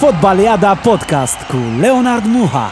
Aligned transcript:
Fotbaliada 0.00 0.74
Podcast 0.74 1.46
cu 1.46 1.56
Leonard 1.80 2.24
Muha. 2.24 2.70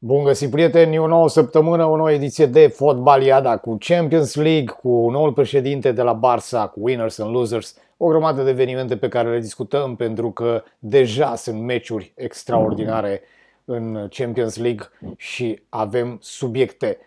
Bun 0.00 0.24
găsit, 0.24 0.50
prieteni! 0.50 0.98
O 0.98 1.06
nouă 1.06 1.28
săptămână, 1.28 1.84
o 1.84 1.96
nouă 1.96 2.12
ediție 2.12 2.46
de 2.46 2.66
Fotbaliada 2.66 3.56
cu 3.56 3.76
Champions 3.80 4.34
League, 4.34 4.74
cu 4.82 5.08
noul 5.10 5.32
președinte 5.32 5.92
de 5.92 6.02
la 6.02 6.20
Barça, 6.20 6.70
cu 6.72 6.80
Winners 6.82 7.18
and 7.18 7.34
Losers, 7.34 7.76
o 7.96 8.06
grămadă 8.06 8.42
de 8.42 8.50
evenimente 8.50 8.96
pe 8.96 9.08
care 9.08 9.30
le 9.30 9.40
discutăm 9.40 9.96
pentru 9.96 10.30
că 10.30 10.62
deja 10.78 11.34
sunt 11.34 11.60
meciuri 11.60 12.12
extraordinare 12.16 13.20
în 13.64 14.08
Champions 14.10 14.56
League 14.56 14.86
și 15.16 15.62
avem 15.68 16.18
subiecte. 16.20 16.98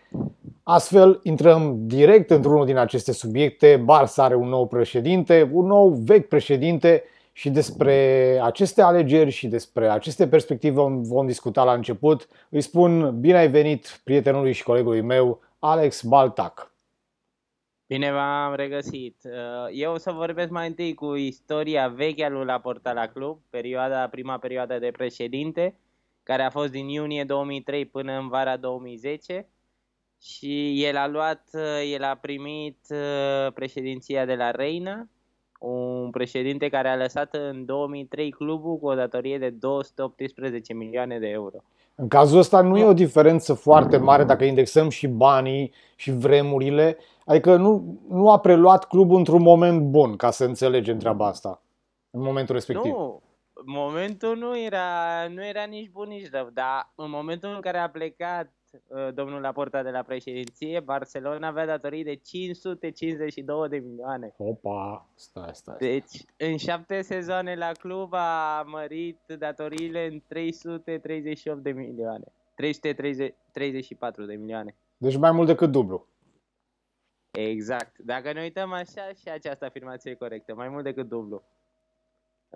Astfel, 0.62 1.20
intrăm 1.22 1.74
direct 1.78 2.30
într-unul 2.30 2.66
din 2.66 2.76
aceste 2.76 3.12
subiecte. 3.12 3.84
Barça 3.84 4.16
are 4.16 4.34
un 4.34 4.48
nou 4.48 4.66
președinte, 4.66 5.50
un 5.52 5.66
nou 5.66 5.88
vechi 5.88 6.28
președinte 6.28 7.02
și 7.36 7.50
despre 7.50 8.38
aceste 8.42 8.82
alegeri 8.82 9.30
și 9.30 9.48
despre 9.48 9.88
aceste 9.88 10.28
perspective 10.28 10.74
vom, 10.74 11.02
vom 11.02 11.26
discuta 11.26 11.64
la 11.64 11.72
început. 11.72 12.28
Îi 12.48 12.60
spun 12.60 13.20
bine 13.20 13.36
ai 13.36 13.50
venit 13.50 14.00
prietenului 14.04 14.52
și 14.52 14.62
colegului 14.62 15.00
meu, 15.00 15.40
Alex 15.58 16.02
Baltac. 16.02 16.72
Bine 17.86 18.12
v-am 18.12 18.54
regăsit. 18.54 19.16
Uh, 19.24 19.30
eu 19.72 19.92
o 19.92 19.98
să 19.98 20.12
vorbesc 20.12 20.50
mai 20.50 20.66
întâi 20.66 20.94
cu 20.94 21.14
istoria 21.14 21.88
veche 21.88 22.24
a 22.24 22.28
lui 22.28 22.44
Laporta 22.44 22.92
la 22.92 23.06
club, 23.06 23.38
perioada, 23.50 24.08
prima 24.08 24.38
perioadă 24.38 24.78
de 24.78 24.90
președinte, 24.90 25.78
care 26.22 26.42
a 26.42 26.50
fost 26.50 26.70
din 26.70 26.88
iunie 26.88 27.24
2003 27.24 27.86
până 27.86 28.12
în 28.12 28.28
vara 28.28 28.56
2010 28.56 29.48
și 30.22 30.84
el 30.84 30.96
a 30.96 31.06
luat, 31.06 31.48
uh, 31.52 31.92
el 31.92 32.02
a 32.02 32.14
primit 32.14 32.78
uh, 32.88 33.52
președinția 33.52 34.24
de 34.24 34.34
la 34.34 34.50
Reina 34.50 35.08
un 35.64 36.10
președinte 36.10 36.68
care 36.68 36.88
a 36.88 36.96
lăsat 36.96 37.34
în 37.34 37.64
2003 37.64 38.30
clubul 38.30 38.76
cu 38.76 38.86
o 38.86 38.94
datorie 38.94 39.38
de 39.38 39.50
218 39.50 40.74
milioane 40.74 41.18
de 41.18 41.28
euro. 41.28 41.56
În 41.94 42.08
cazul 42.08 42.38
ăsta 42.38 42.60
nu 42.60 42.78
e 42.78 42.84
o 42.84 42.92
diferență 42.92 43.54
foarte 43.54 43.96
mare 43.96 44.24
dacă 44.24 44.44
indexăm 44.44 44.88
și 44.88 45.06
banii 45.06 45.72
și 45.96 46.10
vremurile, 46.12 46.96
adică 47.24 47.56
nu, 47.56 47.98
nu 48.08 48.30
a 48.30 48.38
preluat 48.38 48.84
clubul 48.84 49.16
într-un 49.16 49.42
moment 49.42 49.80
bun, 49.80 50.16
ca 50.16 50.30
să 50.30 50.44
înțelegem 50.44 50.98
treaba 50.98 51.26
asta, 51.26 51.62
în 52.10 52.22
momentul 52.22 52.54
respectiv. 52.54 52.92
Nu, 52.92 53.22
momentul 53.64 54.36
nu 54.36 54.58
era, 54.58 54.84
nu 55.34 55.46
era 55.46 55.64
nici 55.64 55.90
bun, 55.90 56.08
nici 56.08 56.30
rău, 56.30 56.48
dar 56.52 56.92
în 56.94 57.10
momentul 57.10 57.52
în 57.54 57.60
care 57.60 57.78
a 57.78 57.88
plecat 57.88 58.48
Uh, 58.48 58.63
domnul 59.14 59.40
Laporta 59.40 59.82
de 59.82 59.90
la 59.90 60.02
președinție, 60.02 60.80
Barcelona 60.80 61.48
avea 61.48 61.66
datorii 61.66 62.04
de 62.04 62.14
552 62.14 63.68
de 63.68 63.76
milioane. 63.76 64.34
Opa, 64.36 65.08
stai, 65.14 65.50
stai. 65.52 65.76
Deci, 65.78 66.24
în 66.36 66.56
șapte 66.56 67.02
sezoane 67.02 67.54
la 67.54 67.72
club 67.72 68.12
a 68.12 68.62
mărit 68.66 69.20
datoriile 69.38 70.06
în 70.06 70.22
338 70.26 71.62
de 71.62 71.70
milioane. 71.70 72.24
334 72.54 74.24
de 74.24 74.34
milioane. 74.34 74.76
Deci 74.96 75.16
mai 75.16 75.30
mult 75.30 75.46
decât 75.46 75.70
dublu. 75.70 76.08
Exact. 77.30 77.98
Dacă 77.98 78.32
ne 78.32 78.40
uităm 78.40 78.72
așa, 78.72 79.08
și 79.20 79.28
această 79.28 79.64
afirmație 79.64 80.10
e 80.10 80.14
corectă. 80.14 80.54
Mai 80.54 80.68
mult 80.68 80.84
decât 80.84 81.08
dublu. 81.08 81.42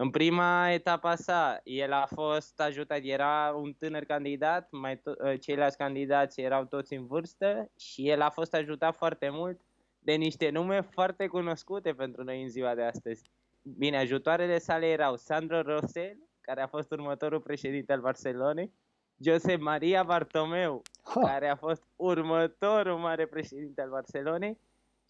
În 0.00 0.10
prima 0.10 0.70
etapă 0.70 1.14
sa, 1.14 1.60
el 1.64 1.92
a 1.92 2.06
fost 2.14 2.60
ajutat, 2.60 2.98
era 3.02 3.54
un 3.56 3.72
tânăr 3.72 4.04
candidat, 4.04 4.68
mai 4.70 4.96
to- 4.96 5.18
ă, 5.24 5.36
ceilalți 5.36 5.76
candidați 5.76 6.40
erau 6.40 6.64
toți 6.64 6.94
în 6.94 7.06
vârstă 7.06 7.70
și 7.78 8.08
el 8.08 8.20
a 8.20 8.30
fost 8.30 8.54
ajutat 8.54 8.96
foarte 8.96 9.28
mult 9.28 9.60
de 9.98 10.12
niște 10.12 10.50
nume 10.50 10.80
foarte 10.80 11.26
cunoscute 11.26 11.92
pentru 11.92 12.24
noi 12.24 12.42
în 12.42 12.48
ziua 12.48 12.74
de 12.74 12.82
astăzi. 12.82 13.22
Bine, 13.62 13.98
ajutoarele 13.98 14.58
sale 14.58 14.86
erau 14.86 15.16
Sandro 15.16 15.62
Rosell, 15.62 16.28
care 16.40 16.62
a 16.62 16.66
fost 16.66 16.90
următorul 16.90 17.40
președinte 17.40 17.92
al 17.92 18.00
Barcelonei, 18.00 18.72
Jose 19.24 19.56
Maria 19.56 20.02
Bartomeu, 20.02 20.82
ha. 21.02 21.20
care 21.20 21.48
a 21.48 21.56
fost 21.56 21.82
următorul 21.96 22.98
mare 22.98 23.26
președinte 23.26 23.80
al 23.80 23.90
Barcelonei, 23.90 24.58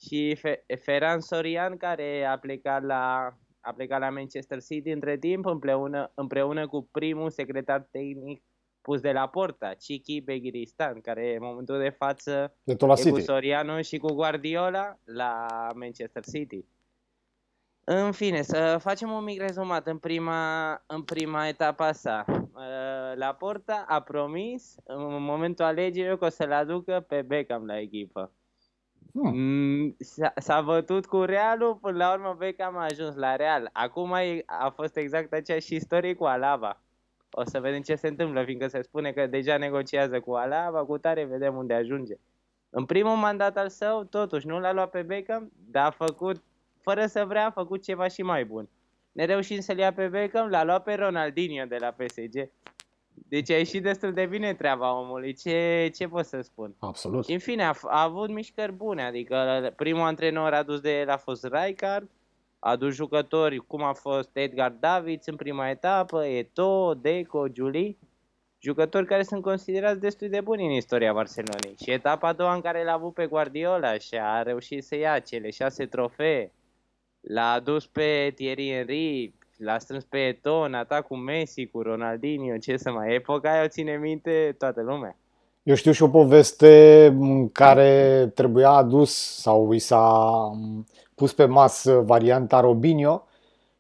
și 0.01 0.39
Ferran 0.85 1.21
Sorian, 1.21 1.77
care 1.77 2.25
a 2.25 2.39
plecat 2.39 2.83
la 2.83 3.33
a 3.69 3.73
plecat 3.73 4.01
la 4.01 4.11
Manchester 4.11 4.63
City 4.63 4.91
între 4.91 5.19
timp 5.19 5.47
împreună, 5.47 6.13
împreună 6.15 6.69
cu 6.69 6.89
primul 6.91 7.31
secretar 7.31 7.89
tehnic 7.91 8.43
pus 8.81 9.01
de 9.01 9.13
la 9.13 9.29
porta, 9.29 9.73
Chiki 9.79 10.21
Begiristan, 10.21 11.01
care 11.01 11.35
în 11.35 11.43
momentul 11.43 11.79
de 11.79 11.89
față 11.89 12.57
de 12.63 12.77
la 12.87 12.95
e 13.05 13.11
cu 13.11 13.21
Soriano 13.21 13.81
și 13.81 13.99
cu 13.99 14.13
Guardiola 14.13 14.99
la 15.05 15.47
Manchester 15.75 16.25
City. 16.25 16.65
În 17.85 18.13
fine, 18.13 18.43
să 18.43 18.79
facem 18.81 19.11
un 19.11 19.25
mic 19.25 19.41
rezumat 19.41 19.87
în 19.87 19.99
prima, 19.99 20.73
în 20.87 21.03
prima 21.03 21.49
etapă 21.49 21.93
sa. 21.93 22.25
Uh, 22.29 23.15
la 23.15 23.35
porta 23.39 23.85
a 23.89 24.01
promis 24.01 24.75
în 24.85 25.23
momentul 25.23 25.65
alegerilor 25.65 26.19
că 26.19 26.25
o 26.25 26.29
să-l 26.29 26.53
aducă 26.53 27.05
pe 27.09 27.23
Beckham 27.23 27.67
la 27.67 27.79
echipă. 27.79 28.33
Hmm. 29.23 29.37
Mm, 29.37 29.97
s-a 30.37 30.61
bătut 30.61 31.07
cu 31.07 31.23
Realul, 31.23 31.75
până 31.75 31.97
la 31.97 32.13
urmă 32.13 32.35
Beckham 32.39 32.77
a 32.77 32.85
ajuns 32.85 33.15
la 33.15 33.37
Real. 33.37 33.71
Acum 33.73 34.13
a 34.47 34.71
fost 34.75 34.97
exact 34.97 35.33
aceeași 35.33 35.75
istorie 35.75 36.15
cu 36.15 36.25
Alaba. 36.25 36.83
O 37.31 37.45
să 37.45 37.61
vedem 37.61 37.81
ce 37.81 37.95
se 37.95 38.09
întâmplă, 38.09 38.45
fiindcă 38.45 38.67
se 38.69 38.83
spune 38.83 39.13
că 39.13 39.27
deja 39.27 39.57
negociază 39.57 40.21
cu 40.21 40.33
Alaba, 40.33 40.85
cu 40.85 40.99
tare 40.99 41.25
vedem 41.25 41.57
unde 41.57 41.75
ajunge. 41.75 42.15
În 42.71 42.85
primul 42.85 43.17
mandat 43.17 43.57
al 43.57 43.69
său, 43.69 44.05
totuși, 44.05 44.47
nu 44.47 44.61
l-a 44.61 44.73
luat 44.73 44.91
pe 44.91 45.03
Beckham, 45.03 45.53
dar 45.71 45.87
a 45.87 45.91
făcut, 45.91 46.43
fără 46.81 47.07
să 47.07 47.25
vrea, 47.25 47.47
a 47.47 47.51
făcut 47.51 47.83
ceva 47.83 48.09
și 48.09 48.23
mai 48.23 48.45
bun. 48.45 48.69
Ne 49.13 49.25
reușim 49.25 49.61
să-l 49.61 49.79
ia 49.79 49.93
pe 49.93 50.09
Beckham, 50.09 50.49
l-a 50.49 50.65
luat 50.65 50.83
pe 50.83 50.95
Ronaldinho 50.95 51.65
de 51.65 51.77
la 51.81 51.91
PSG. 51.91 52.51
Deci 53.29 53.51
a 53.51 53.57
ieșit 53.57 53.83
destul 53.83 54.13
de 54.13 54.27
bine 54.27 54.55
treaba 54.55 54.99
omului, 54.99 55.35
ce, 55.35 55.91
ce 55.95 56.09
pot 56.09 56.25
să 56.25 56.41
spun? 56.41 56.75
Absolut. 56.79 57.25
Și 57.25 57.33
în 57.33 57.39
fine, 57.39 57.65
a, 57.65 57.73
a 57.83 58.03
avut 58.03 58.31
mișcări 58.31 58.73
bune, 58.73 59.03
adică 59.03 59.73
primul 59.77 60.07
antrenor 60.07 60.53
adus 60.53 60.81
de 60.81 60.99
el 60.99 61.09
a 61.09 61.17
fost 61.17 61.49
Rijkaard, 61.53 62.09
a 62.59 62.71
adus 62.71 62.95
jucători 62.95 63.57
cum 63.57 63.83
a 63.83 63.93
fost 63.93 64.31
Edgar 64.33 64.71
Davids 64.71 65.27
în 65.27 65.37
prima 65.37 65.69
etapă, 65.69 66.25
Eto, 66.25 66.95
Deco, 66.95 67.47
Julie, 67.55 67.97
jucători 68.59 69.07
care 69.07 69.23
sunt 69.23 69.43
considerați 69.43 70.01
destul 70.01 70.29
de 70.29 70.41
buni 70.41 70.65
în 70.65 70.71
istoria 70.71 71.13
Barcelonei. 71.13 71.77
Și 71.83 71.91
etapa 71.91 72.29
a 72.29 72.33
doua 72.33 72.55
în 72.55 72.61
care 72.61 72.85
l-a 72.85 72.93
avut 72.93 73.15
pe 73.15 73.27
Guardiola 73.27 73.99
și 73.99 74.15
a 74.15 74.43
reușit 74.43 74.85
să 74.85 74.97
ia 74.97 75.19
cele 75.19 75.51
șase 75.51 75.87
trofee, 75.87 76.53
l-a 77.21 77.53
adus 77.53 77.87
pe 77.87 78.33
Thierry 78.35 78.73
Henry, 78.73 79.35
l-a 79.59 79.79
strâns 79.79 80.05
pe 80.05 80.33
Eto'o 80.33 80.65
în 80.67 80.75
atac 80.75 81.07
cu 81.07 81.17
Messi, 81.17 81.67
cu 81.67 81.83
Ronaldinho, 81.83 82.57
ce 82.57 82.77
să 82.77 82.91
mai... 82.91 83.15
Epoca 83.15 83.53
aia 83.53 83.65
o 83.65 83.69
ține 83.69 83.97
minte 83.97 84.55
toată 84.59 84.83
lumea. 84.83 85.17
Eu 85.63 85.75
știu 85.75 85.93
și 85.93 86.03
o 86.03 86.09
poveste 86.09 87.07
în 87.19 87.49
care 87.49 88.27
trebuia 88.35 88.71
adus 88.71 89.41
sau 89.41 89.73
i 89.73 89.79
s-a 89.79 90.51
pus 91.15 91.33
pe 91.33 91.45
masă 91.45 92.03
varianta 92.07 92.61
Robinho 92.61 93.27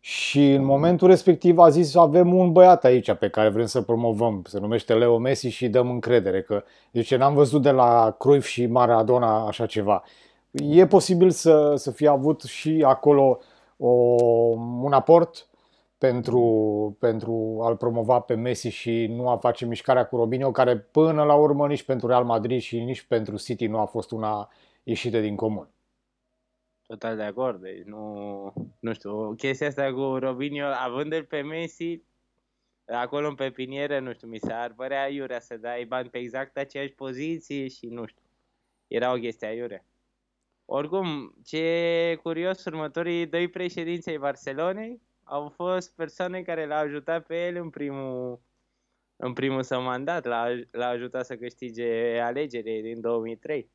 și 0.00 0.52
în 0.52 0.64
momentul 0.64 1.08
respectiv 1.08 1.58
a 1.58 1.68
zis 1.68 1.94
avem 1.94 2.34
un 2.34 2.52
băiat 2.52 2.84
aici 2.84 3.12
pe 3.12 3.28
care 3.28 3.48
vrem 3.48 3.66
să 3.66 3.82
promovăm, 3.82 4.42
se 4.46 4.58
numește 4.58 4.94
Leo 4.94 5.18
Messi 5.18 5.48
și 5.48 5.68
dăm 5.68 5.90
încredere 5.90 6.42
că 6.42 6.64
deci 6.90 7.14
n-am 7.14 7.34
văzut 7.34 7.62
de 7.62 7.70
la 7.70 8.16
Cruyff 8.18 8.48
și 8.48 8.66
Maradona 8.66 9.46
așa 9.46 9.66
ceva. 9.66 10.02
E 10.50 10.86
posibil 10.86 11.30
să, 11.30 11.74
să 11.76 11.90
fie 11.90 12.08
avut 12.08 12.42
și 12.42 12.84
acolo 12.86 13.38
o, 13.76 13.88
un 14.82 14.92
aport 14.92 15.47
pentru, 15.98 16.96
pentru 17.00 17.58
a-l 17.62 17.76
promova 17.76 18.20
pe 18.20 18.34
Messi 18.34 18.68
și 18.68 19.06
nu 19.06 19.28
a 19.28 19.36
face 19.36 19.66
mișcarea 19.66 20.06
cu 20.06 20.16
Robinho, 20.16 20.50
care 20.50 20.78
până 20.78 21.24
la 21.24 21.34
urmă 21.34 21.66
nici 21.66 21.82
pentru 21.82 22.06
Real 22.06 22.24
Madrid 22.24 22.60
și 22.60 22.80
nici 22.80 23.02
pentru 23.02 23.36
City 23.36 23.66
nu 23.66 23.78
a 23.78 23.84
fost 23.84 24.10
una 24.10 24.52
ieșită 24.82 25.20
din 25.20 25.36
comun. 25.36 25.70
Total 26.86 27.16
de 27.16 27.22
acord, 27.22 27.60
deci 27.60 27.82
nu, 27.84 28.52
nu 28.78 28.92
știu, 28.92 29.34
chestia 29.34 29.66
asta 29.66 29.92
cu 29.92 30.16
Robinho, 30.18 30.66
având-l 30.66 31.24
pe 31.24 31.40
Messi, 31.40 32.02
acolo 32.86 33.28
în 33.28 33.34
pepinieră, 33.34 33.98
nu 33.98 34.12
știu, 34.12 34.28
mi 34.28 34.38
s-ar 34.38 34.72
părea 34.76 35.08
iurea 35.08 35.40
să 35.40 35.56
dai 35.56 35.84
bani 35.84 36.08
pe 36.08 36.18
exact 36.18 36.56
aceeași 36.56 36.92
poziție 36.92 37.68
și 37.68 37.86
nu 37.86 38.06
știu, 38.06 38.22
era 38.86 39.12
o 39.12 39.18
chestie 39.18 39.48
iurea. 39.48 39.84
Oricum, 40.64 41.34
ce 41.44 42.18
curios, 42.22 42.64
următorii 42.64 43.26
doi 43.26 43.48
președinți 43.48 44.08
ai 44.08 44.18
Barcelonei 44.18 45.00
au 45.28 45.48
fost 45.48 45.94
persoane 45.94 46.42
care 46.42 46.66
l-au 46.66 46.78
ajutat 46.78 47.26
pe 47.26 47.46
el 47.46 47.56
în 47.56 47.70
primul, 47.70 48.40
în 49.16 49.32
primul 49.32 49.62
său 49.62 49.82
mandat, 49.82 50.24
l-a, 50.24 50.46
l-a 50.70 50.86
ajutat 50.86 51.24
să 51.24 51.36
câștige 51.36 52.18
alegerile 52.18 52.80
din 52.80 53.00
2003. 53.00 53.70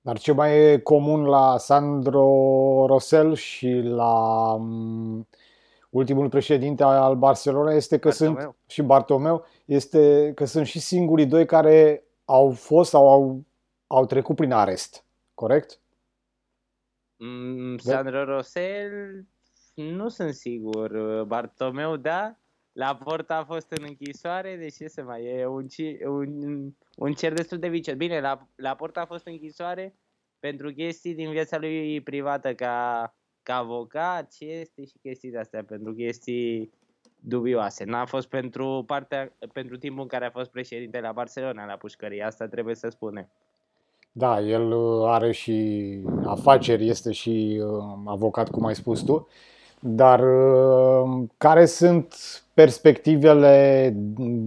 Dar 0.00 0.18
ce 0.18 0.32
mai 0.32 0.58
e 0.58 0.78
comun 0.78 1.24
la 1.24 1.58
Sandro 1.58 2.26
Rosel 2.86 3.34
și 3.34 3.80
la 3.84 4.52
um, 4.52 5.28
ultimul 5.90 6.28
președinte 6.28 6.82
al 6.82 7.16
Barcelona 7.16 7.72
este 7.72 7.98
că 7.98 8.08
Bartomeu. 8.08 8.40
sunt 8.40 8.56
și 8.66 8.82
Bartomeu 8.82 9.46
este 9.64 10.32
că 10.34 10.44
sunt 10.44 10.66
și 10.66 10.78
singurii 10.78 11.26
doi 11.26 11.46
care 11.46 12.04
au 12.24 12.50
fost 12.50 12.90
sau 12.90 13.08
au, 13.08 13.44
au 13.86 14.06
trecut 14.06 14.36
prin 14.36 14.52
arest, 14.52 15.04
corect? 15.34 15.80
Mm, 17.16 17.76
Sandro 17.76 18.24
Rosel 18.24 19.26
nu 19.76 20.08
sunt 20.08 20.34
sigur. 20.34 21.22
Bartomeu, 21.24 21.96
da. 21.96 22.36
La 22.72 22.96
porta 23.04 23.36
a 23.36 23.44
fost 23.44 23.70
în 23.70 23.84
închisoare, 23.88 24.56
deci 24.56 24.74
ce 24.74 24.88
să 24.88 25.02
mai 25.02 25.24
e 25.24 25.46
un, 25.46 25.66
un, 26.06 26.62
un 26.96 27.12
cer 27.12 27.32
destul 27.32 27.58
de 27.58 27.68
vicios. 27.68 27.96
Bine, 27.96 28.20
la, 28.20 28.48
la 28.54 28.74
porta 28.74 29.00
a 29.00 29.06
fost 29.06 29.26
în 29.26 29.32
închisoare 29.32 29.94
pentru 30.38 30.72
chestii 30.72 31.14
din 31.14 31.30
viața 31.30 31.58
lui 31.58 32.00
privată 32.00 32.54
ca, 32.54 33.14
ca 33.42 33.56
avocat, 33.56 34.30
ce 34.30 34.44
este 34.44 34.84
și 34.84 34.98
chestii 35.02 35.30
de 35.30 35.38
astea, 35.38 35.64
pentru 35.64 35.92
chestii 35.94 36.72
dubioase. 37.20 37.84
N-a 37.84 38.04
fost 38.04 38.28
pentru, 38.28 38.84
partea, 38.86 39.32
pentru 39.52 39.76
timpul 39.76 40.02
în 40.02 40.08
care 40.08 40.24
a 40.24 40.30
fost 40.30 40.50
președinte 40.50 41.00
la 41.00 41.12
Barcelona, 41.12 41.66
la 41.66 41.76
pușcărie, 41.76 42.22
asta 42.22 42.46
trebuie 42.48 42.74
să 42.74 42.88
spunem. 42.88 43.28
Da, 44.12 44.40
el 44.40 44.72
uh, 44.72 45.08
are 45.08 45.32
și 45.32 45.98
afaceri, 46.24 46.88
este 46.88 47.12
și 47.12 47.62
uh, 47.64 47.84
avocat, 48.04 48.50
cum 48.50 48.64
ai 48.64 48.74
spus 48.74 49.02
tu. 49.02 49.28
Dar 49.80 50.20
uh, 50.20 51.24
care 51.38 51.66
sunt 51.66 52.14
perspectivele 52.54 53.92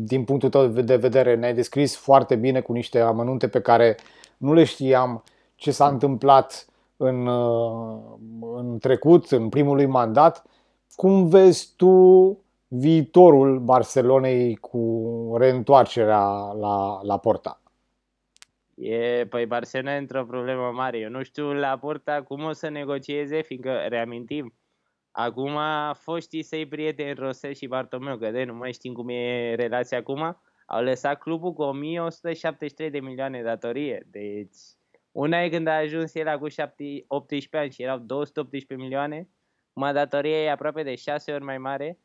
din 0.04 0.24
punctul 0.24 0.50
tău 0.50 0.68
de 0.68 0.96
vedere? 0.96 1.36
Ne-ai 1.36 1.54
descris 1.54 1.98
foarte 1.98 2.36
bine 2.36 2.60
cu 2.60 2.72
niște 2.74 3.00
amănunte 3.00 3.48
pe 3.48 3.62
care 3.62 3.96
nu 4.38 4.54
le 4.54 4.64
știam 4.64 5.24
ce 5.56 5.72
s-a 5.72 5.88
întâmplat 5.88 6.66
în, 6.98 7.28
în 8.56 8.78
trecut, 8.80 9.32
în 9.32 9.50
primul 9.50 9.88
mandat. 9.88 10.44
Cum 10.96 11.28
vezi 11.28 11.74
tu 11.76 12.38
viitorul 12.68 13.60
Barcelonei 13.60 14.56
cu 14.56 15.36
reîntoarcerea 15.38 16.52
la, 16.60 17.00
la 17.04 17.18
Porta? 17.18 17.62
E, 18.76 19.26
păi 19.30 19.46
Barcelona 19.46 19.94
e 19.94 19.98
într-o 19.98 20.26
problemă 20.26 20.72
mare. 20.74 20.98
Eu 20.98 21.10
nu 21.10 21.24
știu 21.24 21.54
la 21.54 21.78
Porta 21.78 22.24
cum 22.28 22.44
o 22.44 22.52
să 22.52 22.70
negocieze, 22.70 23.42
fiindcă, 23.42 23.72
reamintim, 23.88 24.54
acum 25.12 25.58
foștii 25.94 26.44
săi 26.44 26.66
prieteni 26.66 27.14
Rosel 27.14 27.54
și 27.54 27.68
Bartomeu, 27.68 28.18
că 28.18 28.32
de 28.32 28.44
nu 28.44 28.54
mai 28.54 28.74
știm 28.74 28.94
cum 28.94 29.10
e 29.10 29.54
relația 29.56 29.98
acum, 29.98 30.38
au 30.66 30.84
lăsat 30.84 31.20
clubul 31.20 31.54
cu 31.54 31.62
1173 31.62 32.90
de 32.90 33.00
milioane 33.00 33.42
datorie. 33.42 34.08
Deci, 34.12 34.58
una 35.12 35.44
e 35.44 35.50
când 35.50 35.68
a 35.68 35.76
ajuns 35.76 36.16
el 36.16 36.38
cu 36.38 36.48
18 37.08 37.58
ani 37.58 37.72
și 37.72 37.82
erau 37.82 37.98
218 37.98 38.86
milioane, 38.86 39.30
mă 39.74 39.92
datoria 39.92 40.44
e 40.44 40.52
aproape 40.52 40.84
de 40.84 40.96
6 40.96 41.32
ori 41.32 41.44
mai 41.44 41.58
mare 41.58 42.00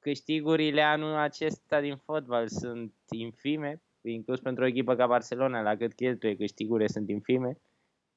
câștigurile 0.00 0.82
anul 0.82 1.14
acesta 1.14 1.80
din 1.80 1.96
fotbal 1.96 2.48
sunt 2.48 2.94
infime, 3.10 3.82
inclus 4.00 4.40
pentru 4.40 4.64
o 4.64 4.66
echipă 4.66 4.94
ca 4.94 5.06
Barcelona, 5.06 5.60
la 5.60 5.76
cât 5.76 5.94
cheltuie 5.94 6.36
câștigurile 6.36 6.86
sunt 6.86 7.08
infime 7.08 7.60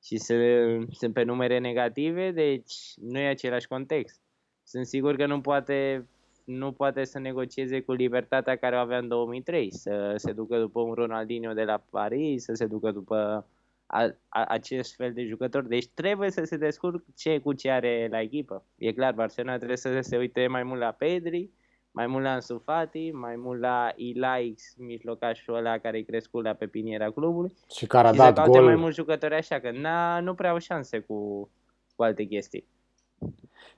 și 0.06 0.18
sunt, 0.18 0.88
sunt 0.92 1.14
pe 1.14 1.24
numere 1.24 1.60
negative, 1.60 2.32
deci 2.32 2.76
nu 2.96 3.20
e 3.20 3.28
același 3.28 3.68
context. 3.68 4.22
Sunt 4.64 4.86
sigur 4.86 5.16
că 5.16 5.26
nu 5.26 5.42
poate, 5.42 6.08
nu 6.44 6.72
poate 6.72 7.04
să 7.04 7.20
negocieze 7.20 7.82
cu 7.82 7.92
libertatea 7.92 8.56
care 8.56 8.76
o 8.76 8.80
avea 8.80 8.98
în 8.98 9.08
2003, 9.08 9.74
să 9.74 10.14
se 10.16 10.32
ducă 10.32 10.60
după 10.60 10.80
un 10.80 10.94
Ronaldinho 10.94 11.54
de 11.54 11.64
la 11.64 11.84
Paris, 11.90 12.44
să 12.44 12.54
se 12.54 12.66
ducă 12.66 12.92
după 12.92 13.48
a, 13.86 14.16
a, 14.30 14.46
acest 14.48 14.96
fel 14.96 15.14
de 15.14 15.26
jucători. 15.26 15.68
Deci 15.68 15.88
trebuie 15.88 16.32
să 16.32 16.44
se 16.44 16.58
descurce 16.58 17.40
cu 17.40 17.54
ce 17.54 17.70
are 17.70 18.08
la 18.12 18.22
echipă. 18.22 18.66
E 18.78 18.94
clar, 18.94 19.14
Barcelona 19.14 19.56
trebuie 19.56 19.78
să 19.78 20.00
se 20.02 20.18
uite 20.18 20.48
mai 20.48 20.64
mult 20.64 20.80
la 20.80 20.92
Pedri, 20.92 21.50
mai 21.96 22.08
mult 22.08 22.24
la 22.24 22.32
Ansu 22.32 22.62
Fati, 22.66 23.12
mai 23.12 23.36
mult 23.36 23.60
la 23.60 23.92
Ilaix, 23.96 24.64
mijlocașul 24.78 25.56
ăla 25.56 25.78
care-i 25.78 26.04
crescut 26.04 26.44
la 26.44 26.54
pepiniera 26.54 27.10
clubului. 27.12 27.54
Și 27.76 27.86
care 27.86 28.08
a 28.08 28.12
și 28.12 28.18
dat 28.18 28.48
gol. 28.48 28.64
mai 28.64 28.76
mulți 28.76 28.96
jucători 28.96 29.36
așa, 29.36 29.60
că 29.60 29.72
n-a, 29.72 30.20
nu 30.20 30.34
prea 30.34 30.50
au 30.50 30.58
șanse 30.58 31.00
cu, 31.00 31.50
cu 31.96 32.04
alte 32.04 32.24
chestii. 32.24 32.66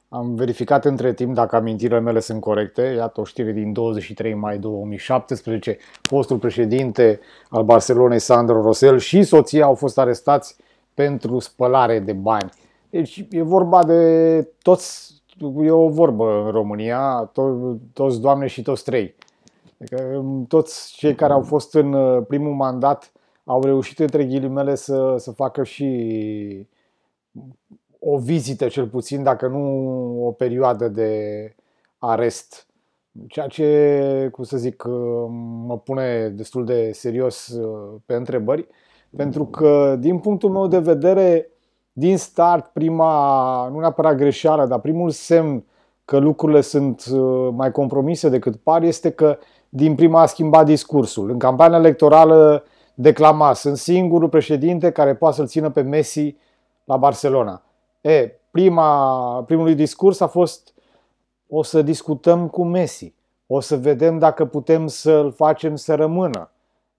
Am 0.09 0.35
verificat 0.35 0.85
între 0.85 1.13
timp 1.13 1.33
dacă 1.33 1.55
amintirile 1.55 1.99
mele 1.99 2.19
sunt 2.19 2.41
corecte. 2.41 2.81
Iată 2.81 3.21
o 3.21 3.23
știre 3.23 3.51
din 3.51 3.73
23 3.73 4.33
mai 4.33 4.57
2017. 4.57 5.77
Fostul 6.01 6.37
președinte 6.37 7.19
al 7.49 7.63
Barcelonei, 7.63 8.19
Sandro 8.19 8.61
Rosel, 8.61 8.97
și 8.97 9.23
soția 9.23 9.65
au 9.65 9.75
fost 9.75 9.97
arestați 9.97 10.55
pentru 10.93 11.39
spălare 11.39 11.99
de 11.99 12.13
bani. 12.13 12.49
Deci 12.89 13.25
e 13.29 13.41
vorba 13.41 13.83
de 13.83 14.41
toți 14.61 15.16
e 15.39 15.71
o 15.71 15.89
vorbă 15.89 16.43
în 16.45 16.51
România, 16.51 17.31
to- 17.31 17.77
toți 17.93 18.21
doamne 18.21 18.47
și 18.47 18.61
toți 18.61 18.83
trei. 18.83 19.15
Adică 19.79 20.17
um, 20.17 20.45
toți 20.45 20.93
cei 20.95 21.15
care 21.15 21.33
au 21.33 21.41
fost 21.41 21.73
în 21.73 21.93
uh, 21.93 22.25
primul 22.27 22.53
mandat 22.53 23.11
au 23.43 23.61
reușit 23.61 23.99
între 23.99 24.25
ghilimele 24.25 24.75
să, 24.75 25.15
să 25.17 25.31
facă 25.31 25.63
și 25.63 26.67
o 27.99 28.17
vizită 28.17 28.67
cel 28.67 28.87
puțin, 28.87 29.23
dacă 29.23 29.47
nu 29.47 30.25
o 30.25 30.31
perioadă 30.31 30.87
de 30.87 31.11
arest. 31.97 32.67
Ceea 33.27 33.47
ce, 33.47 34.29
cum 34.31 34.43
să 34.43 34.57
zic, 34.57 34.83
uh, 34.83 35.25
mă 35.65 35.77
pune 35.77 36.29
destul 36.29 36.65
de 36.65 36.91
serios 36.91 37.47
uh, 37.47 37.99
pe 38.05 38.13
întrebări, 38.13 38.67
pentru 39.15 39.45
că, 39.45 39.95
din 39.99 40.19
punctul 40.19 40.49
meu 40.49 40.67
de 40.67 40.79
vedere, 40.79 41.49
din 41.99 42.17
start 42.17 42.65
prima, 42.65 43.67
nu 43.67 43.79
neapărat 43.79 44.15
greșeală, 44.15 44.65
dar 44.65 44.79
primul 44.79 45.09
semn 45.09 45.63
că 46.05 46.17
lucrurile 46.17 46.61
sunt 46.61 47.05
uh, 47.11 47.49
mai 47.51 47.71
compromise 47.71 48.29
decât 48.29 48.55
par 48.55 48.83
este 48.83 49.11
că 49.11 49.38
din 49.69 49.95
prima 49.95 50.21
a 50.21 50.25
schimbat 50.25 50.65
discursul. 50.65 51.29
În 51.29 51.39
campania 51.39 51.77
electorală 51.77 52.63
declama, 52.94 53.53
sunt 53.53 53.77
singurul 53.77 54.29
președinte 54.29 54.91
care 54.91 55.15
poate 55.15 55.35
să-l 55.35 55.47
țină 55.47 55.69
pe 55.69 55.81
Messi 55.81 56.35
la 56.83 56.97
Barcelona. 56.97 57.61
E, 58.01 58.31
prima, 58.51 59.44
primul 59.44 59.75
discurs 59.75 60.19
a 60.19 60.27
fost 60.27 60.73
o 61.49 61.63
să 61.63 61.81
discutăm 61.81 62.47
cu 62.47 62.63
Messi, 62.63 63.13
o 63.47 63.59
să 63.59 63.77
vedem 63.77 64.17
dacă 64.17 64.45
putem 64.45 64.88
să-l 64.88 65.31
facem 65.31 65.75
să 65.75 65.95
rămână. 65.95 66.51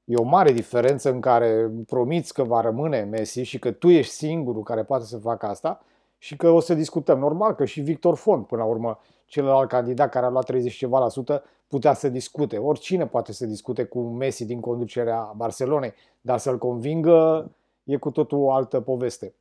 E 0.08 0.16
o 0.16 0.22
mare 0.22 0.52
diferență 0.52 1.10
în 1.10 1.20
care 1.20 1.70
promiți 1.86 2.34
că 2.34 2.42
va 2.42 2.60
rămâne 2.60 3.00
Messi 3.02 3.40
și 3.40 3.58
că 3.58 3.72
tu 3.72 3.88
ești 3.88 4.12
singurul 4.12 4.62
care 4.62 4.84
poate 4.84 5.04
să 5.04 5.18
facă 5.18 5.46
asta 5.46 5.84
și 6.18 6.36
că 6.36 6.50
o 6.50 6.60
să 6.60 6.74
discutăm. 6.74 7.18
Normal 7.18 7.54
că 7.54 7.64
și 7.64 7.80
Victor 7.80 8.16
Font, 8.16 8.46
până 8.46 8.62
la 8.62 8.68
urmă, 8.68 9.00
celălalt 9.26 9.68
candidat 9.68 10.10
care 10.10 10.26
a 10.26 10.28
luat 10.28 10.44
30 10.44 10.72
ceva 10.72 10.98
la 10.98 11.08
sută, 11.08 11.44
putea 11.66 11.92
să 11.92 12.08
discute. 12.08 12.58
Oricine 12.58 13.06
poate 13.06 13.32
să 13.32 13.46
discute 13.46 13.84
cu 13.84 14.00
Messi 14.00 14.44
din 14.44 14.60
conducerea 14.60 15.32
Barcelonei, 15.36 15.94
dar 16.20 16.38
să-l 16.38 16.58
convingă 16.58 17.50
e 17.84 17.96
cu 17.96 18.10
totul 18.10 18.38
o 18.38 18.52
altă 18.52 18.80
poveste. 18.80 19.34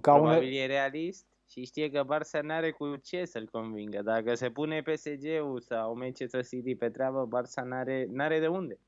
Ca 0.00 0.12
Probabil 0.12 0.48
une... 0.48 0.56
e 0.56 0.66
realist 0.66 1.26
și 1.48 1.64
știe 1.64 1.90
că 1.90 2.04
Barça 2.04 2.40
nu 2.42 2.52
are 2.52 2.70
cu 2.70 2.96
ce 2.96 3.24
să-l 3.24 3.48
convingă. 3.52 4.00
Dacă 4.02 4.34
se 4.34 4.48
pune 4.48 4.82
PSG-ul 4.82 5.60
sau 5.60 5.96
Manchester 5.96 6.46
City 6.46 6.74
pe 6.74 6.88
treabă, 6.88 7.28
Barça 7.28 7.64
n-are, 7.64 8.06
n-are 8.12 8.40
de 8.40 8.46
unde. 8.46 8.78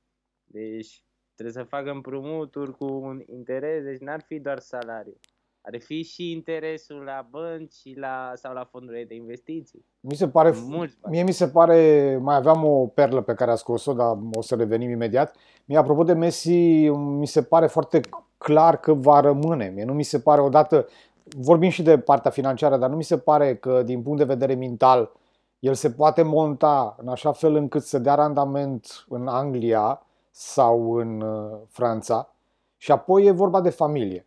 Deci 0.51 1.03
trebuie 1.35 1.63
să 1.63 1.69
facă 1.69 1.91
împrumuturi 1.91 2.77
cu 2.77 2.85
un 2.85 3.23
interes, 3.27 3.85
deci 3.85 4.01
n-ar 4.01 4.23
fi 4.27 4.39
doar 4.39 4.59
salariu. 4.59 5.17
Ar 5.61 5.81
fi 5.81 6.03
și 6.03 6.31
interesul 6.31 7.03
la 7.03 7.27
bănci 7.31 7.73
și 7.73 7.95
la, 7.97 8.33
sau 8.35 8.53
la 8.53 8.65
fondurile 8.65 9.05
de 9.05 9.15
investiții. 9.15 9.85
Mi 10.01 10.15
se 10.15 10.29
pare, 10.29 10.53
Mulți 10.67 10.97
mie 11.09 11.23
mi 11.23 11.33
se 11.33 11.49
pare, 11.49 12.19
mai 12.23 12.37
aveam 12.37 12.65
o 12.65 12.87
perlă 12.87 13.23
pe 13.23 13.35
care 13.35 13.51
a 13.51 13.55
scos-o, 13.55 13.93
dar 13.93 14.19
o 14.33 14.43
să 14.43 14.55
revenim 14.55 14.91
imediat. 14.91 15.37
Mie, 15.65 15.79
apropo 15.79 16.03
de 16.03 16.13
Messi, 16.13 16.89
mi 16.89 17.27
se 17.27 17.43
pare 17.43 17.67
foarte 17.67 18.01
clar 18.39 18.81
că 18.81 18.95
va 18.95 19.21
rămâne. 19.21 19.73
Mie 19.75 19.85
nu 19.85 19.93
mi 19.93 20.03
se 20.03 20.21
pare 20.21 20.41
odată, 20.41 20.89
vorbim 21.37 21.71
și 21.71 21.83
de 21.83 21.99
partea 21.99 22.31
financiară, 22.31 22.77
dar 22.77 22.91
nu 22.91 22.97
mi 22.97 23.05
se 23.05 23.19
pare 23.19 23.57
că 23.57 23.83
din 23.83 24.03
punct 24.03 24.19
de 24.19 24.25
vedere 24.25 24.55
mental 24.55 25.13
el 25.59 25.75
se 25.75 25.91
poate 25.91 26.23
monta 26.23 26.97
în 26.99 27.09
așa 27.09 27.33
fel 27.33 27.55
încât 27.55 27.83
să 27.83 27.99
dea 27.99 28.15
randament 28.15 29.05
în 29.09 29.29
Anglia, 29.29 30.03
sau 30.31 30.93
în 30.93 31.21
uh, 31.21 31.59
Franța. 31.69 32.35
Și 32.77 32.93
apoi 32.93 33.25
e 33.25 33.31
vorba 33.31 33.61
de 33.61 33.71
familie. 33.71 34.27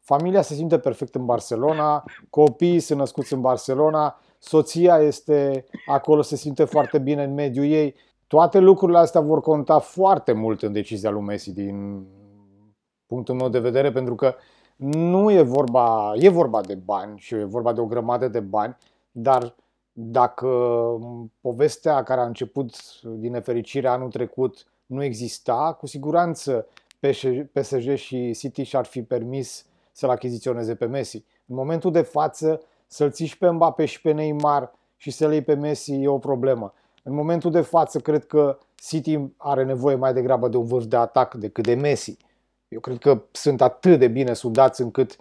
Familia 0.00 0.42
se 0.42 0.54
simte 0.54 0.78
perfect 0.78 1.14
în 1.14 1.24
Barcelona, 1.24 2.04
copiii 2.30 2.80
sunt 2.80 2.98
născuți 2.98 3.32
în 3.32 3.40
Barcelona, 3.40 4.20
soția 4.38 4.98
este 4.98 5.64
acolo, 5.86 6.22
se 6.22 6.36
simte 6.36 6.64
foarte 6.64 6.98
bine 6.98 7.24
în 7.24 7.34
mediul 7.34 7.64
ei. 7.64 7.94
Toate 8.26 8.58
lucrurile 8.58 8.98
astea 8.98 9.20
vor 9.20 9.40
conta 9.40 9.78
foarte 9.78 10.32
mult 10.32 10.62
în 10.62 10.72
decizia 10.72 11.10
lui 11.10 11.22
Messi 11.22 11.52
din 11.52 12.06
punctul 13.06 13.34
meu 13.34 13.48
de 13.48 13.58
vedere, 13.58 13.92
pentru 13.92 14.14
că 14.14 14.34
nu 14.76 15.30
e 15.30 15.42
vorba, 15.42 16.12
e 16.14 16.28
vorba 16.28 16.60
de 16.60 16.74
bani 16.74 17.18
și 17.18 17.34
e 17.34 17.44
vorba 17.44 17.72
de 17.72 17.80
o 17.80 17.86
grămadă 17.86 18.28
de 18.28 18.40
bani, 18.40 18.76
dar 19.10 19.54
dacă 19.92 20.48
povestea 21.40 22.02
care 22.02 22.20
a 22.20 22.24
început 22.26 22.74
din 23.02 23.30
nefericire 23.30 23.88
anul 23.88 24.10
trecut 24.10 24.66
nu 24.94 25.04
exista, 25.04 25.76
cu 25.78 25.86
siguranță 25.86 26.66
PSG 27.52 27.94
și 27.94 28.32
City 28.32 28.62
și-ar 28.62 28.84
fi 28.84 29.02
permis 29.02 29.66
să-l 29.92 30.10
achiziționeze 30.10 30.74
pe 30.74 30.86
Messi. 30.86 31.24
În 31.46 31.54
momentul 31.54 31.92
de 31.92 32.00
față, 32.00 32.60
să-l 32.86 33.10
țiși 33.10 33.30
și 33.30 33.38
pe 33.38 33.50
Mbappé 33.50 33.84
și 33.84 34.00
pe 34.00 34.12
Neymar 34.12 34.72
și 34.96 35.10
să-l 35.10 35.32
iei 35.32 35.42
pe 35.42 35.54
Messi 35.54 35.92
e 35.92 36.08
o 36.08 36.18
problemă. 36.18 36.74
În 37.02 37.14
momentul 37.14 37.50
de 37.50 37.60
față, 37.60 37.98
cred 38.00 38.24
că 38.24 38.58
City 38.74 39.18
are 39.36 39.64
nevoie 39.64 39.96
mai 39.96 40.12
degrabă 40.12 40.48
de 40.48 40.56
un 40.56 40.64
vârf 40.64 40.84
de 40.84 40.96
atac 40.96 41.34
decât 41.34 41.64
de 41.64 41.74
Messi. 41.74 42.16
Eu 42.68 42.80
cred 42.80 42.98
că 42.98 43.22
sunt 43.32 43.60
atât 43.60 43.98
de 43.98 44.08
bine 44.08 44.32
sudați 44.32 44.80
încât 44.80 45.16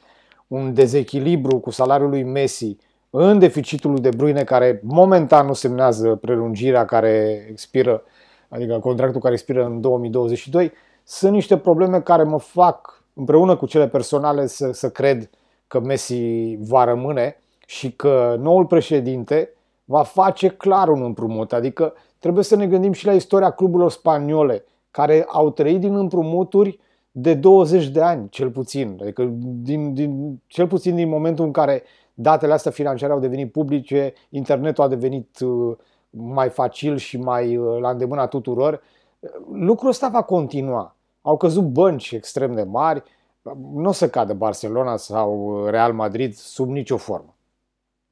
un 0.48 0.74
dezechilibru 0.74 1.60
cu 1.60 1.70
salariul 1.70 2.10
lui 2.10 2.24
Messi 2.24 2.78
în 3.10 3.40
deficitul 3.40 3.92
lui 3.92 4.02
De 4.02 4.10
Bruyne, 4.10 4.44
care 4.44 4.80
momentan 4.84 5.46
nu 5.46 5.54
semnează 5.54 6.16
prelungirea 6.16 6.86
care 6.86 7.46
expiră, 7.50 8.04
adică 8.54 8.80
contractul 8.80 9.22
care 9.22 9.34
expiră 9.34 9.66
în 9.66 9.82
2022, 9.82 10.72
sunt 11.04 11.32
niște 11.32 11.58
probleme 11.58 12.02
care 12.02 12.24
mă 12.24 12.40
fac, 12.40 13.04
împreună 13.14 13.56
cu 13.56 13.66
cele 13.66 13.88
personale, 13.88 14.48
să, 14.48 14.72
să 14.72 14.90
cred 14.90 15.30
că 15.68 15.80
Messi 15.80 16.56
va 16.60 16.84
rămâne 16.84 17.38
și 17.66 17.92
că 17.92 18.36
noul 18.40 18.66
președinte 18.66 19.50
va 19.86 20.04
face 20.04 20.48
clar 20.48 20.88
un 20.88 21.04
împrumut. 21.04 21.54
Adică 21.54 21.94
trebuie 22.20 22.44
să 22.44 22.56
ne 22.56 22.68
gândim 22.68 22.92
și 22.92 23.06
la 23.06 23.14
istoria 23.14 23.50
cluburilor 23.50 23.92
spaniole, 23.92 24.66
care 24.92 25.26
au 25.28 25.52
trăit 25.52 25.80
din 25.80 25.96
împrumuturi 25.96 26.80
de 27.12 27.34
20 27.34 27.88
de 27.88 28.02
ani, 28.02 28.30
cel 28.30 28.50
puțin. 28.50 28.98
Adică 29.02 29.34
din, 29.42 29.94
din, 29.94 30.42
cel 30.48 30.68
puțin 30.68 30.96
din 30.96 31.10
momentul 31.10 31.46
în 31.46 31.52
care 31.52 31.84
datele 32.14 32.54
astea 32.54 32.72
financiare 32.72 33.14
au 33.14 33.20
devenit 33.20 33.52
publice, 33.52 34.14
internetul 34.30 34.84
a 34.84 34.88
devenit 34.88 35.40
uh, 35.40 35.78
mai 36.16 36.50
facil 36.50 36.98
și 36.98 37.18
mai 37.18 37.58
uh, 37.58 37.80
la 37.82 37.90
îndemâna 37.90 38.28
tuturor, 38.28 38.82
lucrul 39.54 39.90
ăsta 39.90 40.08
va 40.08 40.22
continua. 40.22 40.96
Au 41.22 41.38
căzut 41.38 41.64
bănci 41.64 42.12
extrem 42.12 42.54
de 42.54 42.64
mari, 42.64 43.04
nu 43.74 43.90
o 43.90 43.92
să 43.92 44.10
cadă 44.10 44.34
Barcelona 44.34 44.98
sau 44.98 45.66
Real 45.66 45.94
Madrid 45.94 46.34
sub 46.34 46.70
nicio 46.70 46.98
formă. 46.98 47.36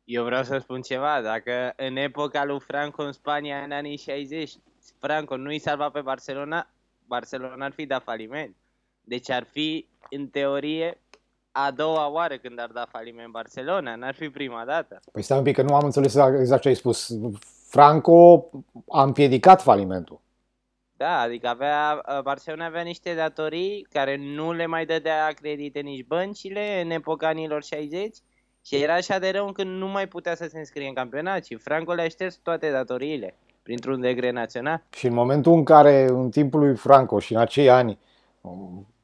Eu 0.04 0.24
vreau 0.24 0.44
să 0.44 0.58
spun 0.58 0.82
ceva, 0.82 1.22
dacă 1.22 1.74
în 1.76 1.96
epoca 1.96 2.46
lui 2.46 2.60
Franco 2.60 3.04
în 3.04 3.12
Spania 3.12 3.58
în 3.58 3.72
anii 3.72 3.98
60, 3.98 4.52
Franco 5.00 5.38
nu-i 5.38 5.60
salva 5.60 5.90
pe 5.90 6.02
Barcelona, 6.02 6.68
Barcelona 7.08 7.66
ar 7.66 7.72
fi 7.72 7.86
dat 7.86 8.04
faliment. 8.04 8.56
Deci 9.02 9.30
ar 9.30 9.44
fi, 9.44 9.88
în 10.10 10.28
teorie, 10.28 11.02
a 11.52 11.72
doua 11.72 12.10
oară 12.10 12.38
când 12.38 12.60
ar 12.60 12.70
da 12.70 12.86
faliment 12.92 13.32
Barcelona, 13.32 13.96
n-ar 13.96 14.14
fi 14.14 14.30
prima 14.30 14.66
dată. 14.66 15.00
Păi 15.12 15.22
stai 15.22 15.38
un 15.38 15.44
pic, 15.44 15.56
că 15.56 15.62
nu 15.62 15.76
am 15.76 15.86
înțeles 15.86 16.16
exact 16.16 16.62
ce 16.62 16.68
ai 16.68 16.76
spus. 16.76 17.18
Franco 17.72 18.50
a 18.90 19.04
împiedicat 19.04 19.62
falimentul. 19.62 20.22
Da, 20.98 21.20
adică 21.20 21.48
avea, 21.48 22.02
Barcelona 22.24 22.66
avea 22.66 22.82
niște 22.82 23.14
datorii 23.14 23.88
care 23.92 24.18
nu 24.36 24.52
le 24.52 24.66
mai 24.66 24.86
dădea 24.86 25.28
credite 25.36 25.80
nici 25.80 26.06
băncile 26.06 26.82
în 26.84 26.90
epoca 26.90 27.28
anilor 27.28 27.64
60 27.64 28.18
și 28.66 28.76
era 28.76 28.94
așa 28.94 29.20
de 29.20 29.30
rău 29.30 29.46
încât 29.48 29.66
nu 29.66 29.88
mai 29.88 30.08
putea 30.08 30.36
să 30.36 30.48
se 30.50 30.58
înscrie 30.58 30.88
în 30.88 30.94
campionat 30.94 31.46
și 31.46 31.56
Franco 31.56 31.94
le-a 31.94 32.08
șters 32.08 32.36
toate 32.36 32.72
datoriile 32.72 33.36
printr-un 33.64 34.02
degre 34.02 34.32
național. 34.32 34.84
Și 34.90 35.08
în 35.08 35.14
momentul 35.14 35.54
în 35.54 35.64
care, 35.64 36.08
în 36.10 36.30
timpul 36.30 36.60
lui 36.60 36.76
Franco 36.76 37.20
și 37.20 37.34
în 37.34 37.40
acei 37.40 37.70
ani, 37.70 38.00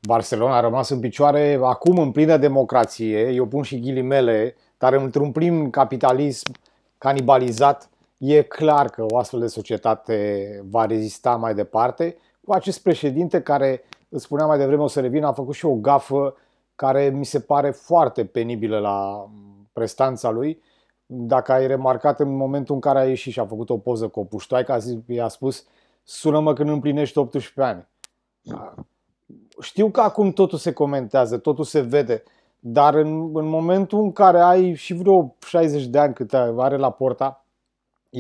Barcelona 0.08 0.58
a 0.58 0.62
rămas 0.62 0.90
în 0.90 1.00
picioare 1.00 1.60
acum 1.64 1.98
în 1.98 2.12
plină 2.12 2.38
democrație, 2.38 3.30
eu 3.30 3.46
pun 3.46 3.64
și 3.64 3.80
ghilimele, 3.80 4.56
dar 4.78 4.94
într-un 4.94 5.32
plin 5.32 5.70
capitalism 5.70 6.52
canibalizat, 6.98 7.90
e 8.18 8.42
clar 8.42 8.90
că 8.90 9.06
o 9.10 9.18
astfel 9.18 9.40
de 9.40 9.48
societate 9.48 10.62
va 10.70 10.86
rezista 10.86 11.36
mai 11.36 11.56
departe 11.56 12.18
cu 12.46 12.54
acest 12.54 12.82
președinte 12.82 13.42
care, 13.42 13.84
îți 14.10 14.24
spuneam 14.24 14.48
mai 14.48 14.58
devreme, 14.58 14.82
o 14.82 14.88
să 14.88 15.00
revină, 15.00 15.28
a 15.28 15.34
făcut 15.34 15.56
și 15.56 15.66
o 15.66 15.76
gafă 15.76 16.36
care 16.76 17.10
mi 17.10 17.26
se 17.26 17.40
pare 17.40 17.72
foarte 17.72 18.26
penibilă 18.26 18.80
la 18.80 19.30
prestanța 19.74 20.30
lui. 20.30 20.62
Dacă 21.06 21.52
ai 21.52 21.68
remarcat 21.68 22.20
în 22.20 22.36
momentul 22.36 22.76
în 22.76 22.82
care 22.82 23.00
a 23.00 23.08
ieșit 23.08 23.32
și 23.32 23.40
a 23.40 23.46
făcut 23.46 23.70
o 23.70 23.78
poză 23.78 24.08
cu 24.08 24.20
o 24.20 24.24
puștoaică, 24.24 24.78
i-a 25.08 25.28
spus 25.28 25.66
sună-mă 26.04 26.54
când 26.54 26.70
împlinești 26.70 27.18
18 27.18 27.62
ani 27.62 27.88
știu 29.62 29.90
că 29.90 30.02
acum 30.02 30.32
totul 30.32 30.58
se 30.58 30.74
comentează, 30.74 31.38
totul 31.38 31.64
se 31.64 31.80
vede, 31.80 32.24
dar 32.60 32.94
în, 32.94 33.32
în 33.34 33.48
momentul 33.48 34.00
în 34.00 34.12
care 34.12 34.40
ai 34.40 34.74
și 34.74 34.94
vreo 34.94 35.36
60 35.48 35.86
de 35.86 36.00
ani 36.00 36.14
cât 36.14 36.34
are 36.34 36.78
la 36.78 36.92
porta, 36.92 37.46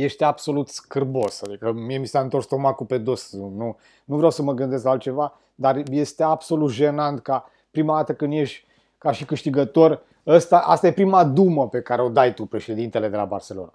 ești 0.04 0.24
absolut 0.24 0.68
scârbos. 0.68 1.42
Adică 1.42 1.72
mie 1.72 1.98
mi 1.98 2.08
s-a 2.08 2.20
întors 2.20 2.46
stomacul 2.46 2.86
pe 2.86 2.98
dos. 2.98 3.32
Nu, 3.32 3.77
nu 4.06 4.16
vreau 4.16 4.32
să 4.32 4.42
mă 4.42 4.54
gândesc 4.54 4.84
la 4.84 4.89
altceva, 4.89 5.39
dar 5.56 5.84
este 5.89 6.24
absolut 6.24 6.72
jenant 6.72 7.22
ca 7.22 7.51
prima 7.72 7.96
dată 7.96 8.13
când 8.13 8.34
ești 8.34 8.66
ca 8.98 9.12
și 9.12 9.25
câștigător, 9.25 10.04
ăsta, 10.25 10.60
asta 10.60 10.88
e 10.88 10.94
prima 10.94 11.24
dumă 11.24 11.70
pe 11.70 11.82
care 11.82 12.01
o 12.01 12.10
dai 12.10 12.34
tu 12.34 12.46
președintele 12.46 13.10
de 13.10 13.16
la 13.16 13.25
Barcelona. 13.25 13.74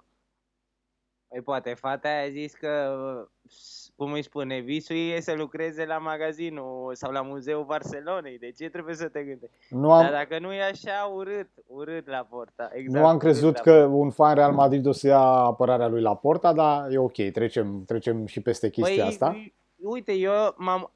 Păi 1.27 1.41
poate, 1.41 1.73
fata 1.73 2.09
a 2.09 2.29
zis 2.29 2.53
că 2.53 2.95
cum 3.95 4.11
îi 4.11 4.23
spune, 4.23 4.59
visul 4.59 4.95
e 4.95 5.19
să 5.19 5.33
lucreze 5.33 5.85
la 5.85 5.97
magazinul 5.97 6.95
sau 6.95 7.11
la 7.11 7.21
muzeul 7.21 7.65
Barcelonei. 7.65 8.37
De 8.37 8.51
ce 8.51 8.69
trebuie 8.69 8.95
să 8.95 9.07
te 9.07 9.23
gândești? 9.23 9.55
Nu 9.69 9.91
am... 9.91 10.01
Dar 10.01 10.11
dacă 10.11 10.39
nu 10.39 10.53
e 10.53 10.61
așa, 10.61 11.11
urât, 11.13 11.49
urât 11.67 12.07
la 12.07 12.27
porta. 12.29 12.69
Exact, 12.73 13.03
nu 13.03 13.09
am 13.09 13.17
crezut 13.17 13.57
că 13.57 13.71
porta. 13.71 13.95
un 13.95 14.09
fan 14.09 14.35
Real 14.35 14.53
Madrid 14.53 14.85
o 14.85 14.91
să 14.91 15.07
ia 15.07 15.19
apărarea 15.19 15.87
lui 15.87 16.01
la 16.01 16.15
porta, 16.15 16.53
dar 16.53 16.91
e 16.91 16.97
ok, 16.97 17.31
trecem, 17.31 17.83
trecem 17.85 18.25
și 18.25 18.41
peste 18.41 18.69
chestia 18.69 19.03
păi, 19.03 19.11
asta. 19.11 19.35
Uite, 19.75 20.13
eu 20.13 20.53
m-am... 20.57 20.91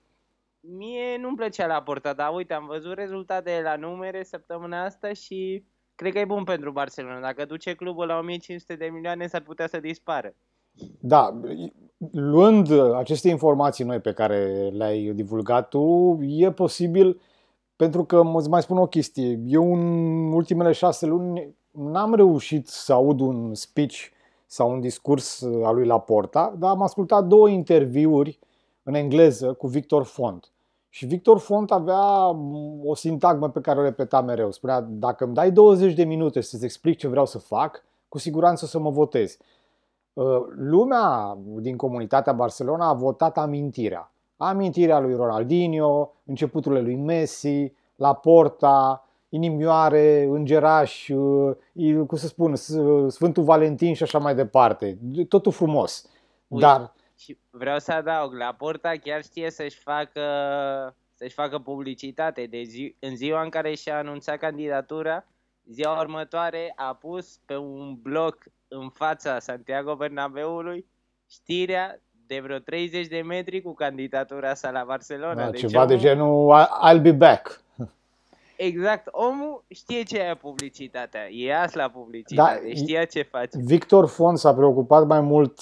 Mie 0.60 1.18
nu-mi 1.18 1.36
plăcea 1.36 1.68
la 1.68 1.82
porta, 1.82 2.14
dar 2.14 2.34
uite, 2.34 2.54
am 2.54 2.66
văzut 2.66 2.94
rezultatele 2.94 3.62
la 3.62 3.76
numere 3.76 4.24
săptămâna 4.24 4.84
asta 4.84 5.14
și 5.14 5.64
cred 5.96 6.14
că 6.14 6.20
e 6.20 6.26
bun 6.26 6.44
pentru 6.44 6.72
Barcelona. 6.72 7.20
Dacă 7.20 7.46
duce 7.46 7.74
clubul 7.74 8.06
la 8.06 8.18
1500 8.18 8.76
de 8.76 8.86
milioane, 8.86 9.28
s-ar 9.28 9.42
putea 9.42 9.68
să 9.68 9.80
dispară. 9.80 10.34
Da, 11.00 11.42
luând 12.12 12.72
aceste 12.96 13.30
informații 13.30 13.84
noi 13.84 14.00
pe 14.00 14.14
care 14.14 14.70
le-ai 14.74 15.12
divulgat 15.16 15.70
tu, 15.70 16.18
e 16.22 16.52
posibil, 16.52 17.22
pentru 17.76 18.04
că 18.04 18.22
îți 18.36 18.50
mai 18.50 18.62
spun 18.62 18.78
o 18.78 18.88
chestie, 18.88 19.40
eu 19.46 19.74
în 19.74 20.32
ultimele 20.32 20.72
șase 20.72 21.06
luni 21.06 21.56
n-am 21.72 22.14
reușit 22.14 22.68
să 22.68 22.94
aud 22.94 23.20
un 23.20 23.54
speech 23.54 23.96
sau 24.46 24.72
un 24.72 24.80
discurs 24.80 25.44
al 25.64 25.76
lui 25.76 25.86
Laporta, 25.86 26.56
dar 26.60 26.70
am 26.70 26.82
ascultat 26.82 27.26
două 27.26 27.50
interviuri 27.50 28.40
în 28.84 28.94
engleză 28.94 29.54
cu 29.54 29.68
Victor 29.68 30.04
Font. 30.04 30.52
Și 30.90 31.06
Victor 31.06 31.40
Font 31.40 31.72
avea 31.72 32.30
o 32.84 32.96
sintagmă 32.96 33.50
pe 33.50 33.62
care 33.62 33.80
o 33.80 33.84
repeta 33.84 34.22
mereu. 34.22 34.52
Spunea, 34.52 34.82
dacă 34.82 35.24
îmi 35.24 35.34
dai 35.34 35.52
20 35.52 35.94
de 35.94 36.04
minute 36.04 36.42
să-ți 36.42 36.66
explic 36.66 36.98
ce 36.98 37.08
vreau 37.08 37.26
să 37.26 37.38
fac, 37.38 37.84
cu 38.10 38.18
siguranță 38.18 38.66
o 38.66 38.68
să 38.68 38.80
mă 38.80 38.90
votezi. 38.90 39.38
Uh, 40.18 40.44
lumea 40.56 41.38
din 41.60 41.76
comunitatea 41.76 42.34
Barcelona 42.34 42.88
a 42.88 42.94
votat 42.94 43.38
amintirea. 43.38 44.12
Amintirea 44.38 45.00
lui 45.00 45.16
Ronaldinho, 45.16 46.14
începuturile 46.26 46.82
lui 46.82 46.96
Messi, 46.96 47.74
la 47.96 48.14
Porta, 48.14 49.08
inimioare, 49.30 50.24
îngeraș, 50.24 51.08
uh, 51.10 52.06
cum 52.08 52.18
să 52.18 52.28
spun, 52.28 52.56
Sfântul 53.10 53.44
Valentin 53.44 53.94
și 53.94 54.04
așa 54.04 54.20
mai 54.20 54.36
departe. 54.36 54.98
Totul 55.30 55.52
frumos. 55.52 56.10
Ui, 56.48 56.60
Dar 56.60 56.94
și 57.18 57.38
vreau 57.50 57.80
să 57.80 57.92
adaug, 57.92 58.34
la 58.34 58.56
Porta 58.58 58.92
chiar 59.04 59.24
știe 59.24 59.52
să-și 59.52 59.80
facă 59.80 60.22
să-și 61.14 61.34
facă 61.34 61.60
publicitate. 61.60 62.46
De 62.46 62.62
zi, 62.64 62.96
în 63.00 63.16
ziua 63.16 63.42
în 63.42 63.50
care 63.50 63.74
și-a 63.74 63.98
anunțat 63.98 64.38
candidatura, 64.38 65.26
ziua 65.70 66.00
următoare 66.00 66.74
a 66.76 66.94
pus 66.94 67.40
pe 67.46 67.56
un 67.56 67.96
bloc 68.02 68.38
în 68.68 68.90
fața 68.90 69.40
Santiago 69.40 69.96
Bernabéului 69.96 70.86
știrea 71.30 72.00
de 72.28 72.40
vreo 72.40 72.58
30 72.58 73.08
de 73.08 73.22
metri 73.22 73.62
cu 73.62 73.74
candidatura 73.74 74.54
sa 74.54 74.70
la 74.70 74.84
Barcelona. 74.88 75.34
Da, 75.34 75.50
deci 75.50 75.60
ceva 75.60 75.84
omul... 75.84 75.96
de 75.96 76.02
genul 76.02 76.68
I'll 76.90 77.02
be 77.02 77.12
back. 77.12 77.62
Exact, 78.58 79.08
omul 79.12 79.64
știe 79.68 80.04
ce 80.04 80.18
e 80.18 80.36
publicitatea, 80.36 81.30
e 81.30 81.56
as 81.56 81.74
la 81.74 81.90
publicitate, 81.90 82.62
da, 82.66 82.74
știa 82.74 83.06
ce 83.06 83.22
face. 83.22 83.58
Victor 83.62 84.08
Font 84.08 84.38
s-a 84.38 84.54
preocupat 84.54 85.08
mai 85.08 85.22
mult 85.22 85.60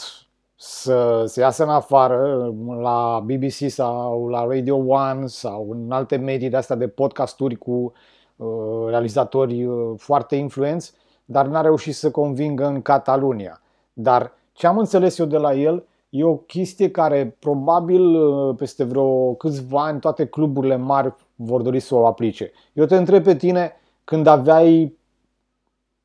să 0.56 1.24
se 1.26 1.40
iasă 1.40 1.64
în 1.64 1.70
afară 1.70 2.54
la 2.82 3.20
BBC 3.26 3.70
sau 3.70 4.28
la 4.28 4.46
Radio 4.46 4.76
One 4.76 5.26
sau 5.26 5.72
în 5.72 5.92
alte 5.92 6.16
medii 6.16 6.50
de 6.50 6.58
astea 6.58 6.76
de 6.76 6.88
podcasturi 6.88 7.56
cu 7.56 7.94
uh, 8.36 8.86
realizatori 8.88 9.66
uh, 9.66 9.94
foarte 9.98 10.36
influenți 10.36 10.94
dar 11.26 11.46
n-a 11.48 11.62
reușit 11.62 11.96
să 11.96 12.12
convingă 12.12 12.66
în 12.66 12.82
Catalunia. 12.82 13.62
Dar 13.94 14.34
ce 14.54 14.68
am 14.68 14.78
înțeles 14.78 15.18
eu 15.18 15.26
de 15.26 15.38
la 15.38 15.54
el 15.54 15.86
e 16.10 16.24
o 16.24 16.36
chestie 16.36 16.92
care 16.92 17.36
probabil 17.40 18.02
uh, 18.02 18.56
peste 18.58 18.84
vreo 18.84 19.34
câțiva 19.34 19.86
ani 19.86 20.00
toate 20.00 20.26
cluburile 20.26 20.76
mari 20.76 21.14
vor 21.36 21.62
dori 21.62 21.80
să 21.80 21.96
o 21.96 22.06
aplice. 22.06 22.52
Eu 22.74 22.86
te 22.86 22.96
întreb 22.96 23.24
pe 23.24 23.36
tine 23.36 23.80
când 24.04 24.28
aveai, 24.28 24.98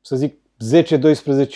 să 0.01 0.15
zic, 0.15 0.37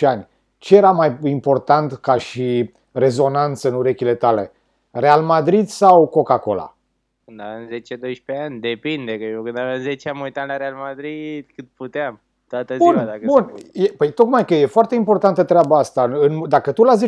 ani, 0.00 0.28
ce 0.58 0.76
era 0.76 0.90
mai 0.90 1.18
important 1.22 1.92
ca 1.92 2.18
și 2.18 2.72
rezonanță 2.92 3.68
în 3.68 3.74
urechile 3.74 4.14
tale? 4.14 4.52
Real 4.90 5.22
Madrid 5.22 5.66
sau 5.66 6.06
Coca-Cola? 6.06 6.76
Când 7.24 7.40
aveam 7.40 7.68
10-12 7.68 8.40
ani, 8.40 8.60
depinde, 8.60 9.18
că 9.18 9.24
eu 9.24 9.42
când 9.42 9.58
aveam 9.58 9.80
10 9.80 10.08
am 10.08 10.20
uitat 10.20 10.46
la 10.46 10.56
Real 10.56 10.74
Madrid 10.74 11.46
cât 11.54 11.66
puteam 11.76 12.20
toată 12.48 12.74
bun, 12.76 12.92
ziua. 12.92 13.04
Dacă 13.04 13.20
bun. 13.24 13.54
E, 13.72 13.84
păi 13.86 14.12
tocmai 14.12 14.44
că 14.44 14.54
e 14.54 14.66
foarte 14.66 14.94
importantă 14.94 15.44
treaba 15.44 15.78
asta. 15.78 16.02
În, 16.02 16.48
dacă 16.48 16.72
tu 16.72 16.82
la 16.82 16.94
10-12 16.96 16.98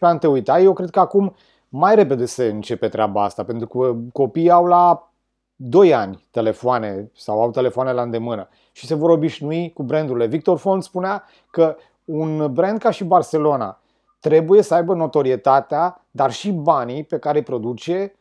ani 0.00 0.18
te 0.18 0.26
uitai, 0.26 0.64
eu 0.64 0.72
cred 0.72 0.90
că 0.90 1.00
acum 1.00 1.34
mai 1.68 1.94
repede 1.94 2.24
se 2.24 2.46
începe 2.46 2.88
treaba 2.88 3.24
asta, 3.24 3.44
pentru 3.44 3.66
că 3.66 3.96
copiii 4.12 4.50
au 4.50 4.66
la 4.66 5.10
2 5.56 5.94
ani 5.94 6.24
telefoane 6.30 7.10
sau 7.14 7.42
au 7.42 7.50
telefoane 7.50 7.92
la 7.92 8.02
îndemână 8.02 8.48
și 8.72 8.86
se 8.86 8.94
vor 8.94 9.10
obișnui 9.10 9.72
cu 9.72 9.82
brandurile. 9.82 10.26
Victor 10.26 10.58
Font 10.58 10.82
spunea 10.82 11.24
că 11.50 11.76
un 12.04 12.52
brand 12.52 12.78
ca 12.78 12.90
și 12.90 13.04
Barcelona 13.04 13.80
trebuie 14.20 14.62
să 14.62 14.74
aibă 14.74 14.94
notorietatea, 14.94 16.06
dar 16.10 16.32
și 16.32 16.52
banii 16.52 17.04
pe 17.04 17.18
care 17.18 17.38
îi 17.38 17.44
produce 17.44 18.14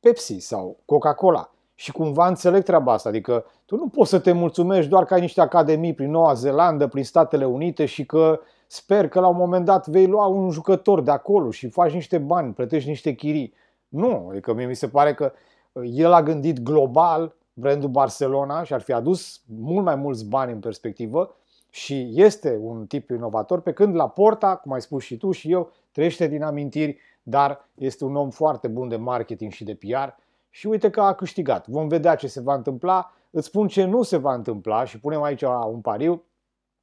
Pepsi 0.00 0.38
sau 0.38 0.76
Coca-Cola. 0.84 1.50
Și 1.80 1.92
cumva 1.92 2.26
înțeleg 2.26 2.62
treaba 2.62 2.92
asta, 2.92 3.08
adică 3.08 3.44
tu 3.64 3.76
nu 3.76 3.88
poți 3.88 4.10
să 4.10 4.18
te 4.18 4.32
mulțumești 4.32 4.90
doar 4.90 5.04
că 5.04 5.14
ai 5.14 5.20
niște 5.20 5.40
academii 5.40 5.94
prin 5.94 6.10
Noua 6.10 6.32
Zeelandă, 6.32 6.86
prin 6.86 7.04
Statele 7.04 7.44
Unite 7.44 7.84
și 7.84 8.06
că 8.06 8.40
sper 8.66 9.08
că 9.08 9.20
la 9.20 9.26
un 9.26 9.36
moment 9.36 9.64
dat 9.64 9.88
vei 9.88 10.06
lua 10.06 10.26
un 10.26 10.50
jucător 10.50 11.00
de 11.00 11.10
acolo 11.10 11.50
și 11.50 11.68
faci 11.68 11.92
niște 11.92 12.18
bani, 12.18 12.52
plătești 12.52 12.88
niște 12.88 13.12
chirii. 13.12 13.54
Nu, 13.88 14.26
adică 14.30 14.54
mie 14.54 14.66
mi 14.66 14.74
se 14.74 14.88
pare 14.88 15.14
că 15.14 15.32
el 15.82 16.12
a 16.12 16.22
gândit 16.22 16.60
global 16.60 17.36
brandul 17.52 17.88
Barcelona 17.88 18.62
și 18.62 18.74
ar 18.74 18.80
fi 18.80 18.92
adus 18.92 19.40
mult 19.46 19.84
mai 19.84 19.94
mulți 19.94 20.28
bani 20.28 20.52
în 20.52 20.58
perspectivă 20.58 21.36
și 21.70 22.10
este 22.14 22.58
un 22.62 22.86
tip 22.86 23.10
inovator, 23.10 23.60
pe 23.60 23.72
când 23.72 23.94
la 23.94 24.08
Porta, 24.08 24.56
cum 24.56 24.72
ai 24.72 24.80
spus 24.80 25.02
și 25.02 25.16
tu 25.16 25.30
și 25.30 25.52
eu, 25.52 25.70
trăiește 25.92 26.26
din 26.26 26.42
amintiri, 26.42 26.98
dar 27.22 27.68
este 27.74 28.04
un 28.04 28.16
om 28.16 28.30
foarte 28.30 28.68
bun 28.68 28.88
de 28.88 28.96
marketing 28.96 29.52
și 29.52 29.64
de 29.64 29.74
PR 29.74 30.28
și 30.50 30.66
uite 30.66 30.90
că 30.90 31.00
a 31.00 31.14
câștigat. 31.14 31.68
Vom 31.68 31.88
vedea 31.88 32.14
ce 32.14 32.26
se 32.26 32.40
va 32.40 32.54
întâmpla. 32.54 33.12
Îți 33.30 33.46
spun 33.46 33.68
ce 33.68 33.84
nu 33.84 34.02
se 34.02 34.16
va 34.16 34.34
întâmpla 34.34 34.84
și 34.84 35.00
punem 35.00 35.22
aici 35.22 35.42
un 35.72 35.80
pariu. 35.80 36.22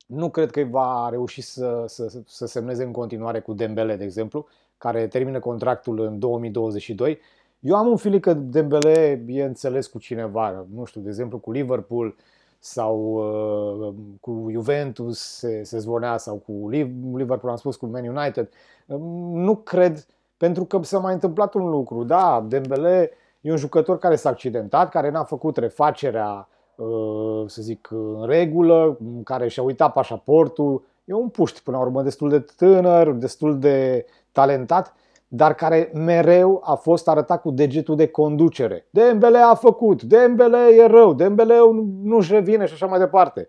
Nu 0.07 0.29
cred 0.29 0.51
că 0.51 0.63
va 0.63 1.07
reuși 1.09 1.41
să, 1.41 1.83
să, 1.88 2.21
să 2.25 2.45
semneze 2.45 2.83
în 2.83 2.91
continuare 2.91 3.39
cu 3.39 3.53
Dembele, 3.53 3.95
de 3.95 4.03
exemplu, 4.03 4.47
care 4.77 5.07
termină 5.07 5.39
contractul 5.39 6.00
în 6.00 6.19
2022. 6.19 7.19
Eu 7.59 7.75
am 7.75 7.88
un 7.88 7.97
feeling 7.97 8.21
că 8.21 8.33
Dembele 8.33 9.24
e 9.27 9.43
înțeles 9.43 9.88
cu 9.88 10.00
cineva, 10.00 10.65
nu 10.74 10.86
știu, 10.86 11.01
de 11.01 11.07
exemplu 11.07 11.38
cu 11.38 11.51
Liverpool 11.51 12.15
sau 12.59 13.00
uh, 13.00 13.93
cu 14.19 14.47
Juventus 14.51 15.19
se, 15.19 15.63
se 15.63 15.77
zvonea 15.77 16.17
sau 16.17 16.36
cu 16.36 16.69
Liverpool, 17.15 17.51
am 17.51 17.55
spus 17.55 17.75
cu 17.75 17.86
Man 17.86 18.07
United. 18.07 18.50
Nu 19.31 19.55
cred, 19.55 20.05
pentru 20.38 20.65
că 20.65 20.79
s-a 20.81 21.00
mai 21.00 21.13
întâmplat 21.13 21.53
un 21.53 21.69
lucru. 21.69 22.03
Da, 22.03 22.45
Dembele 22.47 23.12
E 23.47 23.51
un 23.51 23.57
jucător 23.57 23.97
care 23.97 24.15
s-a 24.15 24.29
accidentat, 24.29 24.89
care 24.89 25.09
n-a 25.09 25.23
făcut 25.23 25.57
refacerea, 25.57 26.47
uh, 26.75 27.43
să 27.45 27.61
zic, 27.61 27.87
în 27.91 28.25
regulă, 28.25 28.97
care 29.23 29.47
și-a 29.47 29.63
uitat 29.63 29.93
pașaportul. 29.93 30.85
E 31.05 31.13
un 31.13 31.29
puști, 31.29 31.61
până 31.63 31.77
la 31.77 31.83
urmă, 31.83 32.01
destul 32.01 32.29
de 32.29 32.39
tânăr, 32.39 33.11
destul 33.11 33.59
de 33.59 34.05
talentat, 34.31 34.93
dar 35.27 35.53
care 35.53 35.91
mereu 35.93 36.61
a 36.63 36.75
fost 36.75 37.07
arătat 37.07 37.41
cu 37.41 37.51
degetul 37.51 37.95
de 37.95 38.07
conducere. 38.07 38.87
Dembele 38.89 39.37
a 39.37 39.53
făcut, 39.53 40.03
Dembele 40.03 40.57
e 40.73 40.85
rău, 40.85 41.13
Dembele 41.13 41.55
nu-și 42.03 42.31
revine 42.31 42.65
și 42.65 42.73
așa 42.73 42.85
mai 42.85 42.99
departe. 42.99 43.47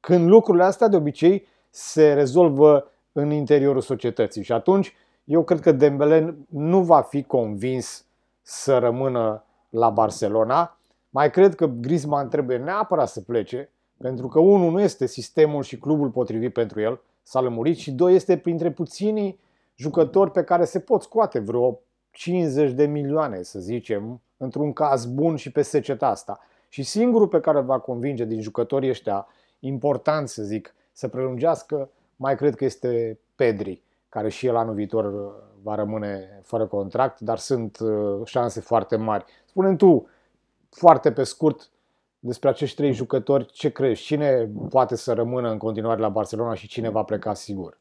Când 0.00 0.28
lucrurile 0.28 0.64
astea 0.64 0.88
de 0.88 0.96
obicei 0.96 1.46
se 1.70 2.12
rezolvă 2.12 2.90
în 3.12 3.30
interiorul 3.30 3.80
societății 3.80 4.42
și 4.42 4.52
atunci 4.52 4.94
eu 5.24 5.42
cred 5.42 5.60
că 5.60 5.72
Dembele 5.72 6.36
nu 6.48 6.80
va 6.80 7.00
fi 7.00 7.22
convins 7.22 8.07
să 8.50 8.78
rămână 8.78 9.44
la 9.68 9.90
Barcelona. 9.90 10.78
Mai 11.10 11.30
cred 11.30 11.54
că 11.54 11.66
Griezmann 11.66 12.28
trebuie 12.28 12.56
neapărat 12.56 13.08
să 13.08 13.20
plece, 13.20 13.70
pentru 13.98 14.28
că 14.28 14.38
unul 14.40 14.70
nu 14.70 14.80
este 14.80 15.06
sistemul 15.06 15.62
și 15.62 15.78
clubul 15.78 16.10
potrivit 16.10 16.52
pentru 16.52 16.80
el, 16.80 17.00
s-a 17.22 17.40
lămurit, 17.40 17.76
și 17.76 17.92
doi 17.92 18.14
este 18.14 18.36
printre 18.36 18.70
puținii 18.70 19.40
jucători 19.74 20.30
pe 20.30 20.44
care 20.44 20.64
se 20.64 20.80
pot 20.80 21.02
scoate 21.02 21.38
vreo 21.38 21.80
50 22.10 22.72
de 22.72 22.86
milioane, 22.86 23.42
să 23.42 23.58
zicem, 23.58 24.20
într-un 24.36 24.72
caz 24.72 25.06
bun 25.06 25.36
și 25.36 25.52
pe 25.52 25.62
seceta 25.62 26.06
asta. 26.06 26.40
Și 26.68 26.82
singurul 26.82 27.28
pe 27.28 27.40
care 27.40 27.60
va 27.60 27.78
convinge 27.78 28.24
din 28.24 28.40
jucătorii 28.40 28.90
ăștia 28.90 29.26
important, 29.58 30.28
să 30.28 30.42
zic, 30.42 30.74
să 30.92 31.08
prelungească, 31.08 31.90
mai 32.16 32.36
cred 32.36 32.54
că 32.54 32.64
este 32.64 33.18
Pedri, 33.34 33.82
care 34.08 34.28
și 34.28 34.46
el 34.46 34.56
anul 34.56 34.74
viitor 34.74 35.34
va 35.68 35.74
rămâne 35.74 36.40
fără 36.42 36.66
contract, 36.66 37.20
dar 37.20 37.38
sunt 37.38 37.78
uh, 37.78 38.20
șanse 38.24 38.60
foarte 38.60 38.96
mari. 38.96 39.24
spune 39.44 39.76
tu, 39.76 40.08
foarte 40.70 41.12
pe 41.12 41.22
scurt, 41.22 41.70
despre 42.18 42.48
acești 42.48 42.76
trei 42.76 42.92
jucători, 42.92 43.46
ce 43.46 43.70
crezi? 43.70 44.02
Cine 44.02 44.50
poate 44.68 44.96
să 44.96 45.12
rămână 45.12 45.50
în 45.50 45.58
continuare 45.58 46.00
la 46.00 46.08
Barcelona 46.08 46.54
și 46.54 46.68
cine 46.68 46.88
va 46.88 47.02
pleca 47.02 47.34
sigur? 47.34 47.80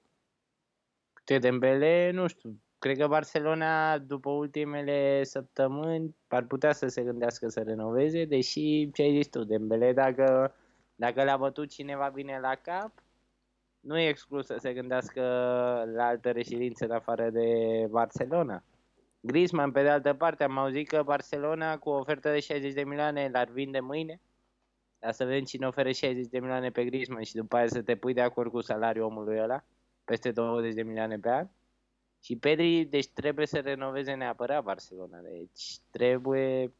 Te 1.23 1.37
Dembele, 1.37 2.11
nu 2.13 2.27
știu, 2.27 2.59
cred 2.79 2.97
că 2.97 3.07
Barcelona 3.07 3.97
după 3.97 4.29
ultimele 4.29 5.23
săptămâni 5.23 6.15
ar 6.27 6.43
putea 6.43 6.73
să 6.73 6.87
se 6.87 7.03
gândească 7.03 7.47
să 7.47 7.61
renoveze, 7.61 8.25
deși 8.25 8.91
ce 8.93 9.01
ai 9.01 9.15
zis 9.15 9.27
tu, 9.27 9.43
Dembele, 9.43 9.93
dacă, 9.93 10.55
dacă 10.95 11.23
le-a 11.23 11.37
bătut 11.37 11.69
cineva 11.69 12.11
bine 12.13 12.39
la 12.41 12.55
cap, 12.55 12.91
nu 13.87 13.97
e 13.97 14.07
exclus 14.07 14.45
să 14.45 14.55
se 14.59 14.73
gândească 14.73 15.21
la 15.93 16.05
altă 16.05 16.31
reședință 16.31 16.85
în 16.85 16.91
afară 16.91 17.29
de 17.29 17.47
Barcelona. 17.89 18.63
Griezmann, 19.19 19.71
pe 19.71 19.81
de 19.81 19.89
altă 19.89 20.13
parte, 20.13 20.43
am 20.43 20.57
auzit 20.57 20.87
că 20.87 21.03
Barcelona 21.03 21.77
cu 21.77 21.89
o 21.89 21.97
ofertă 21.97 22.31
de 22.31 22.39
60 22.39 22.73
de 22.73 22.83
milioane 22.83 23.29
l-ar 23.33 23.49
vinde 23.49 23.79
mâine. 23.79 24.21
Dar 24.99 25.11
să 25.11 25.25
vedem 25.25 25.43
cine 25.43 25.67
oferă 25.67 25.91
60 25.91 26.27
de 26.27 26.39
milioane 26.39 26.69
pe 26.69 26.85
Griezmann 26.85 27.23
și 27.23 27.35
după 27.35 27.55
aia 27.55 27.67
să 27.67 27.81
te 27.81 27.95
pui 27.95 28.13
de 28.13 28.21
acord 28.21 28.51
cu 28.51 28.61
salariul 28.61 29.05
omului 29.05 29.39
ăla, 29.39 29.63
peste 30.05 30.31
20 30.31 30.73
de 30.73 30.83
milioane 30.83 31.19
pe 31.19 31.29
an. 31.29 31.47
Și 32.23 32.35
Pedri, 32.35 32.83
deci 32.83 33.07
trebuie 33.07 33.45
să 33.45 33.59
renoveze 33.59 34.13
neapărat 34.13 34.63
Barcelona. 34.63 35.17
Deci 35.19 35.77
trebuie, 35.89 36.73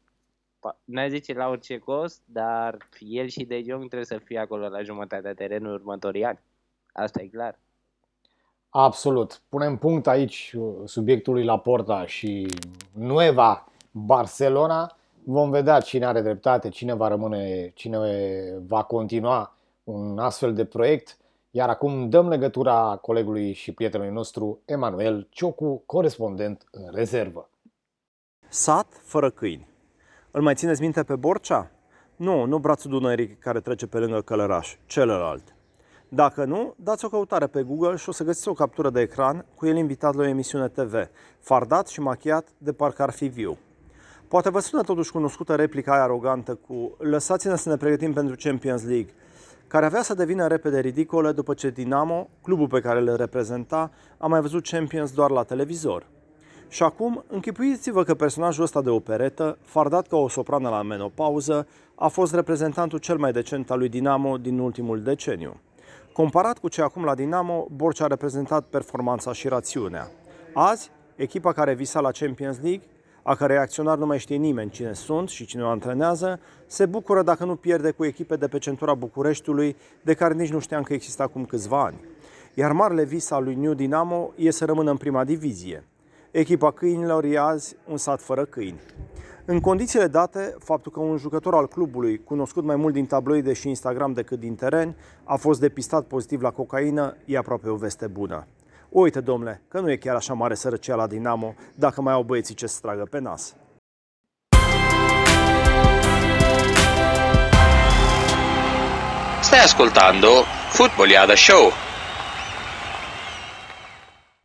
nu 0.84 1.08
zice 1.08 1.32
la 1.32 1.48
orice 1.48 1.78
cost, 1.78 2.22
dar 2.26 2.88
el 2.98 3.26
și 3.26 3.44
De 3.44 3.62
Jong 3.62 3.78
trebuie 3.78 4.04
să 4.04 4.18
fie 4.18 4.38
acolo 4.38 4.68
la 4.68 4.82
jumătatea 4.82 5.34
terenului 5.34 5.76
următorii 5.76 6.24
ani. 6.24 6.38
Asta 6.98 7.22
e 7.22 7.26
clar. 7.26 7.58
Absolut. 8.68 9.42
Punem 9.48 9.76
punct 9.76 10.06
aici 10.06 10.54
uh, 10.58 10.74
subiectului 10.84 11.44
la 11.44 11.58
Porta 11.58 12.06
și 12.06 12.46
Nueva 12.92 13.66
Barcelona. 13.90 14.96
Vom 15.24 15.50
vedea 15.50 15.80
cine 15.80 16.06
are 16.06 16.20
dreptate, 16.20 16.68
cine 16.68 16.94
va 16.94 17.08
rămâne, 17.08 17.70
cine 17.74 17.98
va 18.66 18.82
continua 18.82 19.56
un 19.84 20.18
astfel 20.18 20.54
de 20.54 20.64
proiect. 20.64 21.18
Iar 21.50 21.68
acum 21.68 22.08
dăm 22.08 22.28
legătura 22.28 22.98
colegului 23.02 23.52
și 23.52 23.72
prietenului 23.72 24.12
nostru, 24.12 24.62
Emanuel 24.64 25.26
Ciocu, 25.30 25.82
corespondent 25.86 26.64
în 26.70 26.90
rezervă. 26.92 27.50
Sat 28.48 29.00
fără 29.02 29.30
câini. 29.30 29.68
Îl 30.30 30.42
mai 30.42 30.54
țineți 30.54 30.80
minte 30.80 31.02
pe 31.02 31.16
Borcea? 31.16 31.70
Nu, 32.16 32.44
nu 32.44 32.58
brațul 32.58 32.90
Dunării 32.90 33.36
care 33.36 33.60
trece 33.60 33.86
pe 33.86 33.98
lângă 33.98 34.20
Călăraș, 34.20 34.76
celălalt. 34.86 35.54
Dacă 36.10 36.44
nu, 36.44 36.74
dați 36.76 37.04
o 37.04 37.08
căutare 37.08 37.46
pe 37.46 37.62
Google 37.62 37.96
și 37.96 38.08
o 38.08 38.12
să 38.12 38.24
găsiți 38.24 38.48
o 38.48 38.52
captură 38.52 38.90
de 38.90 39.00
ecran 39.00 39.44
cu 39.54 39.66
el 39.66 39.76
invitat 39.76 40.14
la 40.14 40.22
o 40.22 40.26
emisiune 40.26 40.68
TV, 40.68 40.94
fardat 41.40 41.88
și 41.88 42.00
machiat 42.00 42.48
de 42.58 42.72
parcă 42.72 43.02
ar 43.02 43.10
fi 43.10 43.26
viu. 43.26 43.58
Poate 44.28 44.50
vă 44.50 44.60
sună 44.60 44.82
totuși 44.82 45.12
cunoscută 45.12 45.54
replica 45.54 45.92
aia 45.92 46.02
arogantă 46.02 46.54
cu 46.54 46.96
lăsați-ne 46.98 47.56
să 47.56 47.68
ne 47.68 47.76
pregătim 47.76 48.12
pentru 48.12 48.34
Champions 48.38 48.84
League, 48.84 49.14
care 49.66 49.86
avea 49.86 50.02
să 50.02 50.14
devină 50.14 50.46
repede 50.46 50.80
ridicolă 50.80 51.32
după 51.32 51.54
ce 51.54 51.70
Dinamo, 51.70 52.28
clubul 52.42 52.68
pe 52.68 52.80
care 52.80 53.00
îl 53.00 53.16
reprezenta, 53.16 53.90
a 54.18 54.26
mai 54.26 54.40
văzut 54.40 54.68
Champions 54.68 55.12
doar 55.12 55.30
la 55.30 55.42
televizor. 55.42 56.06
Și 56.68 56.82
acum, 56.82 57.24
închipuiți-vă 57.28 58.02
că 58.02 58.14
personajul 58.14 58.64
ăsta 58.64 58.82
de 58.82 58.90
operetă, 58.90 59.58
fardat 59.62 60.06
ca 60.06 60.16
o 60.16 60.28
soprană 60.28 60.68
la 60.68 60.82
menopauză, 60.82 61.66
a 61.94 62.08
fost 62.08 62.34
reprezentantul 62.34 62.98
cel 62.98 63.16
mai 63.16 63.32
decent 63.32 63.70
al 63.70 63.78
lui 63.78 63.88
Dinamo 63.88 64.38
din 64.38 64.58
ultimul 64.58 65.02
deceniu. 65.02 65.60
Comparat 66.18 66.58
cu 66.58 66.68
ce 66.68 66.82
acum 66.82 67.04
la 67.04 67.14
Dinamo, 67.14 67.66
Borcea 67.70 68.04
a 68.04 68.06
reprezentat 68.06 68.64
performanța 68.64 69.32
și 69.32 69.48
rațiunea. 69.48 70.10
Azi, 70.54 70.90
echipa 71.16 71.52
care 71.52 71.74
visa 71.74 72.00
la 72.00 72.10
Champions 72.10 72.58
League, 72.62 72.86
a 73.22 73.34
cărei 73.34 73.56
acționar 73.56 73.98
nu 73.98 74.06
mai 74.06 74.18
știe 74.18 74.36
nimeni 74.36 74.70
cine 74.70 74.92
sunt 74.92 75.28
și 75.28 75.46
cine 75.46 75.62
o 75.62 75.68
antrenează, 75.68 76.40
se 76.66 76.86
bucură 76.86 77.22
dacă 77.22 77.44
nu 77.44 77.56
pierde 77.56 77.90
cu 77.90 78.04
echipe 78.04 78.36
de 78.36 78.48
pe 78.48 78.58
centura 78.58 78.94
Bucureștiului, 78.94 79.76
de 80.02 80.14
care 80.14 80.34
nici 80.34 80.52
nu 80.52 80.58
știam 80.58 80.82
că 80.82 80.92
există 80.92 81.22
acum 81.22 81.44
câțiva 81.44 81.84
ani. 81.84 82.00
Iar 82.54 82.72
marele 82.72 83.04
vis 83.04 83.30
al 83.30 83.44
lui 83.44 83.54
New 83.54 83.74
Dinamo 83.74 84.30
e 84.36 84.50
să 84.50 84.64
rămână 84.64 84.90
în 84.90 84.96
prima 84.96 85.24
divizie. 85.24 85.84
Echipa 86.30 86.70
câinilor 86.70 87.24
e 87.24 87.38
azi 87.38 87.76
un 87.90 87.96
sat 87.96 88.20
fără 88.20 88.44
câini. 88.44 88.80
În 89.50 89.60
condițiile 89.60 90.06
date, 90.06 90.54
faptul 90.58 90.92
că 90.92 91.00
un 91.00 91.16
jucător 91.16 91.54
al 91.54 91.68
clubului, 91.68 92.24
cunoscut 92.24 92.64
mai 92.64 92.76
mult 92.76 92.94
din 92.94 93.06
tabloide 93.06 93.52
și 93.52 93.68
Instagram 93.68 94.12
decât 94.12 94.38
din 94.38 94.54
teren, 94.54 94.96
a 95.24 95.36
fost 95.36 95.60
depistat 95.60 96.04
pozitiv 96.04 96.40
la 96.42 96.50
cocaină, 96.50 97.16
e 97.24 97.36
aproape 97.36 97.68
o 97.68 97.74
veste 97.74 98.06
bună. 98.06 98.46
Uite, 98.88 99.20
domnule, 99.20 99.62
că 99.68 99.80
nu 99.80 99.90
e 99.90 99.96
chiar 99.96 100.14
așa 100.14 100.34
mare 100.34 100.54
sărăcia 100.54 100.94
la 100.94 101.06
Dinamo 101.06 101.54
dacă 101.74 102.00
mai 102.00 102.12
au 102.12 102.22
băieții 102.22 102.54
ce 102.54 102.66
să 102.66 102.78
tragă 102.82 103.06
pe 103.10 103.18
nas. 103.18 103.54
Stai 109.42 109.58
ascoltando 109.64 110.28
Footballiada 110.70 111.34
Show. 111.34 111.70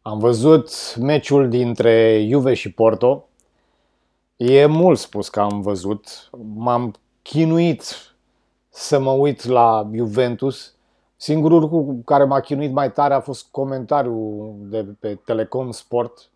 Am 0.02 0.20
văzut 0.20 0.96
meciul 0.96 1.50
dintre 1.50 2.26
Juve 2.30 2.54
și 2.54 2.72
Porto, 2.72 3.28
E 4.45 4.65
mult 4.65 4.97
spus 4.97 5.29
că 5.29 5.39
am 5.39 5.62
văzut. 5.62 6.29
M-am 6.53 6.95
chinuit 7.21 7.84
să 8.69 8.99
mă 8.99 9.12
uit 9.12 9.43
la 9.43 9.89
Juventus. 9.93 10.75
Singurul 11.15 11.60
lucru 11.60 12.01
care 12.06 12.23
m-a 12.23 12.39
chinuit 12.39 12.71
mai 12.71 12.91
tare 12.91 13.13
a 13.13 13.19
fost 13.19 13.47
comentariul 13.51 14.56
de 14.60 14.86
pe 14.99 15.15
Telecom 15.15 15.71
Sport, 15.71 16.29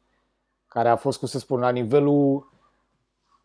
care 0.68 0.90
a 0.90 0.96
fost, 0.96 1.20
cum 1.20 1.28
să 1.28 1.40
spun, 1.40 1.60
la 1.60 1.70
nivelul 1.70 2.52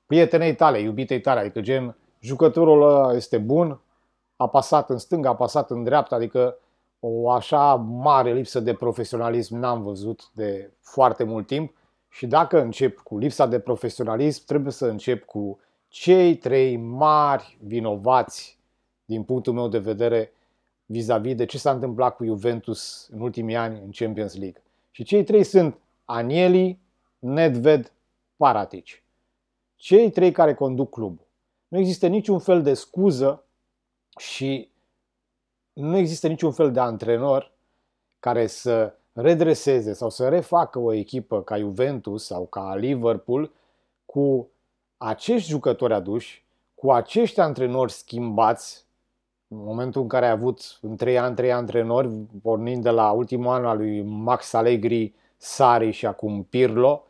prietenei 0.06 0.54
tale, 0.54 0.78
iubitei 0.80 1.20
tale, 1.20 1.40
adică 1.40 1.60
gen, 1.60 1.96
jucătorul 2.20 2.82
ăla 2.82 3.14
este 3.14 3.38
bun, 3.38 3.80
a 4.36 4.48
pasat 4.48 4.90
în 4.90 4.98
stânga, 4.98 5.28
a 5.28 5.34
pasat 5.34 5.70
în 5.70 5.84
dreapta, 5.84 6.16
adică 6.16 6.58
o 7.00 7.30
așa 7.30 7.74
mare 7.74 8.32
lipsă 8.32 8.60
de 8.60 8.74
profesionalism 8.74 9.56
n-am 9.56 9.82
văzut 9.82 10.30
de 10.34 10.72
foarte 10.80 11.24
mult 11.24 11.46
timp 11.46 11.74
și 12.12 12.26
dacă 12.26 12.60
încep 12.60 12.98
cu 12.98 13.18
lipsa 13.18 13.46
de 13.46 13.60
profesionalism, 13.60 14.44
trebuie 14.44 14.72
să 14.72 14.86
încep 14.86 15.24
cu 15.24 15.60
cei 15.88 16.36
trei 16.36 16.76
mari 16.76 17.58
vinovați 17.60 18.58
din 19.04 19.22
punctul 19.22 19.52
meu 19.52 19.68
de 19.68 19.78
vedere 19.78 20.32
vis-a-vis 20.86 21.34
de 21.34 21.44
ce 21.44 21.58
s-a 21.58 21.70
întâmplat 21.70 22.16
cu 22.16 22.24
Juventus 22.24 23.08
în 23.12 23.20
ultimii 23.20 23.56
ani 23.56 23.80
în 23.84 23.90
Champions 23.90 24.36
League. 24.36 24.62
Și 24.90 25.02
cei 25.02 25.24
trei 25.24 25.44
sunt 25.44 25.78
Anieli, 26.04 26.78
Nedved, 27.18 27.92
Paratic. 28.36 29.02
Cei 29.76 30.10
trei 30.10 30.32
care 30.32 30.54
conduc 30.54 30.90
clubul. 30.90 31.26
Nu 31.68 31.78
există 31.78 32.06
niciun 32.06 32.38
fel 32.38 32.62
de 32.62 32.74
scuză 32.74 33.44
și 34.18 34.70
nu 35.72 35.96
există 35.96 36.28
niciun 36.28 36.52
fel 36.52 36.72
de 36.72 36.80
antrenor 36.80 37.52
care 38.18 38.46
să 38.46 38.94
redreseze 39.12 39.92
sau 39.92 40.10
să 40.10 40.28
refacă 40.28 40.78
o 40.78 40.92
echipă 40.92 41.42
ca 41.42 41.58
Juventus 41.58 42.24
sau 42.24 42.46
ca 42.46 42.74
Liverpool 42.74 43.52
cu 44.06 44.50
acești 44.96 45.48
jucători 45.48 45.94
aduși, 45.94 46.44
cu 46.74 46.92
acești 46.92 47.40
antrenori 47.40 47.92
schimbați, 47.92 48.86
în 49.48 49.58
momentul 49.64 50.02
în 50.02 50.08
care 50.08 50.26
a 50.26 50.30
avut 50.30 50.78
în 50.80 50.96
trei 50.96 51.18
ani 51.18 51.36
trei 51.36 51.52
antrenori, 51.52 52.08
pornind 52.42 52.82
de 52.82 52.90
la 52.90 53.10
ultimul 53.10 53.52
an 53.52 53.64
al 53.64 53.76
lui 53.76 54.02
Max 54.02 54.52
Allegri, 54.52 55.14
Sari 55.36 55.90
și 55.90 56.06
acum 56.06 56.42
Pirlo, 56.42 57.06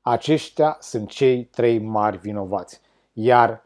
aceștia 0.00 0.76
sunt 0.80 1.08
cei 1.08 1.44
trei 1.44 1.78
mari 1.78 2.18
vinovați. 2.18 2.80
Iar 3.12 3.64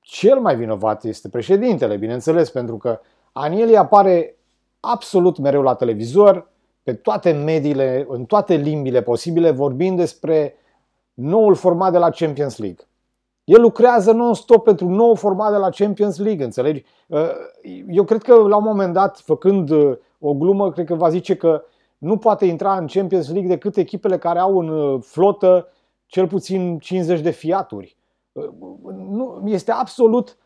cel 0.00 0.40
mai 0.40 0.56
vinovat 0.56 1.04
este 1.04 1.28
președintele, 1.28 1.96
bineînțeles, 1.96 2.50
pentru 2.50 2.76
că 2.76 3.00
Anieli 3.32 3.76
apare 3.76 4.36
absolut 4.80 5.38
mereu 5.38 5.62
la 5.62 5.74
televizor, 5.74 6.51
pe 6.82 6.94
toate 6.94 7.32
mediile, 7.32 8.06
în 8.08 8.24
toate 8.24 8.54
limbile 8.54 9.02
posibile, 9.02 9.50
vorbind 9.50 9.96
despre 9.96 10.54
noul 11.14 11.54
format 11.54 11.92
de 11.92 11.98
la 11.98 12.10
Champions 12.10 12.58
League. 12.58 12.86
El 13.44 13.60
lucrează 13.60 14.12
non-stop 14.12 14.64
pentru 14.64 14.88
nou 14.88 15.14
format 15.14 15.50
de 15.50 15.56
la 15.56 15.68
Champions 15.68 16.18
League, 16.18 16.44
înțelegi? 16.44 16.84
Uh, 17.06 17.30
eu 17.88 18.04
cred 18.04 18.22
că 18.22 18.34
la 18.34 18.56
un 18.56 18.64
moment 18.64 18.92
dat, 18.92 19.18
făcând 19.18 19.70
uh, 19.70 19.96
o 20.18 20.34
glumă, 20.34 20.72
cred 20.72 20.86
că 20.86 20.94
va 20.94 21.08
zice 21.08 21.36
că 21.36 21.62
nu 21.98 22.16
poate 22.16 22.46
intra 22.46 22.76
în 22.76 22.86
Champions 22.86 23.30
League 23.30 23.48
decât 23.48 23.76
echipele 23.76 24.18
care 24.18 24.38
au 24.38 24.58
în 24.58 24.68
uh, 24.68 25.00
flotă 25.02 25.68
cel 26.06 26.26
puțin 26.26 26.78
50 26.78 27.20
de 27.20 27.30
fiaturi. 27.30 27.96
Nu, 29.08 29.42
este 29.46 29.70
absolut 29.70 30.36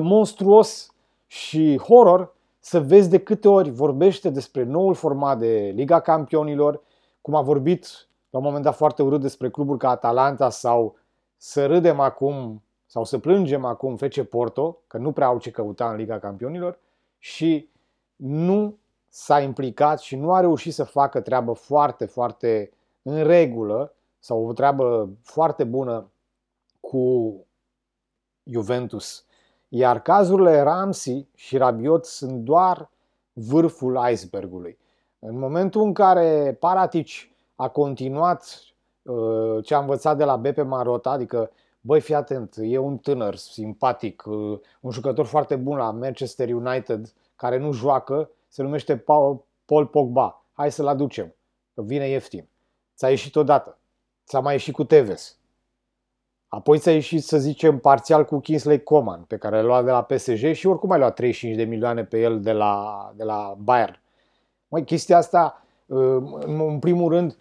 monstruos 0.00 0.94
și 1.26 1.80
horror 1.82 2.35
să 2.66 2.80
vezi 2.80 3.08
de 3.08 3.18
câte 3.18 3.48
ori 3.48 3.70
vorbește 3.70 4.30
despre 4.30 4.62
noul 4.62 4.94
format 4.94 5.38
de 5.38 5.72
Liga 5.74 6.00
Campionilor, 6.00 6.82
cum 7.20 7.34
a 7.34 7.40
vorbit 7.40 8.08
la 8.30 8.38
un 8.38 8.44
moment 8.44 8.64
dat 8.64 8.76
foarte 8.76 9.02
urât 9.02 9.20
despre 9.20 9.50
cluburi 9.50 9.78
ca 9.78 9.88
Atalanta 9.90 10.50
sau 10.50 10.96
să 11.36 11.66
râdem 11.66 12.00
acum 12.00 12.62
sau 12.86 13.04
să 13.04 13.18
plângem 13.18 13.64
acum 13.64 13.96
Fece 13.96 14.24
Porto, 14.24 14.78
că 14.86 14.98
nu 14.98 15.12
prea 15.12 15.26
au 15.26 15.38
ce 15.38 15.50
căuta 15.50 15.90
în 15.90 15.96
Liga 15.96 16.18
Campionilor 16.18 16.78
și 17.18 17.68
nu 18.16 18.78
s-a 19.08 19.40
implicat 19.40 20.00
și 20.00 20.16
nu 20.16 20.32
a 20.32 20.40
reușit 20.40 20.74
să 20.74 20.84
facă 20.84 21.20
treabă 21.20 21.52
foarte, 21.52 22.04
foarte 22.04 22.70
în 23.02 23.22
regulă 23.22 23.94
sau 24.18 24.46
o 24.46 24.52
treabă 24.52 25.08
foarte 25.22 25.64
bună 25.64 26.10
cu 26.80 27.34
Juventus. 28.42 29.25
Iar 29.78 30.02
cazurile 30.02 30.60
Ramsey 30.60 31.28
și 31.34 31.56
Rabiot 31.56 32.04
sunt 32.04 32.44
doar 32.44 32.90
vârful 33.32 34.00
icebergului. 34.10 34.78
În 35.18 35.38
momentul 35.38 35.82
în 35.82 35.92
care 35.92 36.56
Paratici 36.60 37.32
a 37.56 37.68
continuat 37.68 38.58
uh, 39.02 39.64
ce 39.64 39.74
a 39.74 39.78
învățat 39.78 40.16
de 40.16 40.24
la 40.24 40.36
Bepe 40.36 40.62
Marota, 40.62 41.10
adică 41.10 41.50
băi, 41.80 42.00
fii 42.00 42.14
atent, 42.14 42.54
e 42.60 42.78
un 42.78 42.96
tânăr 42.96 43.34
simpatic, 43.34 44.24
uh, 44.26 44.58
un 44.80 44.90
jucător 44.90 45.26
foarte 45.26 45.56
bun 45.56 45.76
la 45.76 45.90
Manchester 45.90 46.48
United, 46.54 47.12
care 47.34 47.58
nu 47.58 47.72
joacă, 47.72 48.30
se 48.48 48.62
numește 48.62 48.96
Paul 48.96 49.86
Pogba. 49.90 50.44
Hai 50.52 50.72
să-l 50.72 50.86
aducem, 50.86 51.34
că 51.74 51.82
vine 51.82 52.08
ieftin. 52.08 52.48
Ți-a 52.96 53.08
ieșit 53.08 53.36
odată, 53.36 53.78
ți-a 54.26 54.40
mai 54.40 54.52
ieșit 54.52 54.74
cu 54.74 54.84
Tevez. 54.84 55.38
Apoi 56.48 56.78
ți-a 56.78 56.92
ieșit, 56.92 57.24
să 57.24 57.38
zicem, 57.38 57.78
parțial 57.78 58.24
cu 58.24 58.38
Kingsley 58.38 58.82
Coman, 58.82 59.20
pe 59.20 59.36
care 59.36 59.56
l-a 59.56 59.66
luat 59.66 59.84
de 59.84 59.90
la 59.90 60.02
PSG 60.02 60.52
și 60.52 60.66
oricum 60.66 60.90
ai 60.90 60.98
luat 60.98 61.14
35 61.14 61.56
de 61.56 61.64
milioane 61.64 62.04
pe 62.04 62.20
el 62.20 62.40
de 62.40 62.52
la, 62.52 63.12
de 63.16 63.24
la 63.24 63.56
Bayern. 63.58 64.00
Mai 64.68 64.84
chestia 64.84 65.16
asta, 65.16 65.62
uh, 65.86 66.22
în 66.46 66.78
primul 66.78 67.12
rând, 67.12 67.36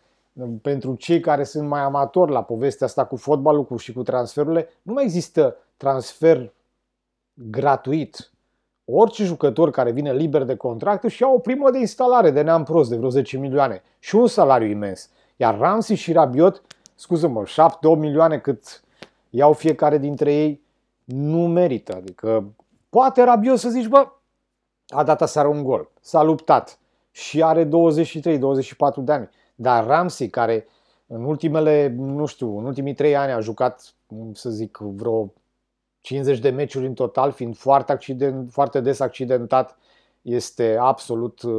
pentru 0.61 0.95
cei 0.95 1.19
care 1.19 1.43
sunt 1.43 1.67
mai 1.67 1.81
amatori 1.81 2.31
la 2.31 2.43
povestea 2.43 2.87
asta 2.87 3.05
cu 3.05 3.15
fotbalul 3.15 3.65
cu 3.65 3.77
și 3.77 3.93
cu 3.93 4.03
transferurile, 4.03 4.69
nu 4.81 4.93
mai 4.93 5.03
există 5.03 5.57
transfer 5.77 6.53
gratuit. 7.33 8.31
Orice 8.85 9.23
jucător 9.23 9.71
care 9.71 9.91
vine 9.91 10.13
liber 10.13 10.43
de 10.43 10.55
contract 10.55 11.03
își 11.03 11.21
ia 11.21 11.27
o 11.27 11.39
primă 11.39 11.71
de 11.71 11.77
instalare 11.77 12.31
de 12.31 12.41
neam 12.41 12.63
prost 12.63 12.89
de 12.89 12.95
vreo 12.95 13.09
10 13.09 13.37
milioane 13.37 13.81
și 13.99 14.15
un 14.15 14.27
salariu 14.27 14.67
imens. 14.67 15.09
Iar 15.35 15.57
Ramsey 15.57 15.95
și 15.95 16.11
Rabiot, 16.11 16.61
scuză-mă, 16.95 17.43
7-8 17.43 17.97
milioane 17.97 18.37
cât 18.37 18.83
iau 19.35 19.53
fiecare 19.53 19.97
dintre 19.97 20.33
ei, 20.33 20.61
nu 21.03 21.47
merită. 21.47 21.95
Adică 21.95 22.53
poate 22.89 23.23
Rabiot 23.23 23.59
să 23.59 23.69
zici, 23.69 23.87
bă, 23.87 24.07
a 24.87 25.03
dat 25.03 25.21
aseară 25.21 25.47
un 25.47 25.63
gol, 25.63 25.91
s-a 26.01 26.23
luptat 26.23 26.79
și 27.11 27.43
are 27.43 27.65
23-24 27.65 27.69
de 28.97 29.11
ani. 29.11 29.29
Dar 29.55 29.85
Ramsey, 29.85 30.29
care 30.29 30.67
în 31.07 31.23
ultimele, 31.23 31.93
nu 31.97 32.25
știu, 32.25 32.57
în 32.57 32.65
ultimii 32.65 32.93
3 32.93 33.15
ani 33.15 33.31
a 33.31 33.39
jucat, 33.39 33.93
să 34.33 34.49
zic, 34.49 34.77
vreo 34.77 35.33
50 36.01 36.39
de 36.39 36.49
meciuri 36.49 36.85
în 36.85 36.93
total, 36.93 37.31
fiind 37.31 37.57
foarte, 37.57 37.91
accident, 37.91 38.51
foarte 38.51 38.79
des 38.79 38.99
accidentat, 38.99 39.77
este 40.21 40.77
absolut 40.79 41.41
uh, 41.41 41.53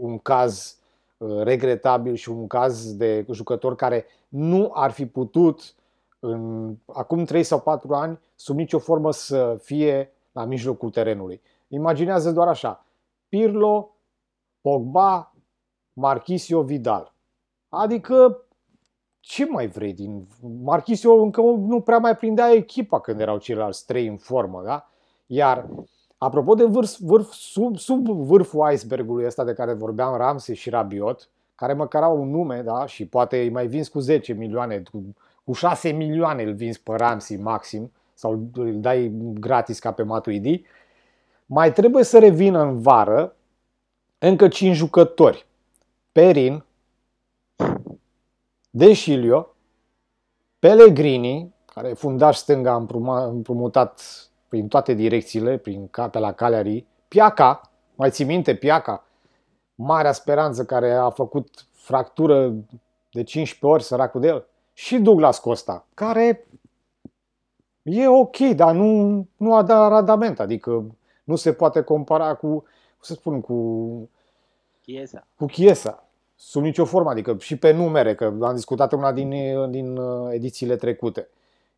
un 0.00 0.18
caz 0.18 0.78
uh, 1.16 1.42
regretabil 1.42 2.14
și 2.14 2.30
un 2.30 2.46
caz 2.46 2.94
de 2.94 3.26
jucător 3.30 3.76
care 3.76 4.04
nu 4.28 4.70
ar 4.74 4.90
fi 4.90 5.06
putut 5.06 5.74
în 6.20 6.74
acum 6.86 7.24
3 7.24 7.42
sau 7.42 7.60
4 7.60 7.94
ani 7.94 8.18
sub 8.34 8.56
nicio 8.56 8.78
formă 8.78 9.12
să 9.12 9.58
fie 9.62 10.12
la 10.32 10.44
mijlocul 10.44 10.90
terenului. 10.90 11.40
Imaginează 11.68 12.32
doar 12.32 12.48
așa, 12.48 12.84
Pirlo, 13.28 13.94
Pogba, 14.60 15.34
Marchisio, 15.92 16.62
Vidal. 16.62 17.14
Adică 17.68 18.44
ce 19.20 19.46
mai 19.46 19.66
vrei 19.66 19.92
din... 19.92 20.26
Marchisio 20.62 21.14
încă 21.14 21.40
nu 21.40 21.80
prea 21.80 21.98
mai 21.98 22.16
prindea 22.16 22.52
echipa 22.52 23.00
când 23.00 23.20
erau 23.20 23.38
ceilalți 23.38 23.86
trei 23.86 24.06
în 24.06 24.16
formă, 24.16 24.62
da? 24.64 24.90
Iar 25.26 25.68
apropo 26.18 26.54
de 26.54 26.64
vârf, 26.64 26.96
vârf 26.98 27.32
sub, 27.32 27.76
sub 27.76 28.06
vârful 28.08 28.72
icebergului 28.72 29.26
ăsta 29.26 29.44
de 29.44 29.52
care 29.52 29.72
vorbeam, 29.72 30.16
Ramsey 30.16 30.54
și 30.54 30.70
Rabiot, 30.70 31.30
care 31.54 31.72
măcar 31.72 32.02
au 32.02 32.20
un 32.20 32.30
nume, 32.30 32.62
da? 32.62 32.86
Și 32.86 33.06
poate 33.06 33.40
îi 33.40 33.50
mai 33.50 33.66
vinzi 33.66 33.90
cu 33.90 33.98
10 33.98 34.32
milioane, 34.32 34.82
cu 34.90 35.14
cu 35.50 35.56
6 35.56 35.90
milioane 35.90 36.42
îl 36.42 36.54
vinzi 36.54 36.80
pe 36.80 36.92
Ramsey 36.96 37.36
maxim 37.36 37.92
sau 38.14 38.50
îl 38.54 38.80
dai 38.80 39.12
gratis 39.34 39.78
ca 39.78 39.92
pe 39.92 40.02
Matuidi, 40.02 40.64
mai 41.46 41.72
trebuie 41.72 42.04
să 42.04 42.18
revină 42.18 42.62
în 42.62 42.80
vară 42.80 43.36
încă 44.18 44.48
5 44.48 44.76
jucători. 44.76 45.46
Perin, 46.12 46.64
Deșilio, 48.70 49.54
Pellegrini, 50.58 51.54
care 51.74 51.88
e 51.88 51.94
fundaș 51.94 52.36
stânga 52.36 52.86
împrumutat 53.28 54.02
prin 54.48 54.68
toate 54.68 54.92
direcțiile, 54.92 55.56
prin 55.56 55.90
pe 56.10 56.18
la 56.18 56.32
Cagliari, 56.32 56.86
Piaca, 57.08 57.70
mai 57.94 58.10
ții 58.10 58.24
minte 58.24 58.54
Piaca, 58.54 59.04
marea 59.74 60.12
speranță 60.12 60.64
care 60.64 60.92
a 60.92 61.10
făcut 61.10 61.66
fractură 61.72 62.54
de 63.10 63.22
15 63.22 63.66
ori 63.66 63.82
săracul 63.82 64.20
de 64.20 64.26
el, 64.26 64.44
și 64.72 64.98
Douglas 64.98 65.38
Costa, 65.38 65.86
care 65.94 66.46
e 67.82 68.08
ok, 68.08 68.36
dar 68.38 68.74
nu, 68.74 69.26
nu 69.36 69.54
a 69.54 69.62
dat 69.62 69.90
randament, 69.90 70.40
adică 70.40 70.84
nu 71.24 71.36
se 71.36 71.52
poate 71.52 71.82
compara 71.82 72.34
cu, 72.34 72.48
cum 72.48 73.00
să 73.00 73.12
spun, 73.12 73.40
cu 73.40 74.08
Chiesa. 74.82 75.26
Cu 75.36 75.46
Chiesa. 75.46 76.04
Sub 76.36 76.62
nicio 76.62 76.84
formă, 76.84 77.10
adică 77.10 77.36
și 77.38 77.56
pe 77.56 77.70
numere, 77.70 78.14
că 78.14 78.24
am 78.40 78.54
discutat 78.54 78.92
una 78.92 79.12
din, 79.12 79.30
din 79.70 79.96
uh, 79.96 80.32
edițiile 80.32 80.76
trecute. 80.76 81.28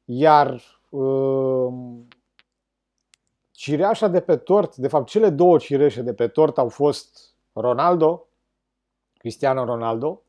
Iar 0.05 0.63
uh, 0.89 1.73
cireașa 3.51 4.09
de 4.09 4.21
pe 4.21 4.37
tort, 4.37 4.77
de 4.77 4.89
fapt 4.89 5.07
cele 5.07 5.31
două 5.31 5.59
cireșe 5.59 6.03
de 6.03 6.13
pe 6.13 6.29
tort 6.29 6.59
au 6.59 6.69
fost 6.69 7.35
Ronaldo, 7.53 8.27
Cristiano 9.17 9.65
Ronaldo, 9.65 10.23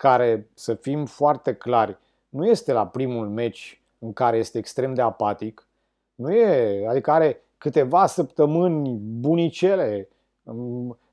care, 0.00 0.50
să 0.54 0.74
fim 0.74 1.06
foarte 1.06 1.54
clari, 1.54 1.98
nu 2.28 2.46
este 2.46 2.72
la 2.72 2.86
primul 2.86 3.28
meci 3.28 3.82
în 3.98 4.12
care 4.12 4.36
este 4.36 4.58
extrem 4.58 4.94
de 4.94 5.02
apatic, 5.02 5.66
nu 6.14 6.32
e, 6.32 6.86
adică 6.88 7.10
are 7.10 7.42
câteva 7.58 8.06
săptămâni 8.06 8.98
bunicele. 9.00 10.08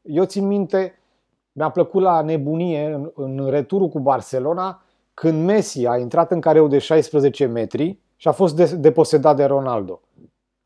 Eu 0.02 0.24
țin 0.26 0.48
minte, 0.48 1.00
mi-a 1.52 1.69
plăcut 1.69 2.02
la 2.02 2.21
nebunie 2.21 2.93
în, 2.93 3.12
în 3.15 3.50
returul 3.50 3.88
cu 3.88 4.00
Barcelona, 4.00 4.84
când 5.13 5.45
Messi 5.45 5.86
a 5.86 5.98
intrat 5.98 6.32
în 6.32 6.41
careu 6.41 6.67
de 6.67 6.78
16 6.78 7.45
metri 7.45 8.00
și 8.15 8.28
a 8.28 8.32
fost 8.32 8.56
deposedat 8.76 9.36
de 9.36 9.45
Ronaldo. 9.45 10.02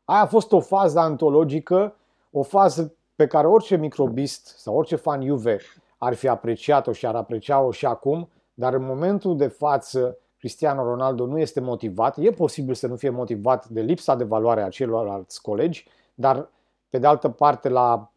Aia 0.04 0.20
a 0.20 0.26
fost 0.26 0.52
o 0.52 0.60
fază 0.60 0.98
antologică, 0.98 1.96
o 2.30 2.42
fază 2.42 2.94
pe 3.14 3.26
care 3.26 3.46
orice 3.46 3.76
microbist 3.76 4.46
sau 4.58 4.76
orice 4.76 4.96
fan 4.96 5.26
Juve 5.26 5.58
ar 6.02 6.14
fi 6.14 6.28
apreciat-o 6.28 6.92
și 6.92 7.06
ar 7.06 7.14
aprecia-o 7.14 7.70
și 7.70 7.86
acum, 7.86 8.28
dar 8.54 8.74
în 8.74 8.84
momentul 8.84 9.36
de 9.36 9.46
față 9.46 10.18
Cristiano 10.38 10.82
Ronaldo 10.82 11.26
nu 11.26 11.38
este 11.38 11.60
motivat. 11.60 12.18
E 12.18 12.30
posibil 12.30 12.74
să 12.74 12.86
nu 12.86 12.96
fie 12.96 13.10
motivat 13.10 13.68
de 13.68 13.80
lipsa 13.80 14.14
de 14.14 14.24
valoare 14.24 14.62
a 14.62 14.68
celorlalți 14.68 15.42
colegi, 15.42 15.88
dar 16.14 16.48
pe 16.88 16.98
de 16.98 17.06
altă 17.06 17.28
parte 17.28 17.68
la 17.68 18.12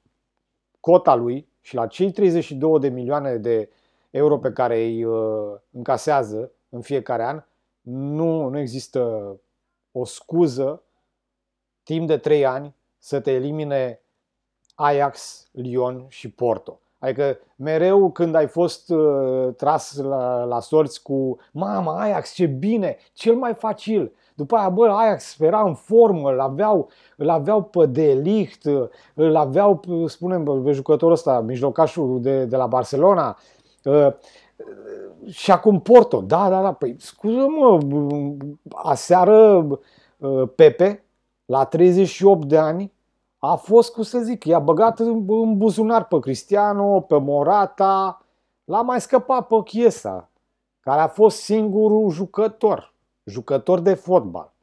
cota 0.79 1.15
lui 1.15 1.47
și 1.61 1.75
la 1.75 1.87
cei 1.87 2.11
32 2.11 2.79
de 2.79 2.89
milioane 2.89 3.37
de 3.37 3.69
euro 4.09 4.39
pe 4.39 4.51
care 4.51 4.83
îi 4.83 5.03
uh, 5.03 5.59
încasează 5.71 6.51
în 6.69 6.81
fiecare 6.81 7.23
an, 7.23 7.43
nu, 7.81 8.47
nu 8.49 8.59
există 8.59 9.31
o 9.91 10.05
scuză 10.05 10.83
timp 11.83 12.07
de 12.07 12.17
3 12.17 12.45
ani 12.45 12.75
să 12.97 13.19
te 13.19 13.31
elimine 13.31 14.01
Ajax, 14.75 15.47
Lyon 15.51 16.05
și 16.07 16.31
Porto. 16.31 16.79
Adică 17.03 17.37
mereu 17.55 18.11
când 18.11 18.35
ai 18.35 18.47
fost 18.47 18.89
uh, 18.89 19.53
tras 19.55 19.95
la, 19.95 20.43
la 20.43 20.59
sorți 20.59 21.01
cu 21.01 21.37
Mama, 21.51 22.01
Ajax, 22.01 22.33
ce 22.33 22.45
bine, 22.45 22.97
cel 23.13 23.35
mai 23.35 23.53
facil. 23.53 24.11
După 24.35 24.55
aia, 24.55 24.69
bă, 24.69 24.87
Ajax 24.87 25.39
era 25.39 25.61
în 25.61 25.73
formă, 25.73 26.29
îl 26.29 26.39
aveau, 26.39 26.89
îl 27.17 27.29
aveau 27.29 27.63
pe 27.63 27.85
Delict, 27.85 28.65
îl 29.13 29.35
aveau, 29.35 29.79
spunem, 30.05 30.63
pe 30.63 30.71
jucătorul 30.71 31.13
ăsta, 31.13 31.39
mijlocașul 31.39 32.21
de, 32.21 32.45
de 32.45 32.55
la 32.55 32.67
Barcelona. 32.67 33.37
Uh, 33.83 34.07
și 35.27 35.51
acum 35.51 35.81
Porto, 35.81 36.21
da, 36.21 36.49
da, 36.49 36.61
da, 36.61 36.71
păi 36.71 36.95
scuză-mă, 36.99 37.79
aseară 38.71 39.67
uh, 40.17 40.49
Pepe, 40.55 41.03
la 41.45 41.65
38 41.65 42.47
de 42.47 42.57
ani, 42.57 42.91
a 43.45 43.55
fost, 43.55 43.93
cum 43.93 44.03
să 44.03 44.19
zic, 44.19 44.45
i-a 44.45 44.59
băgat 44.59 44.99
în, 44.99 45.25
în 45.27 45.57
buzunar 45.57 46.07
pe 46.07 46.19
Cristiano, 46.19 47.01
pe 47.01 47.17
Morata, 47.19 48.25
l-a 48.63 48.81
mai 48.81 49.01
scăpat 49.01 49.47
pe 49.47 49.55
Chiesa, 49.63 50.29
care 50.79 51.01
a 51.01 51.07
fost 51.07 51.41
singurul 51.41 52.09
jucător, 52.09 52.93
jucător 53.23 53.79
de 53.79 53.93
fotbal. 53.93 54.53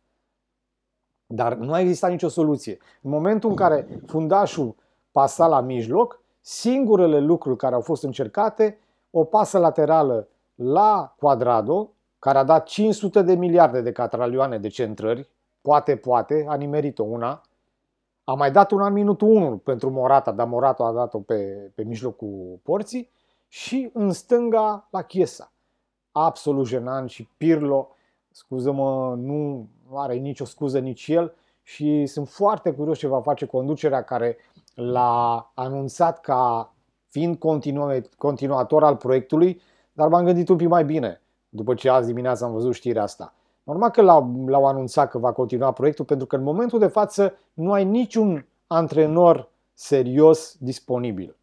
Dar 1.26 1.54
nu 1.54 1.72
a 1.72 1.80
existat 1.80 2.10
nicio 2.10 2.28
soluție. 2.28 2.78
În 3.02 3.10
momentul 3.10 3.50
în 3.50 3.56
care 3.56 4.00
fundașul 4.06 4.74
pasa 5.12 5.46
la 5.46 5.60
mijloc, 5.60 6.20
singurele 6.40 7.20
lucruri 7.20 7.56
care 7.56 7.74
au 7.74 7.80
fost 7.80 8.02
încercate, 8.02 8.78
o 9.10 9.24
pasă 9.24 9.58
laterală 9.58 10.28
la 10.54 11.14
Quadrado, 11.18 11.90
care 12.18 12.38
a 12.38 12.44
dat 12.44 12.66
500 12.66 13.22
de 13.22 13.34
miliarde 13.34 13.80
de 13.80 13.92
catralioane 13.92 14.58
de 14.58 14.68
centrări, 14.68 15.28
poate, 15.60 15.96
poate, 15.96 16.44
a 16.48 16.54
nimerit-o 16.54 17.02
una, 17.02 17.42
a 18.24 18.35
mai 18.35 18.50
dat 18.50 18.70
un 18.70 18.80
an 18.80 18.92
minutul 18.92 19.28
1 19.28 19.56
pentru 19.56 19.90
Morata, 19.90 20.33
dar 20.33 20.46
Morata 20.46 20.85
a 20.85 20.92
dat-o 20.92 21.18
pe, 21.18 21.70
pe 21.74 21.83
mijlocul 21.83 22.59
porții 22.62 23.11
și 23.48 23.90
în 23.92 24.12
stânga 24.12 24.88
la 24.90 25.02
Chiesa. 25.02 25.52
Absolut 26.12 26.66
jenant 26.66 27.11
și 27.11 27.28
Pirlo, 27.37 27.88
scuză-mă, 28.30 29.14
nu 29.18 29.68
are 29.92 30.14
nicio 30.14 30.44
scuză 30.44 30.78
nici 30.78 31.09
el 31.09 31.35
și 31.62 32.06
sunt 32.06 32.28
foarte 32.28 32.72
curios 32.72 32.98
ce 32.98 33.06
va 33.06 33.20
face 33.20 33.46
conducerea 33.46 34.02
care 34.02 34.37
l-a 34.74 35.50
anunțat 35.54 36.20
ca 36.20 36.74
fiind 37.09 37.37
continu- 37.37 38.00
continuator 38.16 38.85
al 38.85 38.96
proiectului, 38.96 39.61
dar 39.92 40.09
m-am 40.09 40.24
gândit 40.24 40.48
un 40.48 40.56
pic 40.56 40.68
mai 40.68 40.85
bine 40.85 41.20
după 41.48 41.74
ce 41.74 41.88
azi 41.88 42.06
dimineața 42.06 42.46
am 42.46 42.52
văzut 42.52 42.74
știrea 42.74 43.02
asta. 43.02 43.35
Normal 43.70 43.90
că 43.90 44.02
l-au, 44.02 44.44
l-au 44.46 44.66
anunțat 44.66 45.11
că 45.11 45.18
va 45.18 45.33
continua 45.33 45.72
proiectul, 45.72 46.04
pentru 46.04 46.26
că 46.26 46.37
în 46.37 46.42
momentul 46.42 46.78
de 46.78 46.87
față 46.87 47.35
nu 47.52 47.72
ai 47.72 47.85
niciun 47.85 48.46
antrenor 48.66 49.50
serios 49.74 50.56
disponibil. 50.59 51.37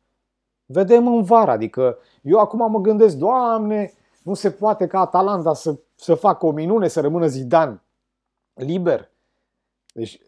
Vedem 0.66 1.08
în 1.08 1.24
vară, 1.24 1.52
adică 1.52 1.98
eu 2.22 2.40
acum 2.40 2.72
mă 2.72 2.80
gândesc, 2.80 3.16
Doamne, 3.16 3.94
nu 4.24 4.34
se 4.34 4.52
poate 4.52 4.88
ca 4.88 5.00
Atalanta 5.00 5.54
să, 5.54 5.76
să 5.96 6.14
facă 6.14 6.46
o 6.46 6.52
minune, 6.52 6.88
să 6.88 7.02
rămână 7.02 7.28
Zidane 7.28 7.82
liber. 8.54 9.10
Deci 9.94 10.22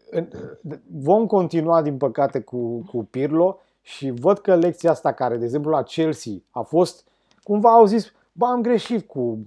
vom 0.90 1.26
continua, 1.26 1.82
din 1.82 1.96
păcate, 1.96 2.40
cu, 2.40 2.78
cu 2.78 3.04
Pirlo 3.04 3.58
și 3.80 4.10
văd 4.10 4.38
că 4.38 4.54
lecția 4.54 4.90
asta, 4.90 5.12
care, 5.12 5.36
de 5.36 5.44
exemplu, 5.44 5.70
la 5.70 5.82
Chelsea 5.82 6.32
a 6.50 6.60
fost, 6.62 7.04
cumva 7.42 7.70
au 7.70 7.84
zis, 7.84 8.12
bă, 8.32 8.46
am 8.46 8.62
greșit 8.62 9.06
cu 9.06 9.38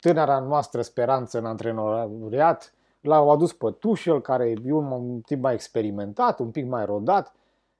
tânăra 0.00 0.38
noastră 0.38 0.82
speranță 0.82 1.38
în 1.38 1.44
antrenoriat, 1.44 2.72
l-au 3.00 3.30
adus 3.30 3.52
pe 3.52 3.70
Tuchel, 3.78 4.20
care 4.20 4.54
e 4.64 4.72
un, 4.72 4.90
un 4.90 5.20
tip 5.20 5.42
mai 5.42 5.54
experimentat, 5.54 6.38
un 6.38 6.50
pic 6.50 6.66
mai 6.66 6.84
rodat. 6.84 7.34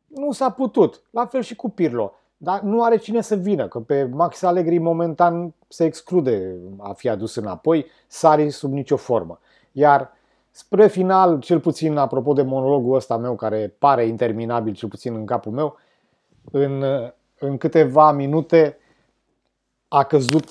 Nu 0.06 0.32
s-a 0.32 0.50
putut. 0.50 1.02
La 1.10 1.26
fel 1.26 1.42
și 1.42 1.56
cu 1.56 1.70
Pirlo. 1.70 2.12
Dar 2.36 2.60
nu 2.60 2.82
are 2.82 2.96
cine 2.96 3.20
să 3.20 3.34
vină, 3.34 3.68
că 3.68 3.78
pe 3.78 4.04
Max 4.04 4.42
Allegri 4.42 4.78
momentan 4.78 5.54
se 5.68 5.84
exclude 5.84 6.56
a 6.78 6.92
fi 6.92 7.08
adus 7.08 7.34
înapoi, 7.34 7.86
Sari 8.06 8.50
sub 8.50 8.72
nicio 8.72 8.96
formă. 8.96 9.40
Iar 9.72 10.12
spre 10.50 10.86
final, 10.86 11.40
cel 11.40 11.60
puțin 11.60 11.96
apropo 11.96 12.32
de 12.32 12.42
monologul 12.42 12.94
ăsta 12.94 13.16
meu, 13.16 13.34
care 13.34 13.74
pare 13.78 14.06
interminabil, 14.06 14.74
cel 14.74 14.88
puțin 14.88 15.14
în 15.14 15.26
capul 15.26 15.52
meu, 15.52 15.76
în, 16.50 16.84
în 17.38 17.56
câteva 17.56 18.12
minute 18.12 18.76
a 19.88 20.04
căzut 20.04 20.50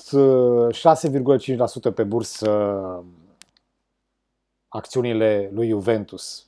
uh, 1.84 1.92
pe 1.94 2.02
bursă 2.02 2.50
uh, 2.50 3.04
acțiunile 4.68 5.50
lui 5.54 5.68
Juventus. 5.68 6.46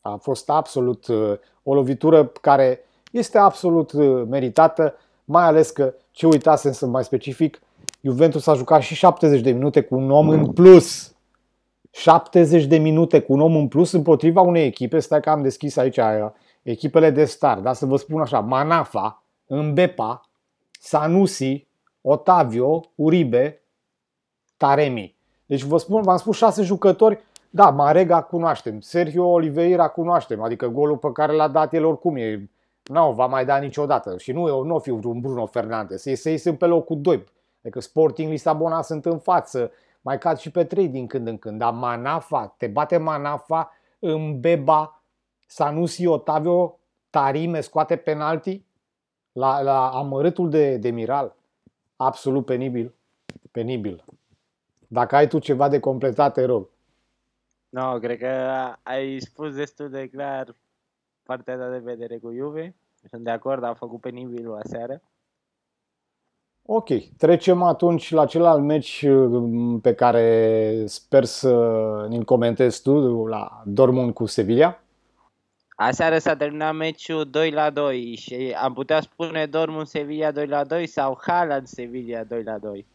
A 0.00 0.16
fost 0.16 0.50
absolut 0.50 1.06
uh, 1.06 1.32
o 1.62 1.74
lovitură 1.74 2.26
care 2.26 2.80
este 3.10 3.38
absolut 3.38 3.92
meritată, 4.28 4.94
mai 5.24 5.44
ales 5.44 5.70
că, 5.70 5.94
ce 6.10 6.26
uitasem 6.26 6.72
să 6.72 6.86
mai 6.86 7.04
specific, 7.04 7.60
Juventus 8.00 8.46
a 8.46 8.54
jucat 8.54 8.82
și 8.82 8.94
70 8.94 9.40
de 9.40 9.50
minute 9.50 9.80
cu 9.80 9.94
un 9.94 10.10
om 10.10 10.28
în 10.28 10.52
plus. 10.52 11.14
70 11.90 12.64
de 12.64 12.76
minute 12.76 13.20
cu 13.20 13.32
un 13.32 13.40
om 13.40 13.56
în 13.56 13.68
plus 13.68 13.92
împotriva 13.92 14.40
unei 14.40 14.66
echipe, 14.66 14.98
stai 14.98 15.20
că 15.20 15.30
am 15.30 15.42
deschis 15.42 15.76
aici 15.76 15.98
echipele 16.62 17.10
de 17.10 17.24
star, 17.24 17.58
dar 17.58 17.74
să 17.74 17.86
vă 17.86 17.96
spun 17.96 18.20
așa, 18.20 18.40
Manafa, 18.40 19.22
Mbepa, 19.46 20.28
Sanusi, 20.80 21.65
Otavio, 22.08 22.80
Uribe, 22.94 23.62
Taremi. 24.56 25.16
Deci 25.46 25.62
vă 25.62 25.78
spun, 25.78 26.02
v-am 26.02 26.16
spus 26.16 26.36
șase 26.36 26.62
jucători, 26.62 27.24
da, 27.50 27.70
Marega 27.70 28.22
cunoaștem, 28.22 28.80
Sergio 28.80 29.24
Oliveira 29.24 29.88
cunoaștem, 29.88 30.42
adică 30.42 30.66
golul 30.68 30.96
pe 30.96 31.12
care 31.12 31.32
l-a 31.32 31.48
dat 31.48 31.74
el 31.74 31.84
oricum 31.84 32.16
e, 32.16 32.50
nu 32.82 33.12
va 33.12 33.26
mai 33.26 33.44
da 33.44 33.56
niciodată. 33.56 34.18
Și 34.18 34.32
nu, 34.32 34.62
nu 34.62 34.74
o 34.74 34.78
fi 34.78 34.90
un 34.90 35.20
Bruno 35.20 35.46
Fernandes, 35.46 36.04
ei, 36.04 36.20
ei 36.24 36.38
sunt 36.38 36.58
pe 36.58 36.66
locul 36.66 37.00
2, 37.00 37.24
adică 37.62 37.80
Sporting 37.80 38.30
Lisabona 38.30 38.82
sunt 38.82 39.06
în 39.06 39.18
față, 39.18 39.70
mai 40.00 40.18
cad 40.18 40.36
și 40.36 40.50
pe 40.50 40.64
3 40.64 40.88
din 40.88 41.06
când 41.06 41.26
în 41.26 41.38
când, 41.38 41.58
dar 41.58 41.72
Manafa, 41.72 42.54
te 42.56 42.66
bate 42.66 42.96
Manafa, 42.96 43.72
în 43.98 44.40
Beba, 44.40 45.02
Sanusi, 45.46 46.06
Otavio, 46.06 46.78
Tarime 47.10 47.60
scoate 47.60 47.96
penalti 47.96 48.64
la, 49.32 49.60
la 49.60 49.88
amărâtul 49.88 50.50
de, 50.50 50.76
de 50.76 50.90
Miral 50.90 51.36
absolut 51.96 52.44
penibil. 52.44 52.94
Penibil. 53.50 54.04
Dacă 54.88 55.16
ai 55.16 55.28
tu 55.28 55.38
ceva 55.38 55.68
de 55.68 55.80
completat, 55.80 56.32
te 56.32 56.44
rog. 56.44 56.68
Nu, 57.68 57.80
no, 57.80 57.98
cred 57.98 58.18
că 58.18 58.26
ai 58.82 59.20
spus 59.20 59.54
destul 59.54 59.90
de 59.90 60.08
clar 60.08 60.54
partea 61.22 61.56
ta 61.56 61.70
de 61.70 61.78
vedere 61.78 62.18
cu 62.18 62.32
Juve. 62.32 62.74
Sunt 63.10 63.24
de 63.24 63.30
acord, 63.30 63.62
a 63.62 63.74
făcut 63.74 64.00
penibil 64.00 64.52
aseară. 64.52 65.02
Ok, 66.68 66.88
trecem 67.16 67.62
atunci 67.62 68.10
la 68.10 68.26
celălalt 68.26 68.62
meci 68.62 69.04
mm, 69.06 69.80
pe 69.80 69.94
care 69.94 70.82
sper 70.86 71.24
să 71.24 72.06
ne 72.08 72.24
comentezi 72.24 72.82
tu, 72.82 73.26
la 73.26 73.62
Dortmund 73.64 74.14
cu 74.14 74.26
Sevilla. 74.26 74.80
Aseară 75.78 76.18
s-a 76.18 76.36
terminat 76.36 76.74
meciul 76.74 77.24
2 77.24 77.50
la 77.50 77.70
2 77.70 78.14
și 78.16 78.56
am 78.60 78.72
putea 78.72 79.00
spune 79.00 79.46
Dortmund 79.46 79.86
Sevilla 79.86 80.30
2 80.30 80.46
la 80.46 80.64
2 80.64 80.86
sau 80.86 81.18
Haaland 81.26 81.66
Sevilla 81.66 82.24
2 82.24 82.42
la 82.42 82.58
2. 82.58 82.86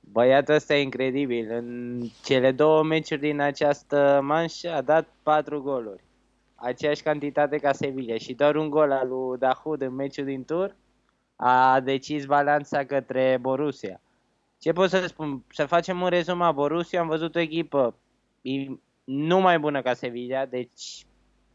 Băiatul 0.00 0.54
ăsta 0.54 0.74
e 0.74 0.82
incredibil. 0.82 1.50
În 1.50 2.00
cele 2.24 2.52
două 2.52 2.82
meciuri 2.82 3.20
din 3.20 3.40
această 3.40 4.20
manșă 4.22 4.72
a 4.72 4.80
dat 4.80 5.08
4 5.22 5.62
goluri. 5.62 6.04
aceeași 6.54 7.02
cantitate 7.02 7.56
ca 7.56 7.72
Sevilla 7.72 8.16
și 8.16 8.34
doar 8.34 8.56
un 8.56 8.70
gol 8.70 8.92
al 8.92 9.08
lui 9.08 9.38
Dahoud 9.38 9.82
în 9.82 9.94
meciul 9.94 10.24
din 10.24 10.44
tur 10.44 10.74
a 11.36 11.80
decis 11.80 12.24
balanța 12.24 12.84
către 12.84 13.38
Borussia. 13.40 14.00
Ce 14.58 14.72
pot 14.72 14.88
să 14.88 15.06
spun? 15.06 15.42
Să 15.52 15.66
facem 15.66 16.00
un 16.00 16.08
rezumat. 16.08 16.54
Borussia 16.54 17.00
am 17.00 17.08
văzut 17.08 17.34
o 17.34 17.38
echipă 17.38 17.94
nu 19.04 19.40
mai 19.40 19.58
bună 19.58 19.82
ca 19.82 19.94
Sevilla, 19.94 20.46
deci 20.46 21.06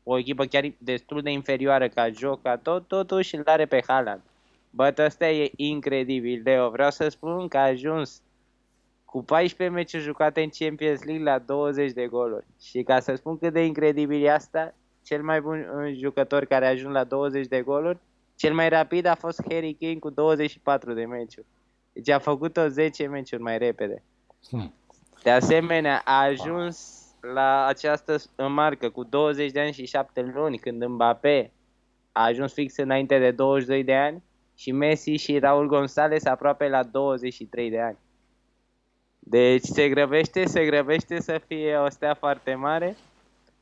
o 0.03 0.17
echipă 0.17 0.45
chiar 0.45 0.73
destul 0.77 1.21
de 1.21 1.31
inferioară 1.31 1.87
ca 1.87 2.09
joc, 2.09 2.41
ca 2.41 2.57
tot, 2.57 2.87
totuși 2.87 3.35
îl 3.35 3.41
are 3.45 3.65
pe 3.65 3.83
Haaland. 3.87 4.21
Bă, 4.69 4.93
ăsta 4.97 5.29
e 5.29 5.51
incredibil, 5.55 6.41
Leo. 6.43 6.69
Vreau 6.69 6.91
să 6.91 7.07
spun 7.07 7.47
că 7.47 7.57
a 7.57 7.61
ajuns 7.61 8.21
cu 9.05 9.23
14 9.23 9.75
meciuri 9.75 10.03
jucate 10.03 10.41
în 10.41 10.49
Champions 10.49 11.03
League 11.03 11.23
la 11.23 11.39
20 11.39 11.91
de 11.91 12.07
goluri. 12.07 12.45
Și 12.61 12.83
ca 12.83 12.99
să 12.99 13.15
spun 13.15 13.37
cât 13.37 13.53
de 13.53 13.65
incredibil 13.65 14.23
e 14.23 14.31
asta, 14.31 14.73
cel 15.03 15.23
mai 15.23 15.41
bun 15.41 15.65
jucător 15.99 16.45
care 16.45 16.65
a 16.65 16.69
ajuns 16.69 16.93
la 16.93 17.03
20 17.03 17.47
de 17.47 17.61
goluri, 17.61 17.97
cel 18.35 18.53
mai 18.53 18.69
rapid 18.69 19.05
a 19.05 19.15
fost 19.15 19.41
Harry 19.49 19.77
Kane 19.79 19.95
cu 19.95 20.09
24 20.09 20.93
de 20.93 21.05
meciuri. 21.05 21.45
Deci 21.93 22.09
a 22.09 22.19
făcut-o 22.19 22.67
10 22.67 23.07
meciuri 23.07 23.41
mai 23.41 23.57
repede. 23.57 24.03
Hmm. 24.49 24.73
De 25.23 25.31
asemenea, 25.31 26.01
a 26.05 26.21
ajuns 26.21 27.02
la 27.31 27.65
această 27.65 28.17
marcă 28.49 28.89
cu 28.89 29.03
20 29.03 29.51
de 29.51 29.59
ani 29.59 29.73
și 29.73 29.85
7 29.85 30.31
luni, 30.33 30.57
când 30.57 30.85
Mbappé 30.85 31.51
a 32.11 32.23
ajuns 32.23 32.53
fix 32.53 32.77
înainte 32.77 33.19
de 33.19 33.31
22 33.31 33.83
de 33.83 33.95
ani 33.95 34.23
și 34.55 34.71
Messi 34.71 35.11
și 35.11 35.39
Raul 35.39 35.67
González 35.67 36.23
aproape 36.23 36.67
la 36.67 36.83
23 36.83 37.69
de 37.69 37.79
ani. 37.79 37.97
Deci 39.19 39.63
se 39.63 39.89
grăbește, 39.89 40.45
se 40.45 40.65
grăbește 40.65 41.19
să 41.19 41.41
fie 41.47 41.75
o 41.75 41.89
stea 41.89 42.13
foarte 42.13 42.55
mare. 42.55 42.97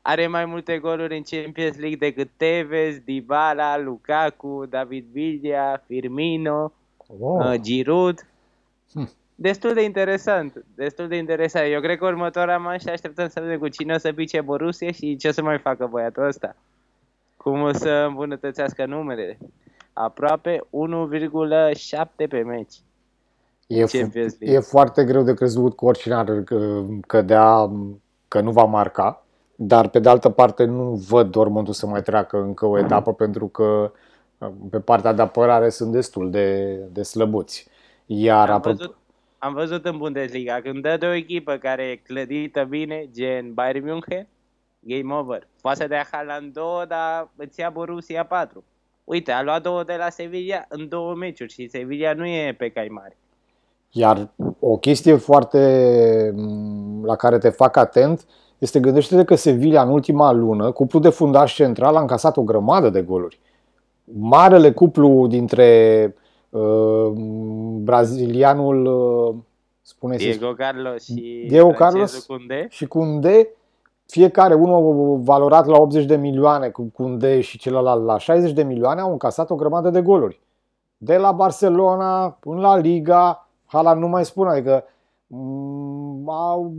Are 0.02 0.26
mai 0.26 0.44
multe 0.44 0.78
goluri 0.78 1.16
în 1.16 1.22
Champions 1.22 1.76
League 1.76 1.96
decât 1.96 2.30
Tevez, 2.36 2.98
Dybala, 2.98 3.78
Lukaku, 3.78 4.66
David 4.68 5.06
Villa, 5.12 5.82
Firmino, 5.86 6.72
wow. 7.06 7.52
uh, 7.52 7.60
Giroud. 7.60 8.26
Hm 8.92 9.20
destul 9.42 9.74
de 9.74 9.82
interesant, 9.82 10.64
destul 10.74 11.08
de 11.08 11.16
interesant. 11.16 11.66
Eu 11.72 11.80
cred 11.80 11.98
că 11.98 12.06
următoarea 12.06 12.58
manșă 12.58 12.90
așteptăm 12.90 13.28
să 13.28 13.40
vedem 13.40 13.58
cu 13.58 13.68
cine 13.68 13.94
o 13.94 13.98
să 13.98 14.12
pice 14.12 14.40
Borussia 14.40 14.90
și 14.90 15.16
ce 15.16 15.28
o 15.28 15.32
să 15.32 15.42
mai 15.42 15.58
facă 15.58 15.88
băiatul 15.90 16.26
ăsta. 16.26 16.56
Cum 17.36 17.62
o 17.62 17.72
să 17.72 17.88
îmbunătățească 18.08 18.86
numerele. 18.86 19.38
Aproape 19.92 20.60
1,7 20.60 22.28
pe 22.28 22.42
meci. 22.42 22.74
E, 23.66 23.84
f- 23.84 24.38
e 24.38 24.58
foarte 24.58 25.04
greu 25.04 25.22
de 25.22 25.34
crezut 25.34 25.76
că 25.76 25.84
oricine 25.84 26.14
ar 26.14 26.42
cădea 27.06 27.70
că 28.28 28.40
nu 28.40 28.50
va 28.50 28.64
marca, 28.64 29.24
dar 29.54 29.88
pe 29.88 29.98
de 29.98 30.08
altă 30.08 30.28
parte 30.28 30.64
nu 30.64 31.02
văd 31.08 31.30
Dortmundul 31.30 31.72
să 31.72 31.86
mai 31.86 32.02
treacă 32.02 32.40
încă 32.40 32.66
o 32.66 32.78
etapă 32.78 33.12
pentru 33.12 33.46
că 33.46 33.92
pe 34.70 34.80
partea 34.80 35.12
de 35.12 35.22
apărare 35.22 35.68
sunt 35.68 35.92
destul 35.92 36.30
de, 36.30 36.74
de 36.92 37.02
slăbuți. 37.02 37.68
Iar 38.06 38.50
am, 38.50 38.60
văzut, 38.60 38.96
am 39.44 39.52
văzut 39.52 39.84
în 39.84 39.96
Bundesliga, 39.96 40.60
când 40.62 40.82
dă 40.82 40.96
de 40.98 41.06
o 41.06 41.12
echipă 41.12 41.52
care 41.56 41.82
e 41.82 41.96
clădită 41.96 42.66
bine, 42.68 43.08
gen 43.12 43.54
Bayern 43.54 43.84
München, 43.84 44.28
game 44.80 45.14
over. 45.14 45.48
Poate 45.60 45.80
să 45.80 45.88
dea 45.88 46.08
Haaland 46.10 46.52
2, 46.52 46.64
dar 46.88 47.30
îți 47.36 47.60
ia 47.60 47.70
Borussia 47.70 48.24
4. 48.24 48.64
Uite, 49.04 49.32
a 49.32 49.42
luat 49.42 49.62
două 49.62 49.84
de 49.84 49.94
la 49.98 50.08
Sevilla 50.08 50.64
în 50.68 50.88
două 50.88 51.14
meciuri 51.14 51.52
și 51.52 51.68
Sevilla 51.68 52.12
nu 52.12 52.26
e 52.26 52.54
pe 52.58 52.68
cai 52.68 52.88
mari. 52.88 53.16
Iar 53.90 54.28
o 54.58 54.76
chestie 54.76 55.16
foarte 55.16 55.60
mm, 56.34 57.04
la 57.04 57.16
care 57.16 57.38
te 57.38 57.48
fac 57.48 57.76
atent 57.76 58.26
este 58.58 58.80
gândește-te 58.80 59.24
că 59.24 59.34
Sevilla 59.34 59.82
în 59.82 59.88
ultima 59.88 60.32
lună, 60.32 60.70
cuplu 60.70 60.98
de 60.98 61.08
fundaș 61.08 61.54
central, 61.54 61.96
a 61.96 62.00
încasat 62.00 62.36
o 62.36 62.42
grămadă 62.42 62.90
de 62.90 63.02
goluri. 63.02 63.40
Marele 64.04 64.72
cuplu 64.72 65.26
dintre 65.26 66.04
Uh, 66.06 66.21
brazilianul 67.80 68.84
uh, 68.84 69.34
spune 69.82 70.16
Diego 70.16 70.52
Carlos 70.52 71.02
și 71.02 71.44
Diego 71.48 71.68
Carlos 71.68 72.24
Cunde. 72.24 72.66
și 72.70 72.86
Cunde, 72.86 73.48
fiecare, 74.06 74.54
unul 74.54 75.18
valorat 75.18 75.66
la 75.66 75.80
80 75.80 76.04
de 76.04 76.16
milioane 76.16 76.68
cu 76.68 76.82
Cunde 76.82 77.40
și 77.40 77.58
celălalt 77.58 78.04
la 78.04 78.18
60 78.18 78.52
de 78.52 78.62
milioane, 78.62 79.00
au 79.00 79.10
încasat 79.10 79.50
o 79.50 79.54
grămadă 79.54 79.90
de 79.90 80.02
goluri. 80.02 80.40
De 80.96 81.16
la 81.16 81.32
Barcelona 81.32 82.30
până 82.30 82.60
la 82.60 82.76
Liga, 82.76 83.48
Hala 83.66 83.94
nu 83.94 84.08
mai 84.08 84.24
spun, 84.24 84.46
adică 84.46 84.84
mm, 85.26 86.28
au, 86.28 86.72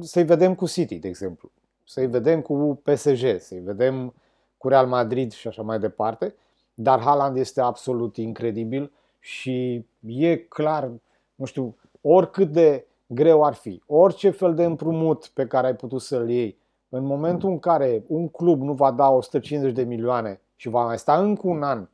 să-i 0.00 0.24
vedem 0.24 0.54
cu 0.54 0.66
City, 0.66 0.98
de 0.98 1.08
exemplu, 1.08 1.50
să-i 1.84 2.06
vedem 2.06 2.40
cu 2.40 2.80
PSG, 2.82 3.38
să-i 3.38 3.60
vedem 3.64 4.14
cu 4.56 4.68
Real 4.68 4.86
Madrid 4.86 5.32
și 5.32 5.48
așa 5.48 5.62
mai 5.62 5.78
departe. 5.78 6.34
Dar 6.74 7.00
Haaland 7.00 7.36
este 7.36 7.60
absolut 7.60 8.16
incredibil 8.16 8.92
și 9.18 9.86
e 10.00 10.36
clar, 10.36 10.90
nu 11.34 11.44
știu, 11.44 11.76
oricât 12.00 12.52
de 12.52 12.86
greu 13.06 13.44
ar 13.44 13.54
fi, 13.54 13.82
orice 13.86 14.30
fel 14.30 14.54
de 14.54 14.64
împrumut 14.64 15.26
pe 15.26 15.46
care 15.46 15.66
ai 15.66 15.74
putut 15.74 16.00
să-l 16.00 16.30
iei, 16.30 16.58
în 16.88 17.04
momentul 17.04 17.50
în 17.50 17.58
care 17.58 18.04
un 18.06 18.28
club 18.28 18.60
nu 18.60 18.72
va 18.72 18.90
da 18.90 19.10
150 19.10 19.74
de 19.74 19.82
milioane 19.82 20.40
și 20.56 20.68
va 20.68 20.84
mai 20.84 20.98
sta 20.98 21.18
încă 21.18 21.46
un 21.46 21.62
an, 21.62 21.88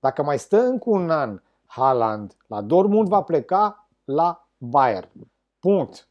dacă 0.00 0.22
mai 0.22 0.38
stă 0.38 0.60
încă 0.60 0.90
un 0.90 1.10
an 1.10 1.40
Haaland 1.66 2.36
la 2.46 2.60
Dortmund 2.60 3.08
va 3.08 3.22
pleca 3.22 3.88
la 4.04 4.48
Bayern. 4.58 5.10
Punct. 5.58 6.08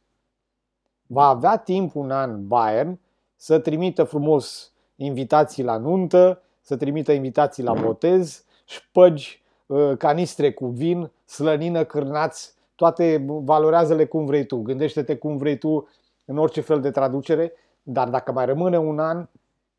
Va 1.06 1.26
avea 1.28 1.56
timp 1.56 1.94
un 1.94 2.10
an 2.10 2.46
Bayern 2.46 2.98
să 3.36 3.58
trimită 3.58 4.04
frumos 4.04 4.72
invitații 4.96 5.62
la 5.62 5.76
nuntă, 5.76 6.42
să 6.66 6.76
trimită 6.76 7.12
invitații 7.12 7.62
la 7.62 7.72
botez, 7.72 8.44
șpăgi, 8.64 9.42
uh, 9.66 9.96
canistre 9.98 10.52
cu 10.52 10.66
vin, 10.66 11.10
slănină, 11.24 11.84
cârnați, 11.84 12.54
toate 12.74 13.24
valorează-le 13.26 14.04
cum 14.04 14.24
vrei 14.24 14.46
tu. 14.46 14.56
Gândește-te 14.56 15.16
cum 15.16 15.36
vrei 15.36 15.58
tu 15.58 15.88
în 16.24 16.38
orice 16.38 16.60
fel 16.60 16.80
de 16.80 16.90
traducere, 16.90 17.52
dar 17.82 18.08
dacă 18.08 18.32
mai 18.32 18.46
rămâne 18.46 18.78
un 18.78 18.98
an, 18.98 19.28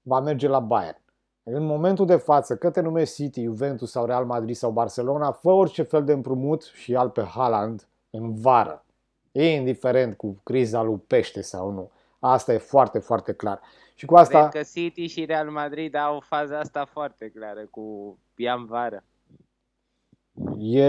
va 0.02 0.20
merge 0.20 0.48
la 0.48 0.60
Bayern. 0.60 1.02
În 1.44 1.66
momentul 1.66 2.06
de 2.06 2.16
față, 2.16 2.56
că 2.56 2.70
te 2.70 2.82
numești 2.82 3.16
City, 3.16 3.44
Juventus 3.44 3.92
sau 3.92 4.06
Real 4.06 4.26
Madrid 4.26 4.56
sau 4.56 4.72
Barcelona, 4.72 5.32
fă 5.32 5.50
orice 5.50 5.84
fel 5.84 6.04
de 6.04 6.12
împrumut 6.12 6.64
și 6.64 6.96
al 6.96 7.10
pe 7.10 7.24
Haaland 7.24 7.88
în 8.10 8.34
vară. 8.34 8.86
E 9.32 9.56
indiferent 9.56 10.18
cu 10.18 10.40
criza 10.44 10.82
lui 10.82 11.02
pește 11.08 11.42
sau 11.42 11.72
nu. 11.72 11.90
Asta 12.20 12.54
e 12.54 12.58
foarte, 12.58 13.00
foarte 13.00 13.34
clar. 13.34 13.62
Și 13.96 14.06
cu 14.06 14.16
asta... 14.16 14.48
Cred 14.48 14.64
că 14.64 14.70
City 14.74 15.06
și 15.06 15.26
Real 15.26 15.50
Madrid 15.50 15.96
au 15.96 16.20
faza 16.20 16.60
asta 16.60 16.86
foarte 16.92 17.32
clară 17.36 17.68
cu 17.72 18.18
Pian 18.36 18.66
Vară. 18.66 19.04
E, 20.58 20.86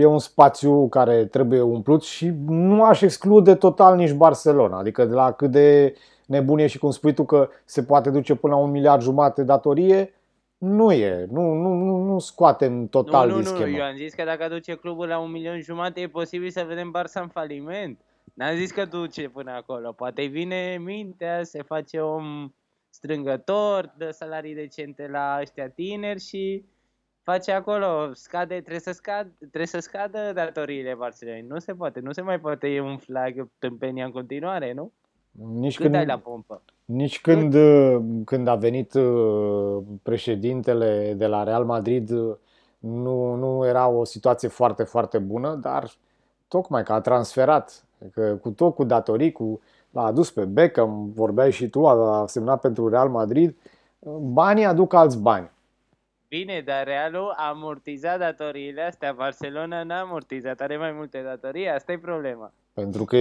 e 0.00 0.04
un 0.04 0.18
spațiu 0.18 0.88
care 0.88 1.24
trebuie 1.24 1.60
umplut 1.60 2.02
și 2.02 2.32
nu 2.46 2.84
aș 2.84 3.00
exclude 3.00 3.54
total 3.54 3.96
nici 3.96 4.12
Barcelona. 4.12 4.78
Adică 4.78 5.04
de 5.04 5.14
la 5.14 5.32
cât 5.32 5.50
de 5.50 5.94
nebunie 6.26 6.66
și 6.66 6.78
cum 6.78 6.90
spui 6.90 7.14
tu 7.14 7.24
că 7.24 7.48
se 7.64 7.82
poate 7.82 8.10
duce 8.10 8.34
până 8.34 8.54
la 8.54 8.60
un 8.60 8.70
miliard 8.70 9.02
jumate 9.02 9.42
datorie, 9.42 10.14
nu 10.58 10.92
e. 10.92 11.26
Nu, 11.30 11.52
nu, 11.52 11.72
nu, 11.72 11.96
nu 11.96 12.18
scoatem 12.18 12.86
total 12.86 13.28
nu, 13.28 13.34
nu, 13.34 13.40
din 13.40 13.48
schemă. 13.48 13.66
Nu, 13.66 13.76
eu 13.76 13.82
am 13.82 13.96
zis 13.96 14.14
că 14.14 14.24
dacă 14.24 14.48
duce 14.48 14.74
clubul 14.74 15.06
la 15.06 15.18
un 15.18 15.30
milion 15.30 15.60
jumate, 15.60 16.00
e 16.00 16.08
posibil 16.08 16.50
să 16.50 16.64
vedem 16.68 16.94
Barça 16.98 17.20
în 17.20 17.28
faliment. 17.28 17.98
N-am 18.34 18.56
zis 18.56 18.70
că 18.70 18.84
duce 18.84 19.28
până 19.28 19.50
acolo. 19.50 19.92
Poate 19.92 20.24
vine 20.24 20.78
mintea, 20.78 21.42
se 21.42 21.62
face 21.62 22.00
om 22.00 22.54
strângător, 22.88 23.94
dă 23.96 24.10
salarii 24.10 24.54
decente 24.54 25.08
la 25.08 25.38
ăștia 25.40 25.68
tineri 25.68 26.20
și 26.20 26.64
face 27.22 27.52
acolo, 27.52 28.10
scade, 28.12 28.54
trebuie 28.54 28.80
să, 28.80 28.92
scad, 28.92 29.32
trebuie 29.38 29.66
să 29.66 29.78
scadă 29.78 30.32
datoriile 30.34 30.94
Barcelonei. 30.94 31.44
Nu 31.48 31.58
se 31.58 31.74
poate, 31.74 32.00
nu 32.00 32.12
se 32.12 32.20
mai 32.20 32.40
poate 32.40 32.68
e 32.68 32.80
un 32.80 32.98
flag 32.98 33.48
tâmpenia 33.58 34.04
în 34.04 34.10
continuare, 34.10 34.72
nu? 34.72 34.92
Nici 35.30 35.76
Cât 35.76 35.84
când, 35.84 35.94
ai 35.94 36.06
la 36.06 36.18
pompă? 36.18 36.62
Nici 36.84 37.20
când, 37.20 37.54
uh, 37.54 38.00
când 38.24 38.46
a 38.46 38.54
venit 38.54 38.94
uh, 38.94 39.82
președintele 40.02 41.14
de 41.16 41.26
la 41.26 41.42
Real 41.42 41.64
Madrid 41.64 42.10
uh, 42.10 42.36
nu, 42.78 43.34
nu 43.34 43.66
era 43.66 43.88
o 43.88 44.04
situație 44.04 44.48
foarte, 44.48 44.82
foarte 44.82 45.18
bună, 45.18 45.54
dar 45.54 45.90
tocmai 46.48 46.82
că 46.82 46.92
a 46.92 47.00
transferat 47.00 47.84
Adică 48.02 48.38
cu 48.42 48.50
tot 48.50 48.74
cu 48.74 48.84
datorii, 48.84 49.32
cu, 49.32 49.60
l-a 49.90 50.04
adus 50.04 50.30
pe 50.30 50.44
Beckham, 50.44 51.10
vorbeai 51.14 51.50
și 51.50 51.68
tu, 51.68 51.86
a 51.86 52.24
semnat 52.26 52.60
pentru 52.60 52.88
Real 52.88 53.08
Madrid. 53.08 53.56
Banii 54.20 54.64
aduc 54.64 54.94
alți 54.94 55.18
bani. 55.18 55.50
Bine, 56.28 56.62
dar 56.66 56.84
Realul 56.84 57.34
a 57.36 57.48
amortizat 57.48 58.18
datoriile 58.18 58.82
astea. 58.82 59.12
Barcelona 59.16 59.82
n-a 59.82 60.00
amortizat, 60.00 60.60
are 60.60 60.76
mai 60.76 60.92
multe 60.96 61.22
datorii, 61.24 61.68
asta 61.68 61.92
e 61.92 61.98
problema. 61.98 62.52
Pentru 62.72 63.04
că, 63.04 63.16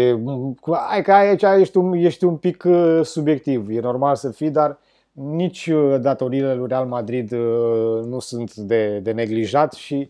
hai 0.90 1.02
că 1.02 1.14
aici 1.14 1.42
ești 1.42 1.78
un, 1.78 1.94
ești 1.94 2.24
un 2.24 2.38
pic 2.38 2.64
uh, 2.68 3.00
subiectiv, 3.04 3.70
e 3.70 3.80
normal 3.80 4.16
să 4.16 4.32
fii, 4.32 4.50
dar 4.50 4.78
nici 5.12 5.68
uh, 5.68 6.00
datoriile 6.02 6.54
lui 6.54 6.68
Real 6.68 6.86
Madrid 6.86 7.32
uh, 7.32 8.04
nu 8.06 8.20
sunt 8.20 8.56
de, 8.56 9.00
de 9.00 9.12
neglijat 9.12 9.74
și 9.74 10.10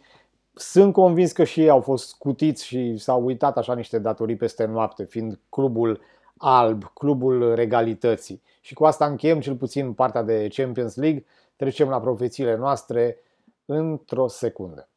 sunt 0.59 0.93
convins 0.93 1.31
că 1.31 1.43
și 1.43 1.61
ei 1.61 1.69
au 1.69 1.81
fost 1.81 2.07
scutiți 2.07 2.65
și 2.65 2.97
s-au 2.97 3.25
uitat 3.25 3.57
așa 3.57 3.73
niște 3.73 3.99
datorii 3.99 4.35
peste 4.35 4.65
noapte, 4.65 5.03
fiind 5.03 5.39
clubul 5.49 6.01
alb, 6.37 6.91
clubul 6.93 7.55
regalității. 7.55 8.41
Și 8.61 8.73
cu 8.73 8.85
asta 8.85 9.05
încheiem 9.05 9.39
cel 9.39 9.55
puțin 9.55 9.93
partea 9.93 10.23
de 10.23 10.47
Champions 10.55 10.95
League. 10.95 11.25
Trecem 11.55 11.89
la 11.89 11.99
profețiile 11.99 12.55
noastre 12.55 13.17
într-o 13.65 14.27
secundă. 14.27 14.89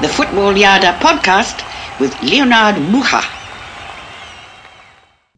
The 0.00 0.10
Football 0.10 0.56
Yada 0.56 0.90
podcast 0.90 1.60
with 2.00 2.30
Leonard 2.30 2.76
Muha. 2.90 3.20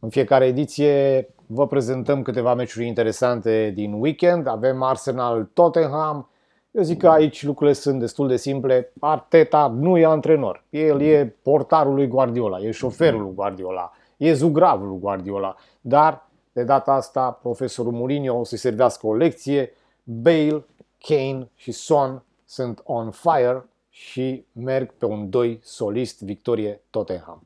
În 0.00 0.10
fiecare 0.10 0.46
ediție 0.46 1.28
vă 1.46 1.66
prezentăm 1.66 2.22
câteva 2.22 2.54
meciuri 2.54 2.86
interesante 2.86 3.70
din 3.74 3.92
weekend. 3.92 4.46
Avem 4.46 4.82
Arsenal 4.82 5.48
Tottenham. 5.52 6.28
Eu 6.70 6.82
zic 6.82 6.98
că 6.98 7.08
aici 7.08 7.44
lucrurile 7.44 7.76
sunt 7.76 8.00
destul 8.00 8.28
de 8.28 8.36
simple. 8.36 8.92
Arteta 9.00 9.66
nu 9.66 9.98
e 9.98 10.04
antrenor. 10.04 10.64
El 10.70 11.00
e 11.00 11.36
portarul 11.42 11.94
lui 11.94 12.06
Guardiola, 12.06 12.58
e 12.58 12.70
șoferul 12.70 13.22
lui 13.22 13.34
Guardiola, 13.34 13.92
e 14.16 14.32
zugravul 14.32 14.88
lui 14.88 14.98
Guardiola. 14.98 15.56
Dar 15.80 16.28
de 16.52 16.64
data 16.64 16.92
asta 16.92 17.30
profesorul 17.42 17.92
Mourinho 17.92 18.38
o 18.38 18.44
să-i 18.44 18.58
servească 18.58 19.06
o 19.06 19.14
lecție. 19.14 19.72
Bale, 20.02 20.64
Kane 20.98 21.50
și 21.54 21.72
Son 21.72 22.22
sunt 22.44 22.80
on 22.84 23.10
fire 23.10 23.64
și 23.88 24.44
merg 24.52 24.92
pe 24.92 25.06
un 25.06 25.30
2 25.30 25.60
solist 25.62 26.22
victorie 26.22 26.80
Tottenham. 26.90 27.42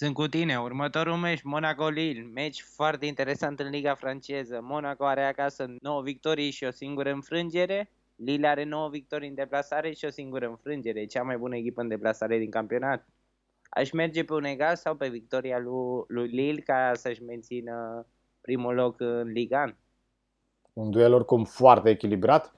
Sunt 0.00 0.14
cu 0.14 0.26
tine. 0.26 0.58
Următorul 0.58 1.14
meci, 1.14 1.42
Monaco-Lille. 1.42 2.30
Meci 2.34 2.62
foarte 2.62 3.06
interesant 3.06 3.60
în 3.60 3.68
Liga 3.68 3.94
franceză. 3.94 4.58
Monaco 4.62 5.04
are 5.04 5.24
acasă 5.24 5.74
9 5.80 6.02
victorii 6.02 6.50
și 6.50 6.64
o 6.64 6.70
singură 6.70 7.10
înfrângere. 7.10 7.90
Lille 8.16 8.46
are 8.46 8.64
9 8.64 8.88
victorii 8.88 9.28
în 9.28 9.34
deplasare 9.34 9.92
și 9.92 10.04
o 10.04 10.10
singură 10.10 10.46
înfrângere. 10.46 11.04
Cea 11.04 11.22
mai 11.22 11.36
bună 11.36 11.56
echipă 11.56 11.80
în 11.80 11.88
deplasare 11.88 12.38
din 12.38 12.50
campionat. 12.50 13.06
Aș 13.68 13.90
merge 13.90 14.24
pe 14.24 14.32
un 14.32 14.44
egal 14.44 14.76
sau 14.76 14.94
pe 14.94 15.08
victoria 15.08 15.58
lui, 15.58 16.04
lui 16.08 16.28
Lille 16.28 16.60
ca 16.60 16.90
să-și 16.94 17.22
mențină 17.22 18.06
primul 18.40 18.74
loc 18.74 19.00
în 19.00 19.28
Liga. 19.32 19.76
Un 20.72 20.90
duel 20.90 21.12
oricum 21.12 21.44
foarte 21.44 21.90
echilibrat. 21.90 22.54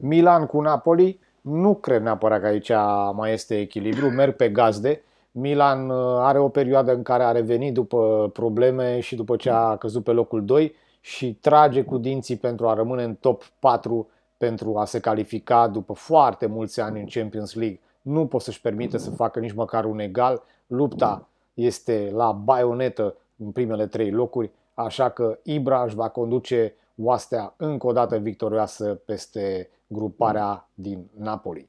Milan 0.00 0.46
cu 0.46 0.60
Napoli. 0.60 1.20
Nu 1.40 1.74
cred 1.74 2.02
neapărat 2.02 2.40
că 2.40 2.46
aici 2.46 2.70
mai 3.14 3.32
este 3.32 3.60
echilibru. 3.60 4.10
Merg 4.10 4.36
pe 4.36 4.48
gazde. 4.48 5.02
Milan 5.38 5.90
uh, 5.90 5.96
are 6.18 6.38
o 6.38 6.48
perioadă 6.48 6.94
în 6.94 7.02
care 7.02 7.22
a 7.22 7.32
revenit 7.32 7.74
după 7.74 8.30
probleme 8.32 9.00
și 9.00 9.16
după 9.16 9.36
ce 9.36 9.50
a 9.50 9.76
căzut 9.76 10.04
pe 10.04 10.10
locul 10.10 10.44
2 10.44 10.74
și 11.00 11.34
trage 11.34 11.82
cu 11.82 11.98
dinții 11.98 12.36
pentru 12.36 12.68
a 12.68 12.74
rămâne 12.74 13.02
în 13.02 13.14
top 13.14 13.44
4 13.58 14.08
pentru 14.36 14.76
a 14.78 14.84
se 14.84 15.00
califica 15.00 15.68
după 15.68 15.92
foarte 15.92 16.46
mulți 16.46 16.80
ani 16.80 17.00
în 17.00 17.06
Champions 17.06 17.54
League. 17.54 17.80
Nu 18.02 18.26
pot 18.26 18.40
să-și 18.40 18.60
permite 18.60 18.98
să 18.98 19.10
facă 19.10 19.40
nici 19.40 19.54
măcar 19.54 19.84
un 19.84 19.98
egal. 19.98 20.42
Lupta 20.66 21.28
este 21.54 22.10
la 22.12 22.32
baionetă 22.32 23.16
în 23.36 23.50
primele 23.50 23.86
trei 23.86 24.10
locuri, 24.10 24.50
așa 24.74 25.08
că 25.08 25.38
Ibra 25.42 25.82
își 25.84 25.94
va 25.94 26.08
conduce 26.08 26.74
oastea 27.02 27.54
încă 27.56 27.86
o 27.86 27.92
dată 27.92 28.16
victorioasă 28.16 29.00
peste 29.04 29.70
gruparea 29.86 30.68
din 30.74 31.06
Napoli. 31.16 31.68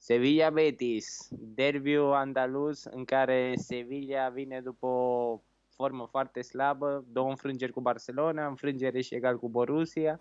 Sevilla 0.00 0.50
Betis, 0.50 1.28
derbiu 1.30 2.04
andaluz 2.12 2.84
în 2.84 3.04
care 3.04 3.54
Sevilla 3.56 4.28
vine 4.28 4.60
după 4.60 4.86
o 4.86 5.40
formă 5.68 6.06
foarte 6.10 6.40
slabă, 6.40 7.04
două 7.08 7.28
înfrângeri 7.28 7.72
cu 7.72 7.80
Barcelona, 7.80 8.46
înfrângere 8.46 9.00
și 9.00 9.14
egal 9.14 9.38
cu 9.38 9.48
Borussia, 9.48 10.20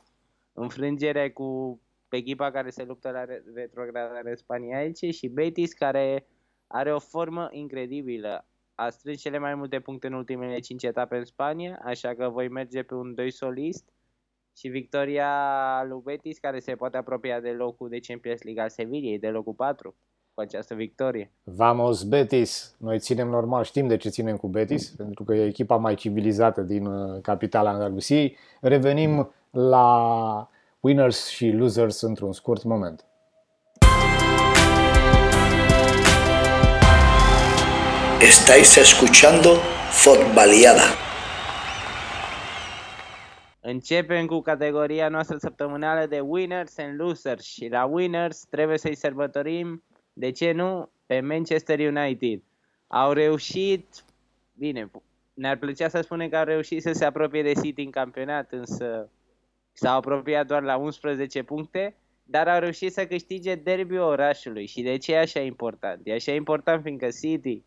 înfrângere 0.54 1.32
cu 1.32 1.82
echipa 2.10 2.52
care 2.52 2.70
se 2.70 2.84
luptă 2.84 3.12
la 3.12 3.26
retrogradare 3.54 4.36
Spania 4.36 4.84
Elche 4.84 5.12
și 5.12 5.28
Betis 5.28 5.74
care 5.74 6.28
are 6.68 6.94
o 6.94 7.00
formă 7.00 7.48
incredibilă. 7.52 8.48
A 8.76 8.90
strâns 8.90 9.22
cele 9.22 9.38
mai 9.38 9.56
multe 9.56 9.80
puncte 9.80 10.08
în 10.08 10.14
ultimele 10.14 10.60
5 10.60 10.84
etape 10.84 11.18
în 11.18 11.26
Spania, 11.26 11.80
așa 11.84 12.16
că 12.16 12.30
voi 12.30 12.50
merge 12.50 12.84
pe 12.84 12.94
un 12.94 13.16
2 13.16 13.32
solist 13.32 13.90
și 14.58 14.68
victoria 14.68 15.30
lui 15.90 16.02
Betis 16.04 16.38
care 16.38 16.60
se 16.60 16.76
poate 16.76 16.98
apropia 16.98 17.40
de 17.40 17.50
locul 17.50 17.90
de 17.90 18.00
Champions 18.00 18.42
League 18.44 18.64
al 18.64 18.70
Sevillei, 18.70 19.20
de 19.20 19.28
locul 19.28 19.54
4 19.54 19.96
cu 20.34 20.42
această 20.42 20.74
victorie. 20.74 21.32
Vamos 21.44 22.04
Betis! 22.04 22.76
Noi 22.78 23.00
ținem 23.00 23.28
normal, 23.28 23.64
știm 23.64 23.88
de 23.88 23.98
ce 23.98 24.10
ținem 24.10 24.38
cu 24.38 24.48
Betis, 24.48 24.90
pentru 24.90 25.24
că 25.24 25.34
e 25.34 25.46
echipa 25.46 25.76
mai 25.76 25.96
civilizată 25.96 26.62
din 26.62 26.86
uh, 26.86 27.22
capitala 27.22 27.70
Andalusiei. 27.70 28.38
Revenim 28.62 29.32
la 29.52 30.50
winners 30.80 31.28
și 31.28 31.50
losers 31.50 32.02
într-un 32.02 32.34
scurt 32.34 32.64
moment. 32.64 33.06
Estáis 38.22 38.76
escuchando 38.76 39.50
Fotbaliada. 39.92 40.97
Începem 43.70 44.26
cu 44.26 44.42
categoria 44.42 45.10
noastră 45.10 45.38
săptămânală 45.38 46.06
de 46.06 46.20
winners 46.20 46.78
and 46.78 47.00
losers 47.00 47.44
și 47.44 47.68
la 47.68 47.86
winners 47.86 48.46
trebuie 48.50 48.78
să-i 48.78 48.96
sărbătorim, 48.96 49.84
de 50.14 50.32
ce 50.32 50.52
nu, 50.52 50.90
pe 51.06 51.20
Manchester 51.20 51.80
United. 51.80 52.42
Au 52.88 53.12
reușit, 53.12 53.86
bine, 54.54 54.92
ne-ar 55.34 55.58
plăcea 55.58 55.88
să 55.88 56.02
spunem 56.02 56.30
că 56.30 56.38
au 56.38 56.44
reușit 56.44 56.82
să 56.82 56.92
se 56.92 57.06
apropie 57.06 57.44
de 57.44 57.54
City 57.62 57.82
în 57.82 57.90
campionat, 57.90 58.52
însă 58.52 59.10
s-au 59.74 59.98
apropiat 59.98 60.48
doar 60.48 60.64
la 60.64 60.78
11 60.78 61.44
puncte, 61.44 61.96
dar 62.24 62.48
au 62.48 62.60
reușit 62.60 62.94
să 62.94 63.06
câștige 63.06 63.56
derbiul 63.56 64.02
orașului. 64.02 64.66
Și 64.66 64.82
de 64.82 64.98
ce 64.98 65.14
e 65.14 65.20
așa 65.20 65.40
important? 65.40 66.02
E 66.04 66.14
așa 66.14 66.32
important 66.32 66.84
fiindcă 66.84 67.08
City 67.22 67.64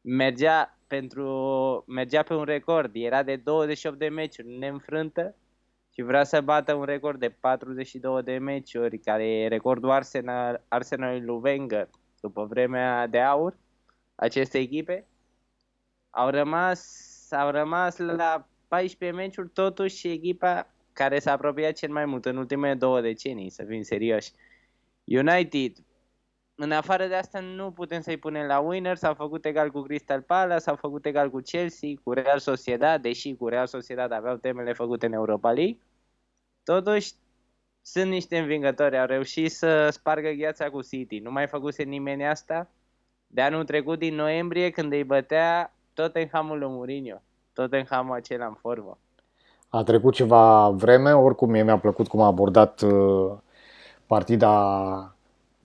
mergea, 0.00 0.77
pentru, 0.88 1.84
mergea 1.86 2.22
pe 2.22 2.34
un 2.34 2.44
record, 2.44 2.90
era 2.94 3.22
de 3.22 3.36
28 3.36 3.98
de 3.98 4.08
meciuri 4.08 4.58
neînfrântă 4.58 5.34
și 5.94 6.02
vrea 6.02 6.24
să 6.24 6.40
bată 6.40 6.74
un 6.74 6.84
record 6.84 7.18
de 7.18 7.28
42 7.28 8.22
de 8.22 8.38
meciuri, 8.38 8.98
care 8.98 9.28
e 9.28 9.48
recordul 9.48 9.90
Arsenal, 9.90 10.64
Arsenalului 10.68 11.26
lui 11.26 11.40
Wenger 11.42 11.88
după 12.20 12.44
vremea 12.44 13.06
de 13.06 13.20
aur 13.20 13.56
aceste 14.14 14.58
echipe. 14.58 15.06
Au 16.10 16.30
rămas, 16.30 17.06
au 17.30 17.50
rămas 17.50 17.96
la 17.96 18.48
14 18.68 19.18
meciuri 19.18 19.48
totuși 19.48 20.08
echipa 20.08 20.74
care 20.92 21.18
s-a 21.18 21.32
apropiat 21.32 21.72
cel 21.72 21.90
mai 21.90 22.04
mult 22.04 22.24
în 22.24 22.36
ultimele 22.36 22.74
două 22.74 23.00
decenii, 23.00 23.50
să 23.50 23.64
fim 23.64 23.82
serioși. 23.82 24.32
United, 25.04 25.72
în 26.60 26.72
afară 26.72 27.06
de 27.06 27.14
asta 27.14 27.40
nu 27.40 27.70
putem 27.70 28.00
să-i 28.00 28.16
punem 28.16 28.46
la 28.46 28.58
winner, 28.58 28.96
s-au 28.96 29.14
făcut 29.14 29.44
egal 29.44 29.70
cu 29.70 29.80
Crystal 29.80 30.20
Palace, 30.20 30.60
s-au 30.60 30.76
făcut 30.76 31.06
egal 31.06 31.30
cu 31.30 31.38
Chelsea, 31.38 31.88
cu 32.04 32.12
Real 32.12 32.38
Sociedad, 32.38 33.02
deși 33.02 33.34
cu 33.34 33.48
Real 33.48 33.66
Sociedad 33.66 34.12
aveau 34.12 34.36
temele 34.36 34.72
făcute 34.72 35.06
în 35.06 35.12
Europa 35.12 35.52
League. 35.52 35.78
Totuși, 36.64 37.12
sunt 37.82 38.10
niște 38.10 38.38
învingători, 38.38 38.98
au 38.98 39.06
reușit 39.06 39.52
să 39.52 39.88
spargă 39.90 40.30
gheața 40.30 40.70
cu 40.70 40.82
City. 40.82 41.18
Nu 41.18 41.30
mai 41.30 41.46
făcuse 41.46 41.82
nimeni 41.82 42.26
asta 42.26 42.68
de 43.26 43.40
anul 43.40 43.64
trecut 43.64 43.98
din 43.98 44.14
noiembrie 44.14 44.70
când 44.70 44.92
îi 44.92 45.04
bătea 45.04 45.74
Tottenhamul 45.94 46.58
lui 46.58 46.68
Mourinho. 46.68 47.22
Tottenhamul 47.52 48.14
acela 48.14 48.46
în 48.46 48.54
formă. 48.54 48.98
A 49.68 49.82
trecut 49.82 50.14
ceva 50.14 50.70
vreme, 50.70 51.12
oricum 51.12 51.50
mie 51.50 51.62
mi-a 51.62 51.78
plăcut 51.78 52.08
cum 52.08 52.20
a 52.20 52.26
abordat 52.26 52.80
uh, 52.80 53.32
partida 54.06 55.17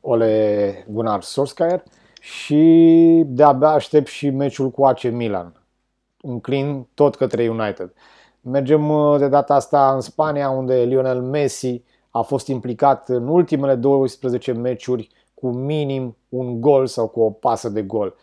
Ole 0.05 0.85
Gunnar 0.89 1.21
Solskjaer 1.21 1.83
și 2.21 3.23
de-abia 3.25 3.67
aștept 3.67 4.07
și 4.07 4.29
meciul 4.29 4.69
cu 4.69 4.85
AC 4.85 5.03
Milan. 5.03 5.63
Înclin 6.21 6.87
tot 6.93 7.15
către 7.15 7.49
United. 7.49 7.93
Mergem 8.41 8.89
uh, 8.89 9.19
de 9.19 9.27
data 9.27 9.55
asta 9.55 9.93
în 9.93 10.01
Spania, 10.01 10.49
unde 10.49 10.83
Lionel 10.83 11.21
Messi 11.21 11.83
a 12.09 12.21
fost 12.21 12.47
implicat 12.47 13.09
în 13.09 13.27
ultimele 13.27 13.75
12 13.75 14.51
meciuri 14.51 15.09
cu 15.33 15.47
minim 15.49 16.17
un 16.29 16.61
gol 16.61 16.87
sau 16.87 17.07
cu 17.07 17.21
o 17.21 17.29
pasă 17.29 17.69
de 17.69 17.81
gol. 17.81 18.15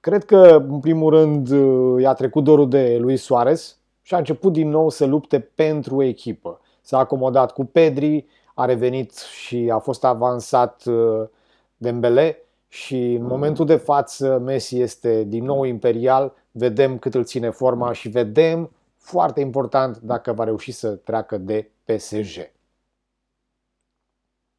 Cred 0.00 0.24
că, 0.24 0.64
în 0.68 0.80
primul 0.80 1.10
rând, 1.10 1.50
uh, 1.50 2.02
i-a 2.02 2.12
trecut 2.12 2.44
dorul 2.44 2.68
de 2.68 2.96
Luis 3.00 3.22
Suarez, 3.22 3.78
și 4.02 4.14
a 4.14 4.18
început 4.18 4.52
din 4.52 4.68
nou 4.68 4.88
să 4.88 5.04
lupte 5.04 5.40
pentru 5.40 6.02
echipă. 6.02 6.60
S-a 6.80 6.98
acomodat 6.98 7.52
cu 7.52 7.64
Pedri, 7.64 8.26
a 8.54 8.64
revenit 8.64 9.16
și 9.16 9.70
a 9.72 9.78
fost 9.78 10.04
avansat 10.04 10.84
uh, 10.84 11.28
Dembele 11.76 12.38
și 12.68 13.12
în 13.12 13.22
momentul 13.22 13.66
de 13.66 13.76
față 13.76 14.38
Messi 14.38 14.80
este 14.80 15.24
din 15.24 15.44
nou 15.44 15.64
imperial, 15.64 16.34
vedem 16.50 16.98
cât 16.98 17.14
îl 17.14 17.24
ține 17.24 17.50
forma 17.50 17.92
și 17.92 18.08
vedem, 18.08 18.70
foarte 18.96 19.40
important, 19.40 19.98
dacă 19.98 20.32
va 20.32 20.44
reuși 20.44 20.72
să 20.72 20.96
treacă 20.96 21.38
de 21.38 21.70
PSG. 21.84 22.52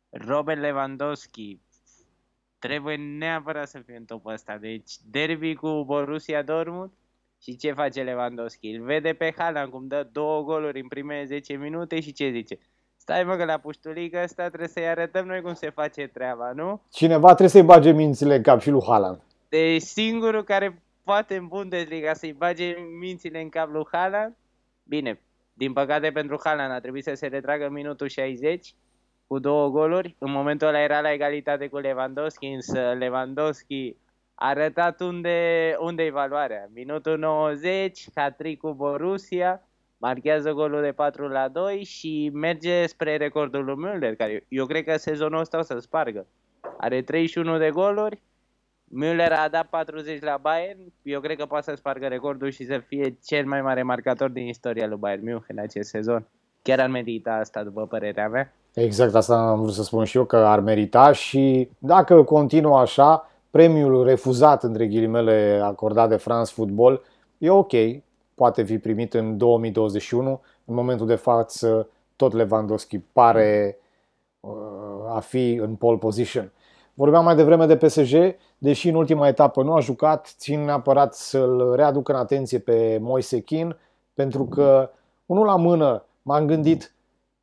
Robert 0.09 0.59
Lewandowski 0.59 1.59
trebuie 2.59 2.95
neapărat 2.95 3.67
să 3.67 3.79
fie 3.79 3.95
în 3.95 4.05
topul 4.05 4.31
ăsta. 4.31 4.57
Deci 4.57 4.93
derby 5.11 5.55
cu 5.55 5.83
Borussia 5.85 6.41
Dortmund 6.41 6.91
și 7.41 7.55
ce 7.55 7.71
face 7.71 8.03
Lewandowski? 8.03 8.69
Îl 8.69 8.83
vede 8.83 9.13
pe 9.13 9.33
Haaland 9.37 9.71
cum 9.71 9.87
dă 9.87 10.09
două 10.11 10.43
goluri 10.43 10.79
în 10.79 10.87
primele 10.87 11.25
10 11.25 11.53
minute 11.53 11.99
și 11.99 12.11
ce 12.11 12.29
zice? 12.29 12.57
Stai 13.07 13.23
mă 13.23 13.35
că 13.35 13.45
la 13.45 13.57
puștulică 13.57 14.19
ăsta 14.23 14.47
trebuie 14.47 14.67
să-i 14.67 14.87
arătăm 14.87 15.25
noi 15.25 15.41
cum 15.41 15.53
se 15.53 15.69
face 15.69 16.07
treaba, 16.07 16.51
nu? 16.51 16.81
Cineva 16.91 17.27
trebuie 17.27 17.49
să-i 17.49 17.63
bage 17.63 17.91
mințile 17.91 18.35
în 18.35 18.41
cap 18.41 18.59
și 18.59 18.69
lui 18.69 18.83
Haaland. 18.87 19.21
Deci 19.49 19.81
singurul 19.81 20.43
care 20.43 20.81
poate 21.03 21.35
în 21.35 21.47
Bundesliga 21.47 22.13
să-i 22.13 22.33
bage 22.33 22.75
mințile 22.99 23.41
în 23.41 23.49
cap 23.49 23.71
lui 23.71 23.87
Haaland, 23.91 24.35
bine, 24.83 25.21
din 25.53 25.73
păcate 25.73 26.11
pentru 26.11 26.39
Haaland 26.43 26.71
a 26.71 26.79
trebuit 26.79 27.03
să 27.03 27.13
se 27.13 27.27
retragă 27.27 27.65
în 27.65 27.73
minutul 27.73 28.07
60 28.07 28.75
cu 29.27 29.39
două 29.39 29.69
goluri. 29.69 30.15
În 30.19 30.31
momentul 30.31 30.67
ăla 30.67 30.79
era 30.79 31.01
la 31.01 31.11
egalitate 31.11 31.67
cu 31.67 31.77
Lewandowski, 31.77 32.45
însă 32.45 32.95
Lewandowski 32.97 33.95
a 34.35 34.47
arătat 34.47 35.01
unde, 35.01 35.75
unde 35.79 36.03
e 36.03 36.11
valoarea. 36.11 36.69
Minutul 36.73 37.17
90, 37.17 38.05
hat 38.15 38.41
cu 38.57 38.73
Borussia, 38.73 39.67
marchează 39.97 40.51
golul 40.51 40.81
de 40.81 40.91
4 40.91 41.27
la 41.27 41.47
2 41.47 41.83
și 41.83 42.29
merge 42.33 42.85
spre 42.85 43.17
recordul 43.17 43.63
lui 43.63 43.75
Müller, 43.75 44.15
care 44.17 44.45
eu 44.49 44.65
cred 44.65 44.83
că 44.83 44.97
sezonul 44.97 45.39
ăsta 45.39 45.57
o 45.57 45.61
să-l 45.61 45.79
spargă. 45.79 46.25
Are 46.77 47.01
31 47.01 47.57
de 47.57 47.69
goluri, 47.69 48.21
Müller 49.03 49.31
a 49.31 49.47
dat 49.51 49.65
40 49.65 50.21
la 50.21 50.37
Bayern, 50.41 50.79
eu 51.03 51.19
cred 51.19 51.37
că 51.37 51.45
poate 51.45 51.69
să 51.69 51.75
spargă 51.75 52.07
recordul 52.07 52.49
și 52.49 52.65
să 52.65 52.77
fie 52.87 53.17
cel 53.25 53.45
mai 53.45 53.61
mare 53.61 53.83
marcator 53.83 54.29
din 54.29 54.47
istoria 54.47 54.87
lui 54.87 54.97
Bayern 54.97 55.23
München 55.23 55.55
în 55.57 55.63
acest 55.63 55.89
sezon. 55.89 56.27
Chiar 56.61 56.79
ar 56.79 56.89
merita 56.89 57.33
asta, 57.33 57.63
după 57.63 57.85
părerea 57.87 58.27
mea. 58.27 58.53
Exact 58.73 59.15
asta 59.15 59.35
am 59.35 59.61
vrut 59.61 59.73
să 59.73 59.83
spun 59.83 60.03
și 60.03 60.17
eu, 60.17 60.25
că 60.25 60.35
ar 60.35 60.59
merita 60.59 61.11
și 61.11 61.69
dacă 61.77 62.23
continuă 62.23 62.79
așa, 62.79 63.31
premiul 63.49 64.03
refuzat, 64.03 64.63
între 64.63 64.87
ghilimele, 64.87 65.59
acordat 65.63 66.09
de 66.09 66.15
France 66.15 66.53
Football, 66.53 67.01
e 67.37 67.49
ok, 67.49 67.71
poate 68.35 68.63
fi 68.63 68.77
primit 68.77 69.13
în 69.13 69.37
2021. 69.37 70.41
În 70.65 70.75
momentul 70.75 71.07
de 71.07 71.15
față, 71.15 71.89
tot 72.15 72.33
Lewandowski 72.33 72.99
pare 72.99 73.77
uh, 74.39 74.51
a 75.15 75.19
fi 75.19 75.53
în 75.53 75.75
pole 75.75 75.97
position. 75.97 76.51
Vorbeam 76.93 77.23
mai 77.23 77.35
devreme 77.35 77.65
de 77.65 77.77
PSG, 77.77 78.35
deși 78.57 78.89
în 78.89 78.95
ultima 78.95 79.27
etapă 79.27 79.63
nu 79.63 79.73
a 79.73 79.79
jucat, 79.79 80.33
țin 80.37 80.63
neapărat 80.63 81.13
să-l 81.13 81.73
readuc 81.75 82.09
în 82.09 82.15
atenție 82.15 82.59
pe 82.59 82.97
Moise 83.01 83.39
Kean, 83.39 83.77
pentru 84.13 84.45
că, 84.45 84.89
unul 85.25 85.45
la 85.45 85.55
mână, 85.55 86.05
m-am 86.21 86.45
gândit, 86.45 86.93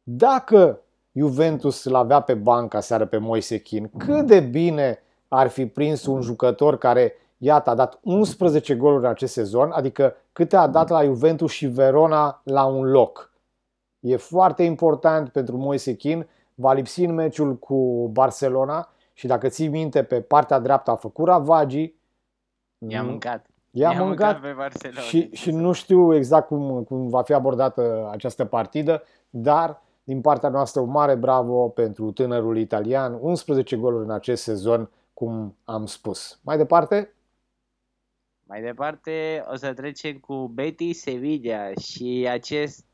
dacă 0.03 0.81
Juventus 1.13 1.85
l 1.85 1.95
avea 1.95 2.21
pe 2.21 2.35
banca 2.35 2.81
seară 2.81 3.07
pe 3.07 3.17
Moise 3.17 3.59
Kean, 3.59 3.91
cât 3.97 4.27
de 4.27 4.41
bine 4.41 5.03
ar 5.29 5.49
fi 5.49 5.67
prins 5.67 6.07
un 6.07 6.21
jucător 6.21 6.79
care, 6.79 7.13
iată, 7.45 7.71
a 7.71 7.75
dat 7.75 7.99
11 8.03 8.75
goluri 8.75 9.05
în 9.05 9.11
acest 9.11 9.33
sezon, 9.33 9.71
adică 9.71 10.15
câte 10.33 10.57
a 10.57 10.67
dat 10.67 10.89
la 10.89 11.05
Juventus 11.05 11.51
și 11.51 11.67
Verona 11.67 12.41
la 12.45 12.65
un 12.65 12.91
loc. 12.91 13.33
E 14.01 14.17
foarte 14.17 14.63
important 14.63 15.29
pentru 15.29 15.57
Moise 15.57 15.97
Kean, 15.97 16.29
va 16.55 16.73
lipsi 16.73 17.05
în 17.05 17.15
meciul 17.15 17.57
cu 17.57 18.09
Barcelona 18.13 18.89
și 19.13 19.27
dacă 19.27 19.49
ții 19.49 19.69
minte, 19.69 20.03
pe 20.03 20.21
partea 20.21 20.59
dreaptă 20.59 20.91
a 20.91 20.95
făcut 20.95 21.27
Ravagi. 21.27 21.95
I-a 22.79 23.03
mâncat. 23.03 23.47
I-a, 23.71 23.91
I-a 23.91 24.03
mâncat, 24.03 24.07
mâncat 24.07 24.41
pe 24.41 24.55
Barcelona. 24.57 25.01
și, 25.01 25.29
și 25.33 25.51
nu 25.51 25.73
știu 25.73 26.15
exact 26.15 26.47
cum, 26.47 26.83
cum 26.83 27.09
va 27.09 27.23
fi 27.23 27.33
abordată 27.33 28.09
această 28.11 28.45
partidă, 28.45 29.03
dar 29.31 29.83
din 30.05 30.21
partea 30.21 30.49
noastră 30.49 30.81
un 30.81 30.91
mare 30.91 31.15
bravo 31.15 31.69
pentru 31.69 32.13
tânărul 32.13 32.59
italian, 32.59 33.19
11 33.21 33.77
goluri 33.77 34.05
în 34.05 34.11
acest 34.11 34.43
sezon, 34.43 34.91
cum 35.15 35.57
am 35.65 35.87
spus. 35.87 36.39
Mai 36.43 36.57
departe? 36.57 37.13
Mai 38.53 38.63
departe 38.63 39.45
o 39.47 39.57
să 39.57 39.75
trecem 39.75 40.19
cu 40.19 40.49
Betis 40.49 41.01
Sevilla 41.01 41.75
și 41.75 42.27
acest 42.31 42.87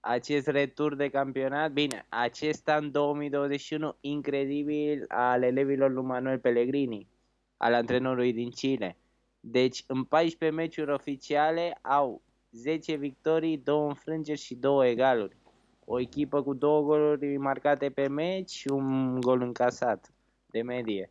acest 0.00 0.46
retur 0.46 0.94
de 0.94 1.08
campionat, 1.08 1.72
bine, 1.72 2.06
acest 2.08 2.68
an 2.68 2.90
2021 2.90 3.96
incredibil 4.00 5.04
al 5.08 5.42
elevilor 5.42 5.90
lui 5.90 6.02
Manuel 6.04 6.38
Pellegrini, 6.38 7.08
al 7.56 7.74
antrenorului 7.74 8.32
din 8.32 8.50
Chile. 8.50 8.96
Deci, 9.40 9.84
în 9.86 10.04
14 10.04 10.58
meciuri 10.58 10.92
oficiale 10.92 11.78
au 11.82 12.22
10 12.50 12.94
victorii, 12.94 13.58
2 13.58 13.86
înfrângeri 13.86 14.40
și 14.40 14.54
2 14.54 14.90
egaluri. 14.90 15.36
O 15.84 16.00
echipă 16.00 16.42
cu 16.42 16.54
2 16.54 16.82
goluri 16.82 17.36
marcate 17.36 17.90
pe 17.90 18.08
meci 18.08 18.50
și 18.50 18.68
un 18.68 19.20
gol 19.20 19.40
încasat 19.40 20.12
de 20.46 20.62
medie. 20.62 21.10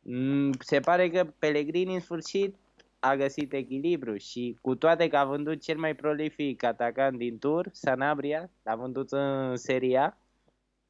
Mm, 0.00 0.52
se 0.58 0.80
pare 0.80 1.10
că 1.10 1.24
Pellegrini 1.38 1.94
în 1.94 2.00
sfârșit 2.00 2.56
a 3.00 3.16
găsit 3.16 3.52
echilibru 3.52 4.16
și 4.16 4.58
cu 4.60 4.74
toate 4.74 5.08
că 5.08 5.16
a 5.16 5.24
vândut 5.24 5.62
cel 5.62 5.78
mai 5.78 5.94
prolific 5.94 6.62
atacant 6.62 7.18
din 7.18 7.38
tur, 7.38 7.68
Sanabria, 7.72 8.50
l-a 8.62 8.76
vândut 8.76 9.12
în 9.12 9.56
seria 9.56 10.18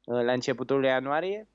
la 0.05 0.31
începutul 0.31 0.79
lui 0.79 0.87
ianuarie, 0.87 1.47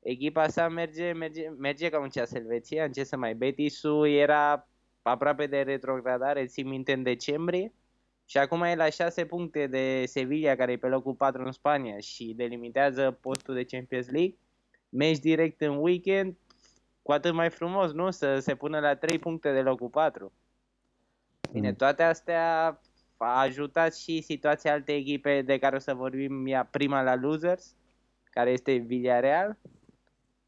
echipa 0.00 0.48
sa 0.48 0.68
merge, 0.68 1.12
merge, 1.12 1.48
merge 1.48 1.88
ca 1.88 2.00
un 2.00 2.08
ceas 2.08 2.32
Elveția, 2.32 2.88
ce 2.88 3.04
să 3.04 3.16
mai 3.16 3.34
Betisul 3.34 4.08
era 4.08 4.68
aproape 5.02 5.46
de 5.46 5.60
retrogradare, 5.60 6.46
țin 6.46 6.68
minte 6.68 6.92
în 6.92 7.02
decembrie, 7.02 7.72
și 8.24 8.38
acum 8.38 8.62
e 8.62 8.74
la 8.74 8.90
6 8.90 9.26
puncte 9.26 9.66
de 9.66 10.04
Sevilla, 10.06 10.54
care 10.54 10.72
e 10.72 10.76
pe 10.76 10.86
locul 10.86 11.14
4 11.14 11.44
în 11.44 11.52
Spania 11.52 11.98
și 11.98 12.34
delimitează 12.36 13.18
postul 13.20 13.54
de 13.54 13.64
Champions 13.64 14.10
League. 14.10 14.36
Meci 14.88 15.18
direct 15.18 15.60
în 15.60 15.76
weekend, 15.76 16.36
cu 17.08 17.14
atât 17.14 17.32
mai 17.32 17.50
frumos, 17.50 17.92
nu? 17.92 18.10
Să 18.10 18.38
se 18.38 18.54
pună 18.54 18.78
la 18.78 18.94
3 18.94 19.18
puncte 19.18 19.52
de 19.52 19.60
locul 19.60 19.88
4. 19.88 20.32
Bine, 21.52 21.72
toate 21.72 22.02
astea 22.02 22.80
a 23.16 23.40
ajutat 23.40 23.94
și 23.94 24.20
situația 24.20 24.72
alte 24.72 24.94
echipe 24.94 25.42
de 25.42 25.58
care 25.58 25.76
o 25.76 25.78
să 25.78 25.94
vorbim 25.94 26.46
ea 26.46 26.64
prima 26.64 27.02
la 27.02 27.14
Losers, 27.14 27.74
care 28.24 28.50
este 28.50 28.72
Villarreal. 28.72 29.58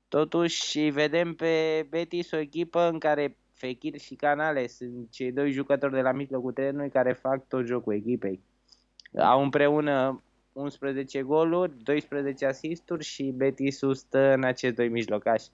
Totuși 0.08 0.88
vedem 0.88 1.34
pe 1.34 1.86
Betis 1.88 2.30
o 2.30 2.36
echipă 2.36 2.80
în 2.80 2.98
care 2.98 3.36
Fekir 3.52 3.98
și 3.98 4.14
Canale 4.14 4.66
sunt 4.66 5.11
cei 5.11 5.32
doi 5.32 5.50
jucători 5.50 5.92
de 5.92 6.00
la 6.00 6.12
mijlocul 6.12 6.52
terenului 6.52 6.90
care 6.90 7.12
fac 7.12 7.48
tot 7.48 7.66
jocul 7.66 7.94
echipei. 7.94 8.40
Au 9.18 9.42
împreună 9.42 10.22
11 10.52 11.22
goluri, 11.22 11.82
12 11.82 12.46
asisturi 12.46 13.04
și 13.04 13.32
Betis 13.36 13.80
stă 13.92 14.32
în 14.32 14.44
acești 14.44 14.76
doi 14.76 14.88
mijlocași. 14.88 15.48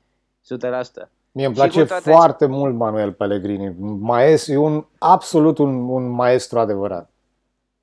100%. 1.05 1.09
Mie 1.33 1.47
îmi 1.47 1.55
place 1.55 1.85
foarte 1.85 2.45
acest... 2.45 2.59
mult 2.59 2.75
Manuel 2.75 3.13
Pellegrini. 3.13 3.75
Maestru, 3.99 4.53
e 4.53 4.57
un 4.57 4.85
absolut 4.99 5.59
un, 5.59 5.89
un 5.89 6.09
maestru 6.09 6.59
adevărat. 6.59 7.11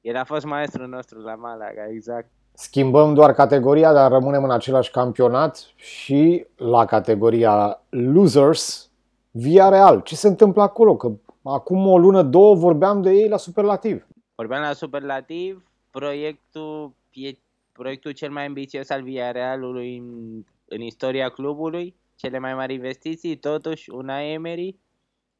El 0.01 0.15
a 0.15 0.23
fost 0.23 0.45
maestru 0.45 0.87
nostru 0.87 1.19
la 1.19 1.35
Malaga, 1.35 1.87
exact. 1.89 2.29
Schimbăm 2.53 3.13
doar 3.13 3.33
categoria, 3.33 3.93
dar 3.93 4.11
rămânem 4.11 4.43
în 4.43 4.51
același 4.51 4.91
campionat 4.91 5.71
și 5.75 6.45
la 6.55 6.85
categoria 6.85 7.81
Losers, 7.89 8.91
Via 9.31 9.69
Real. 9.69 10.01
Ce 10.01 10.15
se 10.15 10.27
întâmplă 10.27 10.61
acolo? 10.61 10.95
Că 10.95 11.11
acum 11.43 11.87
o 11.87 11.97
lună, 11.97 12.23
două 12.23 12.55
vorbeam 12.55 13.01
de 13.01 13.11
ei 13.11 13.27
la 13.27 13.37
superlativ. 13.37 14.07
Vorbeam 14.35 14.61
la 14.61 14.73
superlativ, 14.73 15.71
proiectul 15.91 16.93
e 17.11 17.31
proiectul 17.71 18.11
cel 18.11 18.31
mai 18.31 18.45
ambițios 18.45 18.89
al 18.89 19.03
Villarrealului 19.03 19.97
în, 19.97 20.43
în 20.65 20.81
istoria 20.81 21.29
clubului 21.29 21.95
cele 22.23 22.39
mai 22.39 22.53
mari 22.53 22.73
investiții, 22.73 23.37
totuși 23.37 23.89
una 23.89 24.21
Emery 24.21 24.79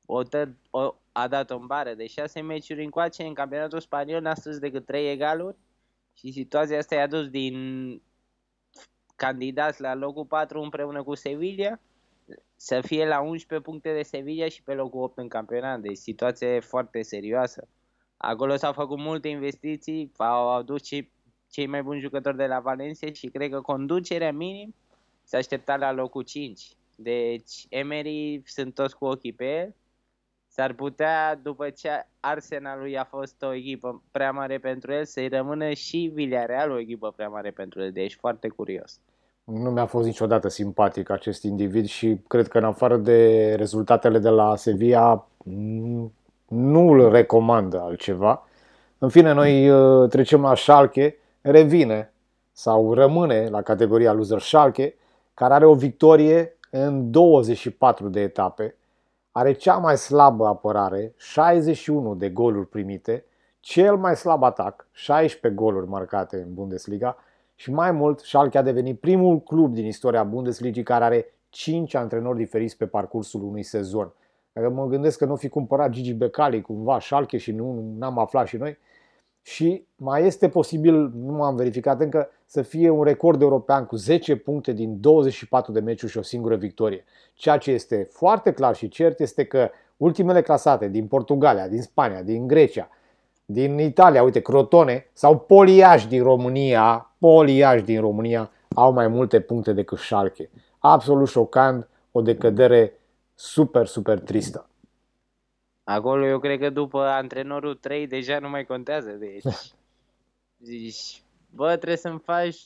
o, 0.06 0.24
tă, 0.24 0.58
o, 0.70 0.96
a 1.12 1.28
dat 1.28 1.50
o 1.50 1.60
bară 1.60 1.94
de 1.94 2.08
6 2.08 2.42
meciuri 2.42 2.84
încoace 2.84 3.24
în 3.24 3.34
campionatul 3.34 3.80
spaniol, 3.80 4.22
n-a 4.22 4.34
strâns 4.34 4.58
decât 4.58 4.86
3 4.86 5.12
egaluri 5.12 5.58
și 6.14 6.32
situația 6.32 6.78
asta 6.78 6.96
i-a 6.96 7.08
dus 7.08 7.28
din 7.28 7.56
candidați 9.16 9.82
la 9.82 9.96
locul 9.96 10.26
4 10.26 10.62
împreună 10.62 11.04
cu 11.04 11.16
Sevilla 11.16 11.80
să 12.56 12.82
fie 12.82 13.08
la 13.08 13.22
11 13.22 13.70
puncte 13.70 13.94
de 13.94 14.02
Sevilla 14.02 14.48
și 14.48 14.64
pe 14.64 14.74
locul 14.74 15.02
8 15.02 15.18
în 15.18 15.28
campionat. 15.28 15.80
Deci 15.80 15.98
situație 15.98 16.60
foarte 16.60 17.02
serioasă. 17.02 17.68
Acolo 18.18 18.56
s-au 18.56 18.74
făcut 18.74 18.98
multe 18.98 19.28
investiții, 19.28 20.12
au 20.18 20.54
adus 20.54 20.82
cei, 20.82 21.12
cei 21.50 21.68
mai 21.68 21.84
buni 21.84 22.00
jucători 22.00 22.38
de 22.38 22.46
la 22.46 22.60
Valencia 22.60 23.12
și 23.12 23.28
cred 23.28 23.52
că 23.52 23.62
conducerea 23.62 24.32
minim 24.32 24.76
se 25.24 25.38
aștepta 25.38 25.76
la 25.76 25.92
locul 25.92 26.22
5. 26.22 26.78
Deci 26.96 27.66
Emery 27.70 28.42
sunt 28.46 28.74
toți 28.74 28.98
cu 28.98 29.06
ochii 29.06 29.34
pe 29.34 29.46
el. 29.46 29.76
S-ar 30.48 30.74
putea, 30.74 31.40
după 31.44 31.70
ce 31.70 31.90
Arsenalul 32.20 32.98
a 32.98 33.04
fost 33.04 33.42
o 33.42 33.54
echipă 33.54 34.02
prea 34.12 34.32
mare 34.32 34.58
pentru 34.58 34.92
el, 34.94 35.06
să-i 35.06 35.28
rămână 35.28 35.72
și 35.72 36.12
Villarreal 36.14 36.72
o 36.72 36.80
echipă 36.80 37.12
prea 37.16 37.28
mare 37.28 37.52
pentru 37.52 37.82
el. 37.82 37.92
Deci 37.92 38.16
foarte 38.20 38.48
curios. 38.48 39.00
Nu 39.44 39.70
mi-a 39.70 39.86
fost 39.86 40.06
niciodată 40.06 40.48
simpatic 40.48 41.10
acest 41.10 41.44
individ 41.44 41.86
și 41.86 42.18
cred 42.28 42.48
că 42.48 42.58
în 42.58 42.64
afară 42.64 42.98
de 42.98 43.54
rezultatele 43.56 44.20
de 44.20 44.30
la 44.30 44.56
Sevilla 44.56 45.28
nu 46.48 46.92
îl 46.92 47.12
recomandă 47.12 47.80
altceva. 47.80 48.48
În 48.98 49.10
fine, 49.10 49.32
noi 49.32 49.70
uh, 49.70 50.10
trecem 50.10 50.42
la 50.42 50.56
Schalke, 50.56 51.18
revine 51.42 52.14
sau 52.52 52.94
rămâne 52.94 53.48
la 53.50 53.62
categoria 53.62 54.14
loser 54.14 54.40
Schalke, 54.40 54.96
care 55.34 55.54
are 55.54 55.66
o 55.66 55.74
victorie 55.74 56.58
în 56.70 57.12
24 57.12 58.10
de 58.10 58.22
etape, 58.22 58.76
are 59.32 59.52
cea 59.52 59.78
mai 59.78 59.98
slabă 59.98 60.46
apărare, 60.48 61.14
61 61.18 62.16
de 62.16 62.30
goluri 62.30 62.68
primite, 62.68 63.26
cel 63.60 63.98
mai 63.98 64.16
slab 64.16 64.44
atac, 64.44 64.88
16 64.92 65.62
goluri 65.62 65.88
marcate 65.88 66.38
în 66.38 66.54
Bundesliga 66.54 67.18
Și 67.56 67.72
mai 67.72 67.92
mult, 67.92 68.20
Schalke 68.20 68.58
a 68.58 68.62
devenit 68.62 69.00
primul 69.00 69.42
club 69.42 69.74
din 69.74 69.86
istoria 69.86 70.24
Bundesligii 70.24 70.84
care 70.84 71.04
are 71.04 71.34
5 71.50 71.96
antrenori 71.96 72.38
diferiți 72.38 72.78
pe 72.78 72.86
parcursul 72.86 73.44
unui 73.44 73.64
sezon. 73.64 74.14
Dacă 74.54 74.70
mă 74.70 74.88
gândesc 74.88 75.18
că 75.18 75.26
nu 75.26 75.36
fi 75.36 75.50
cumpărat 75.50 75.90
Gigi 75.90 76.14
Becali 76.14 76.62
cumva 76.62 77.00
Schalke 77.00 77.38
și 77.38 77.52
nu 77.52 77.96
am 78.00 78.18
aflat 78.18 78.48
și 78.48 78.58
noi, 78.58 78.78
și 79.46 79.86
mai 79.96 80.26
este 80.26 80.50
posibil, 80.50 81.12
nu 81.16 81.44
am 81.44 81.56
verificat 81.56 82.02
încă, 82.02 82.30
să 82.46 82.62
fie 82.62 82.90
un 82.90 83.04
record 83.04 83.42
european 83.42 83.86
cu 83.86 83.96
10 83.96 84.36
puncte 84.36 84.72
din 84.72 85.00
24 85.00 85.72
de 85.72 85.80
meciuri 85.80 86.12
și 86.12 86.18
o 86.18 86.22
singură 86.22 86.56
victorie. 86.56 87.04
Ceea 87.34 87.58
ce 87.58 87.72
este 87.72 88.08
foarte 88.12 88.54
clar 88.54 88.76
și 88.76 88.88
cert 88.88 89.20
este 89.20 89.44
că 89.46 89.70
ultimele 89.98 90.42
clasate 90.42 90.88
din 90.88 91.08
Portugalia, 91.08 91.68
din 91.68 91.82
Spania, 91.82 92.22
din 92.22 92.48
Grecia, 92.48 92.90
din 93.46 93.80
Italia, 93.80 94.24
uite, 94.24 94.42
Crotone 94.42 95.10
sau 95.14 95.40
Poliaș 95.40 96.08
din 96.08 96.24
România, 96.24 97.14
Poliaș 97.20 97.84
din 97.84 98.00
România 98.00 98.52
au 98.76 98.94
mai 98.94 99.08
multe 99.08 99.40
puncte 99.40 99.74
decât 99.74 99.98
Schalke. 99.98 100.50
Absolut 100.80 101.28
șocant, 101.28 101.90
o 102.12 102.22
decădere 102.22 102.94
super, 103.36 103.86
super 103.86 104.20
tristă. 104.20 104.68
Acolo 105.84 106.26
eu 106.26 106.40
cred 106.40 106.60
că 106.60 106.70
după 106.70 107.00
antrenorul 107.00 107.76
3 107.76 108.08
deja 108.08 108.40
nu 108.40 108.50
mai 108.50 108.66
contează. 108.66 109.12
Deci, 109.12 109.44
zici, 110.70 111.24
bă, 111.50 111.76
trebuie 111.76 111.98
să-mi 111.98 112.20
faci 112.20 112.58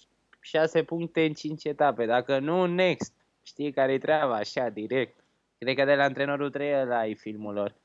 6 0.42 0.84
puncte 0.84 1.26
în 1.26 1.34
5 1.34 1.64
etape. 1.64 2.06
Dacă 2.06 2.40
nu, 2.40 2.66
next. 2.66 3.14
Știi 3.44 3.72
care 3.72 3.94
e 3.94 3.98
treaba, 3.98 4.36
așa, 4.36 4.70
direct. 4.70 5.24
Cred 5.58 5.76
că 5.76 5.86
de 5.86 5.96
la 5.96 6.04
antrenorul 6.04 6.50
3 6.50 6.74
ăla 6.74 7.00
ai 7.00 7.16
filmul 7.16 7.54
lor. 7.54 7.76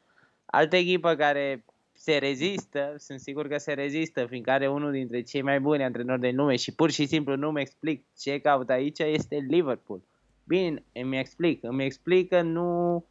Altă 0.45 0.77
echipă 0.77 1.15
care 1.15 1.65
se 1.93 2.17
rezistă, 2.17 2.95
sunt 2.99 3.21
sigur 3.21 3.49
că 3.49 3.59
se 3.59 3.73
rezistă, 3.73 4.27
fiindcă 4.27 4.51
are 4.51 4.69
unul 4.69 4.93
dintre 4.93 5.23
cei 5.23 5.43
mai 5.43 5.61
buni 5.61 5.83
antrenori 5.83 6.21
de 6.21 6.31
lume 6.31 6.57
și 6.57 6.75
pur 6.75 6.91
și 6.91 7.07
simplu 7.07 7.37
nu-mi 7.37 7.61
explic 7.61 8.05
ce 8.19 8.39
caut 8.39 8.71
aici, 8.71 8.99
este 8.99 9.37
Liverpool. 9.37 10.03
Bine, 10.45 10.85
îmi 10.93 11.19
explic. 11.19 11.63
Îmi 11.63 11.85
explic 11.85 12.29
că 12.29 12.43
nu 12.43 13.05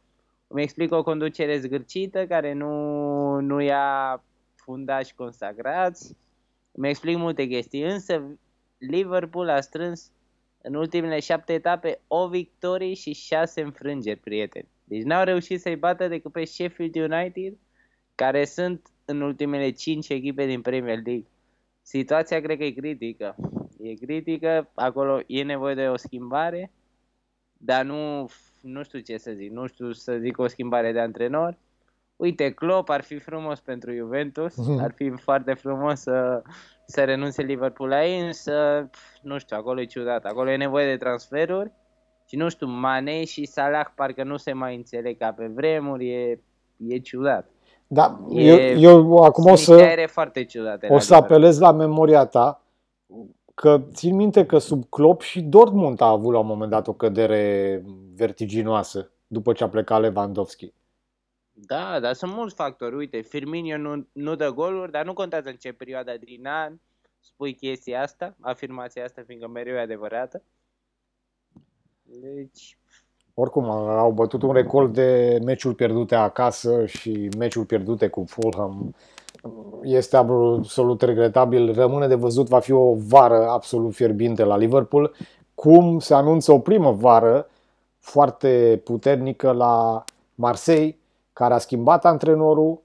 îmi 0.52 0.62
explic 0.62 0.92
o 0.92 1.02
conducere 1.02 1.58
zgârcită 1.58 2.26
care 2.26 2.52
nu, 2.52 3.40
nu 3.40 3.60
ia 3.60 4.24
fundași 4.54 5.14
consagrați. 5.14 6.16
Îmi 6.72 6.88
explic 6.88 7.16
multe 7.16 7.46
chestii, 7.46 7.82
însă 7.82 8.38
Liverpool 8.78 9.48
a 9.48 9.60
strâns 9.60 10.12
în 10.62 10.74
ultimele 10.74 11.20
șapte 11.20 11.52
etape 11.52 12.00
o 12.06 12.28
victorie 12.28 12.94
și 12.94 13.12
șase 13.12 13.60
înfrângeri, 13.62 14.20
prieteni. 14.20 14.68
Deci 14.84 15.02
n-au 15.02 15.24
reușit 15.24 15.60
să-i 15.60 15.76
bată 15.76 16.08
decât 16.08 16.32
pe 16.32 16.44
Sheffield 16.44 16.94
United, 16.94 17.56
care 18.14 18.44
sunt 18.44 18.90
în 19.04 19.20
ultimele 19.20 19.70
cinci 19.70 20.08
echipe 20.08 20.46
din 20.46 20.60
Premier 20.60 21.00
League. 21.04 21.26
Situația 21.82 22.40
cred 22.40 22.58
că 22.58 22.64
e 22.64 22.70
critică. 22.70 23.36
E 23.78 23.94
critică, 23.94 24.70
acolo 24.74 25.20
e 25.26 25.42
nevoie 25.42 25.74
de 25.74 25.88
o 25.88 25.96
schimbare, 25.96 26.72
dar 27.52 27.84
nu 27.84 28.28
nu 28.62 28.82
știu 28.82 28.98
ce 28.98 29.16
să 29.16 29.30
zic, 29.30 29.50
nu 29.50 29.66
știu 29.66 29.92
să 29.92 30.16
zic 30.20 30.38
o 30.38 30.46
schimbare 30.46 30.92
de 30.92 31.00
antrenor. 31.00 31.58
Uite, 32.16 32.50
Klopp 32.50 32.88
ar 32.88 33.02
fi 33.02 33.18
frumos 33.18 33.60
pentru 33.60 33.94
Juventus, 33.94 34.56
mhm. 34.56 34.82
ar 34.82 34.92
fi 34.92 35.10
foarte 35.10 35.54
frumos 35.54 36.00
să, 36.00 36.42
să 36.86 37.04
renunțe 37.04 37.42
Liverpool 37.42 37.88
la 37.88 38.06
ei, 38.06 38.20
însă 38.20 38.88
nu 39.22 39.38
știu, 39.38 39.56
acolo 39.56 39.80
e 39.80 39.84
ciudat, 39.84 40.24
acolo 40.24 40.50
e 40.50 40.56
nevoie 40.56 40.86
de 40.86 40.96
transferuri 40.96 41.72
și 42.26 42.36
nu 42.36 42.48
știu, 42.48 42.66
Mane 42.66 43.24
și 43.24 43.44
Salah 43.44 43.86
parcă 43.94 44.24
nu 44.24 44.36
se 44.36 44.52
mai 44.52 44.76
înțeleg 44.76 45.18
ca 45.18 45.32
pe 45.32 45.46
vremuri, 45.46 46.08
e, 46.08 46.40
e 46.76 46.98
ciudat. 46.98 47.50
Da, 47.86 48.20
e, 48.30 48.70
eu, 48.70 48.78
eu 48.78 49.16
acum 49.16 49.50
o 49.50 49.54
să, 49.54 50.04
foarte 50.06 50.44
ciudate 50.44 50.86
o 50.90 50.98
să 50.98 51.14
apelez 51.14 51.58
la 51.58 51.72
memoria 51.72 52.24
ta 52.24 52.62
că 53.54 53.82
țin 53.92 54.16
minte 54.16 54.46
că 54.46 54.58
sub 54.58 54.84
Klopp 54.88 55.20
și 55.20 55.40
Dortmund 55.40 56.00
a 56.00 56.08
avut 56.08 56.32
la 56.32 56.38
un 56.38 56.46
moment 56.46 56.70
dat 56.70 56.86
o 56.86 56.92
cădere 56.92 57.82
vertiginoasă 58.14 59.10
după 59.26 59.52
ce 59.52 59.64
a 59.64 59.68
plecat 59.68 60.00
Lewandowski. 60.00 60.72
Da, 61.52 62.00
dar 62.00 62.12
sunt 62.12 62.32
mulți 62.32 62.54
factori. 62.54 62.96
Uite, 62.96 63.20
Firmino 63.20 63.76
nu, 63.76 64.06
nu 64.12 64.34
dă 64.34 64.50
goluri, 64.50 64.90
dar 64.90 65.04
nu 65.04 65.12
contează 65.12 65.48
în 65.48 65.56
ce 65.56 65.72
perioadă 65.72 66.16
din 66.20 66.46
an 66.46 66.78
spui 67.20 67.54
chestia 67.54 68.02
asta, 68.02 68.36
afirmația 68.40 69.04
asta, 69.04 69.22
fiindcă 69.26 69.48
mereu 69.48 69.74
e 69.74 69.80
adevărată. 69.80 70.42
Deci... 72.02 72.78
Oricum, 73.34 73.70
au 73.70 74.12
bătut 74.12 74.42
un 74.42 74.52
record 74.52 74.94
de 74.94 75.38
meciuri 75.44 75.74
pierdute 75.74 76.14
acasă 76.14 76.86
și 76.86 77.28
meciuri 77.38 77.66
pierdute 77.66 78.08
cu 78.08 78.24
Fulham 78.24 78.94
este 79.82 80.16
absolut 80.16 81.02
regretabil. 81.02 81.74
Rămâne 81.74 82.06
de 82.06 82.14
văzut, 82.14 82.48
va 82.48 82.58
fi 82.58 82.72
o 82.72 82.94
vară 82.94 83.48
absolut 83.48 83.94
fierbinte 83.94 84.44
la 84.44 84.56
Liverpool. 84.56 85.14
Cum 85.54 85.98
se 85.98 86.14
anunță 86.14 86.52
o 86.52 86.58
primă 86.58 86.92
vară 86.92 87.46
foarte 87.98 88.80
puternică 88.84 89.52
la 89.52 90.04
Marseille, 90.34 90.96
care 91.32 91.54
a 91.54 91.58
schimbat 91.58 92.04
antrenorul, 92.04 92.80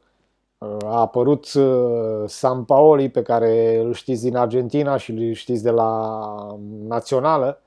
a 0.85 0.99
apărut 0.99 1.53
uh, 1.53 2.23
San 2.25 2.63
Paoli, 2.63 3.09
pe 3.09 3.21
care 3.21 3.81
îl 3.83 3.93
știți 3.93 4.23
din 4.23 4.35
Argentina 4.35 4.97
și 4.97 5.11
îl 5.11 5.33
știți 5.33 5.63
de 5.63 5.69
la 5.69 6.57
Națională, 6.87 7.61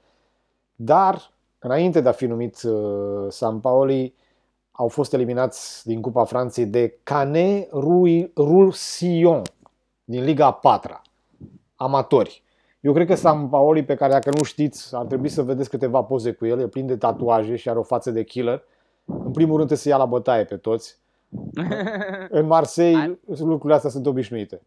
dar 0.74 1.30
înainte 1.58 2.00
de 2.00 2.08
a 2.08 2.12
fi 2.12 2.26
numit 2.26 2.62
uh, 2.62 3.26
San 3.28 3.60
Paoli, 3.60 4.14
au 4.80 4.88
fost 4.88 5.12
eliminați 5.12 5.86
din 5.86 6.00
Cupa 6.00 6.24
Franței 6.24 6.66
de 6.66 6.98
Canet 7.02 7.68
Roussillon 8.34 9.42
din 10.04 10.24
Liga 10.24 10.50
4 10.50 11.02
amatori. 11.76 12.42
Eu 12.80 12.92
cred 12.92 13.06
că 13.06 13.14
Sam 13.14 13.48
Paoli, 13.48 13.84
pe 13.84 13.94
care 13.94 14.12
dacă 14.12 14.30
nu 14.30 14.44
știți, 14.44 14.96
ar 14.96 15.06
trebui 15.06 15.28
să 15.28 15.42
vedeți 15.42 15.70
câteva 15.70 16.02
poze 16.02 16.32
cu 16.32 16.46
el, 16.46 16.60
e 16.60 16.68
plin 16.68 16.86
de 16.86 16.96
tatuaje 16.96 17.56
și 17.56 17.68
are 17.68 17.78
o 17.78 17.82
față 17.82 18.10
de 18.10 18.24
killer. 18.24 18.62
În 19.04 19.32
primul 19.32 19.56
rând 19.56 19.68
trebuie 19.68 19.78
să 19.78 19.88
ia 19.88 19.96
la 19.96 20.04
bătaie 20.04 20.44
pe 20.44 20.56
toți. 20.56 20.98
În 22.38 22.46
Marseille 22.46 23.18
lucrurile 23.26 23.74
astea 23.74 23.90
sunt 23.90 24.06
obișnuite. 24.06 24.62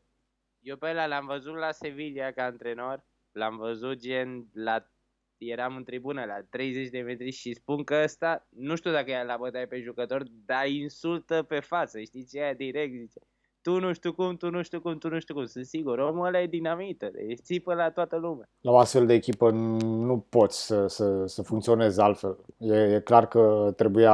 Eu 0.59 0.75
pe 0.75 0.87
ăla 0.89 1.05
l-am 1.05 1.25
văzut 1.25 1.57
la 1.57 1.71
Sevilla 1.71 2.31
ca 2.31 2.43
antrenor, 2.43 3.03
l-am 3.31 3.57
văzut 3.57 3.97
gen 3.97 4.47
la 4.53 4.87
eram 5.51 5.75
în 5.75 5.83
tribună 5.83 6.23
la 6.25 6.41
30 6.49 6.89
de 6.89 6.99
metri 6.99 7.31
și 7.31 7.53
spun 7.53 7.83
că 7.83 8.01
ăsta, 8.03 8.47
nu 8.49 8.75
știu 8.75 8.91
dacă 8.91 9.11
e 9.11 9.23
la 9.23 9.37
bătaie 9.37 9.65
pe 9.65 9.79
jucător, 9.79 10.23
dar 10.45 10.67
insultă 10.67 11.43
pe 11.47 11.59
față, 11.59 11.99
știi 11.99 12.25
ce 12.25 12.39
e 12.39 12.53
direct, 12.57 12.93
zice. 12.93 13.19
Tu 13.63 13.79
nu 13.79 13.93
știu 13.93 14.13
cum, 14.13 14.35
tu 14.35 14.49
nu 14.49 14.61
știu 14.61 14.81
cum, 14.81 14.97
tu 14.97 15.09
nu 15.09 15.19
știu 15.19 15.33
cum. 15.33 15.45
Sunt 15.45 15.65
sigur, 15.65 15.99
omul 15.99 16.25
ăla 16.25 16.41
e 16.41 16.47
dinamită, 16.47 17.09
deci 17.13 17.39
țipă 17.39 17.73
la 17.73 17.89
toată 17.89 18.15
lumea. 18.15 18.49
La 18.61 18.71
o 18.71 18.77
astfel 18.77 19.05
de 19.05 19.13
echipă 19.13 19.51
nu 19.51 20.25
poți 20.29 20.65
să, 20.65 20.87
să, 20.87 21.25
să 21.25 21.41
funcționezi 21.41 21.99
altfel. 21.99 22.37
E, 22.57 22.75
e 22.75 22.99
clar 22.99 23.27
că 23.27 23.73
trebuia 23.75 24.13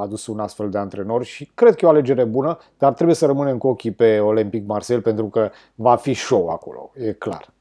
adus 0.00 0.26
un 0.26 0.38
astfel 0.38 0.70
de 0.70 0.78
antrenor 0.78 1.24
și 1.24 1.50
cred 1.54 1.74
că 1.74 1.84
e 1.84 1.88
o 1.88 1.90
alegere 1.90 2.24
bună, 2.24 2.58
dar 2.78 2.92
trebuie 2.92 3.16
să 3.16 3.26
rămânem 3.26 3.58
cu 3.58 3.66
ochii 3.66 3.92
pe 3.92 4.20
Olympic 4.20 4.66
Marseille 4.66 5.02
pentru 5.02 5.28
că 5.28 5.50
va 5.74 5.96
fi 5.96 6.12
show 6.12 6.48
acolo, 6.48 6.90
e 6.94 7.12
clar. 7.12 7.52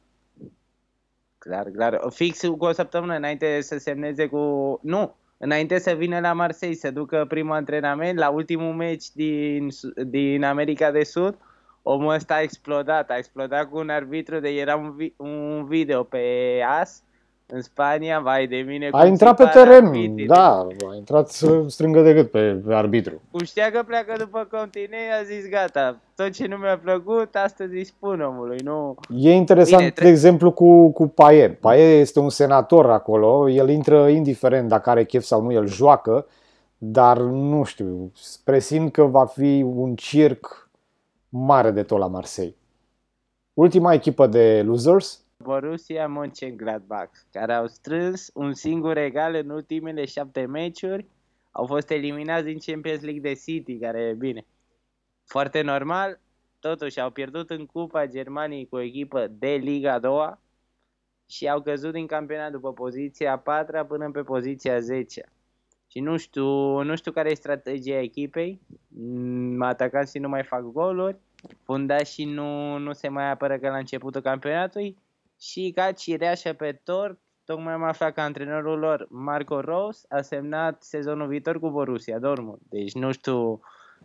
Clar, 1.43 1.69
clar. 1.71 1.99
Fix 2.09 2.39
cu 2.57 2.65
o 2.65 2.71
săptămână 2.71 3.15
înainte 3.15 3.61
să 3.61 3.77
semneze 3.77 4.27
cu... 4.27 4.79
Nu, 4.81 5.15
înainte 5.37 5.79
să 5.79 5.91
vină 5.91 6.19
la 6.19 6.33
Marseille, 6.33 6.75
să 6.75 6.91
ducă 6.91 7.25
primul 7.27 7.55
antrenament, 7.55 8.17
la 8.17 8.29
ultimul 8.29 8.73
meci 8.73 9.11
din, 9.11 9.67
din 10.07 10.43
America 10.43 10.91
de 10.91 11.03
Sud, 11.03 11.37
omul 11.81 12.13
ăsta 12.13 12.33
a 12.33 12.41
explodat, 12.41 13.09
a 13.09 13.17
explodat 13.17 13.69
cu 13.69 13.77
un 13.77 13.89
arbitru, 13.89 14.39
de 14.39 14.49
era 14.49 14.75
un, 14.75 14.95
vi- 14.95 15.13
un 15.17 15.65
video 15.65 16.03
pe 16.03 16.21
AS, 16.67 17.03
în 17.45 17.61
Spania, 17.61 18.19
vai 18.19 18.47
de 18.47 18.55
mine. 18.55 18.89
A 18.91 19.05
intrat 19.05 19.35
pe 19.35 19.45
teren, 19.45 19.85
arbitrii. 19.85 20.27
da, 20.27 20.67
a 20.89 20.95
intrat 20.95 21.29
să 21.29 21.63
strângă 21.67 22.01
de 22.01 22.13
gât 22.13 22.31
pe, 22.31 22.61
pe 22.65 22.73
arbitru. 22.73 23.21
Cum 23.31 23.43
știa 23.43 23.71
că 23.71 23.83
pleacă 23.83 24.13
după 24.17 24.47
continei, 24.51 25.11
a 25.19 25.23
zis 25.23 25.49
gata, 25.49 25.99
tot 26.15 26.31
ce 26.31 26.47
nu 26.47 26.55
mi-a 26.55 26.77
plăcut, 26.77 27.35
astăzi 27.35 27.75
îi 27.75 27.83
spun 27.83 28.21
omului, 28.21 28.57
nu... 28.63 28.95
E 29.15 29.31
interesant, 29.31 29.79
Bine, 29.79 29.93
de 29.95 30.07
exemplu, 30.07 30.51
cu, 30.51 30.91
cu 30.91 31.07
Paie. 31.07 31.49
Paie 31.49 31.99
este 31.99 32.19
un 32.19 32.29
senator 32.29 32.89
acolo, 32.89 33.49
el 33.49 33.69
intră 33.69 34.07
indiferent 34.07 34.67
dacă 34.67 34.89
are 34.89 35.05
chef 35.05 35.23
sau 35.23 35.41
nu, 35.41 35.51
el 35.51 35.67
joacă, 35.67 36.25
dar 36.77 37.17
nu 37.17 37.63
știu, 37.63 38.11
presimt 38.43 38.91
că 38.91 39.03
va 39.03 39.25
fi 39.25 39.65
un 39.75 39.95
circ 39.95 40.69
mare 41.29 41.71
de 41.71 41.83
tot 41.83 41.97
la 41.99 42.07
Marseille. 42.07 42.55
Ultima 43.53 43.93
echipă 43.93 44.27
de 44.27 44.61
losers, 44.65 45.22
Borussia 45.43 46.07
Mönchengladbach, 46.07 47.11
care 47.31 47.53
au 47.53 47.67
strâns 47.67 48.31
un 48.33 48.53
singur 48.53 48.97
egal 48.97 49.35
în 49.35 49.49
ultimele 49.49 50.05
șapte 50.05 50.45
meciuri, 50.45 51.07
au 51.51 51.65
fost 51.65 51.89
eliminați 51.89 52.45
din 52.45 52.57
Champions 52.65 53.01
League 53.01 53.21
de 53.21 53.33
City, 53.33 53.77
care 53.77 54.01
e 54.01 54.13
bine. 54.13 54.45
Foarte 55.25 55.61
normal, 55.61 56.19
totuși 56.59 56.99
au 56.99 57.09
pierdut 57.09 57.49
în 57.49 57.65
Cupa 57.65 58.05
Germaniei 58.05 58.67
cu 58.67 58.75
o 58.75 58.81
echipă 58.81 59.27
de 59.27 59.47
Liga 59.47 59.99
2 59.99 60.37
și 61.29 61.49
au 61.49 61.61
căzut 61.61 61.91
din 61.91 62.07
campionat 62.07 62.51
după 62.51 62.73
poziția 62.73 63.37
4 63.37 63.85
până 63.85 64.11
pe 64.11 64.21
poziția 64.21 64.79
10. 64.79 65.31
Și 65.87 65.99
nu 65.99 66.17
știu, 66.17 66.81
nu 66.81 66.95
știu 66.95 67.11
care 67.11 67.29
e 67.29 67.33
strategia 67.33 67.99
echipei, 67.99 68.61
și 70.11 70.19
nu 70.19 70.29
mai 70.29 70.43
fac 70.43 70.61
goluri, 70.61 71.17
fundașii 71.63 72.25
nu, 72.25 72.77
nu 72.77 72.93
se 72.93 73.07
mai 73.07 73.29
apără 73.29 73.57
ca 73.57 73.69
la 73.69 73.77
începutul 73.77 74.21
campionatului 74.21 74.97
Și 75.43 75.71
ca 75.75 75.91
cireașă 75.91 76.53
pe 76.53 76.79
tort, 76.83 77.19
tocmai 77.45 77.73
am 77.73 77.83
aflat 77.83 78.13
că 78.13 78.21
antrenorul 78.21 78.79
lor, 78.79 79.07
Marco 79.09 79.59
Rose, 79.59 80.05
a 80.09 80.21
semnat 80.21 80.83
sezonul 80.83 81.27
viitor 81.27 81.59
cu 81.59 81.69
Borussia 81.69 82.19
Dortmund. 82.19 82.59
Deci 82.69 82.93
nu 82.93 83.11
știu, 83.11 83.59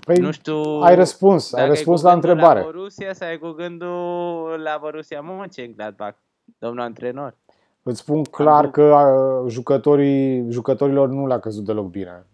Păi, 0.04 0.16
nu 0.16 0.30
știu 0.30 0.62
ai 0.80 0.94
răspuns, 0.94 1.52
ai 1.52 1.60
dacă 1.60 1.72
e 1.72 1.74
răspuns 1.74 2.00
cu 2.00 2.06
la 2.06 2.12
gândul 2.12 2.30
întrebare. 2.30 2.60
La 2.60 2.64
Borussia 2.64 3.12
sau 3.12 3.28
e 3.28 3.36
cu 3.36 3.50
gândul 3.50 4.60
la 4.62 4.78
Borussia 4.80 5.20
Mönchengladbach, 5.22 6.16
domnul 6.58 6.80
antrenor. 6.80 7.36
Îți 7.82 7.98
spun 7.98 8.22
clar 8.22 8.64
Am- 8.64 8.70
că 8.70 8.82
uh, 8.82 9.50
jucătorii, 9.50 10.50
jucătorilor 10.50 11.08
nu 11.08 11.26
le-a 11.26 11.40
căzut 11.40 11.64
deloc 11.64 11.86
bine. 11.86 12.26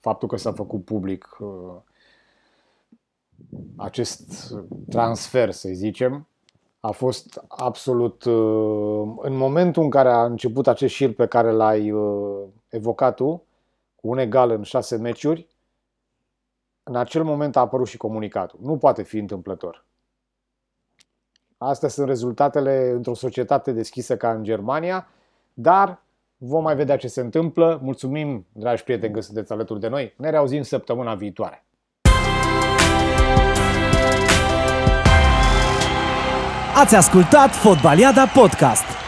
Faptul 0.00 0.28
că 0.28 0.36
s-a 0.36 0.52
făcut 0.52 0.84
public 0.84 1.36
uh, 1.38 1.48
acest 3.76 4.54
transfer, 4.88 5.50
să 5.50 5.68
zicem, 5.72 6.26
a 6.86 6.90
fost 6.90 7.44
absolut 7.48 8.24
uh, 8.24 9.14
în 9.18 9.36
momentul 9.36 9.82
în 9.82 9.90
care 9.90 10.08
a 10.08 10.24
început 10.24 10.66
acest 10.66 10.94
șir 10.94 11.14
pe 11.14 11.26
care 11.26 11.50
l-ai 11.50 11.90
uh, 11.90 12.44
evocat 12.68 13.14
tu, 13.14 13.44
cu 13.94 14.08
un 14.08 14.18
egal 14.18 14.50
în 14.50 14.62
șase 14.62 14.96
meciuri, 14.96 15.46
în 16.82 16.96
acel 16.96 17.24
moment 17.24 17.56
a 17.56 17.60
apărut 17.60 17.86
și 17.86 17.96
comunicatul. 17.96 18.58
Nu 18.62 18.76
poate 18.76 19.02
fi 19.02 19.18
întâmplător. 19.18 19.84
Astea 21.58 21.88
sunt 21.88 22.06
rezultatele 22.06 22.90
într-o 22.90 23.14
societate 23.14 23.72
deschisă 23.72 24.16
ca 24.16 24.32
în 24.32 24.42
Germania, 24.42 25.08
dar 25.54 26.02
vom 26.36 26.62
mai 26.62 26.76
vedea 26.76 26.96
ce 26.96 27.08
se 27.08 27.20
întâmplă. 27.20 27.80
Mulțumim, 27.82 28.46
dragi 28.52 28.84
prieteni, 28.84 29.12
că 29.12 29.20
sunteți 29.20 29.52
alături 29.52 29.80
de 29.80 29.88
noi. 29.88 30.14
Ne 30.16 30.30
reauzim 30.30 30.62
săptămâna 30.62 31.14
viitoare. 31.14 31.64
Ați 36.78 36.94
ascultat 36.94 37.54
Fotbaliada 37.54 38.26
Podcast. 38.26 39.05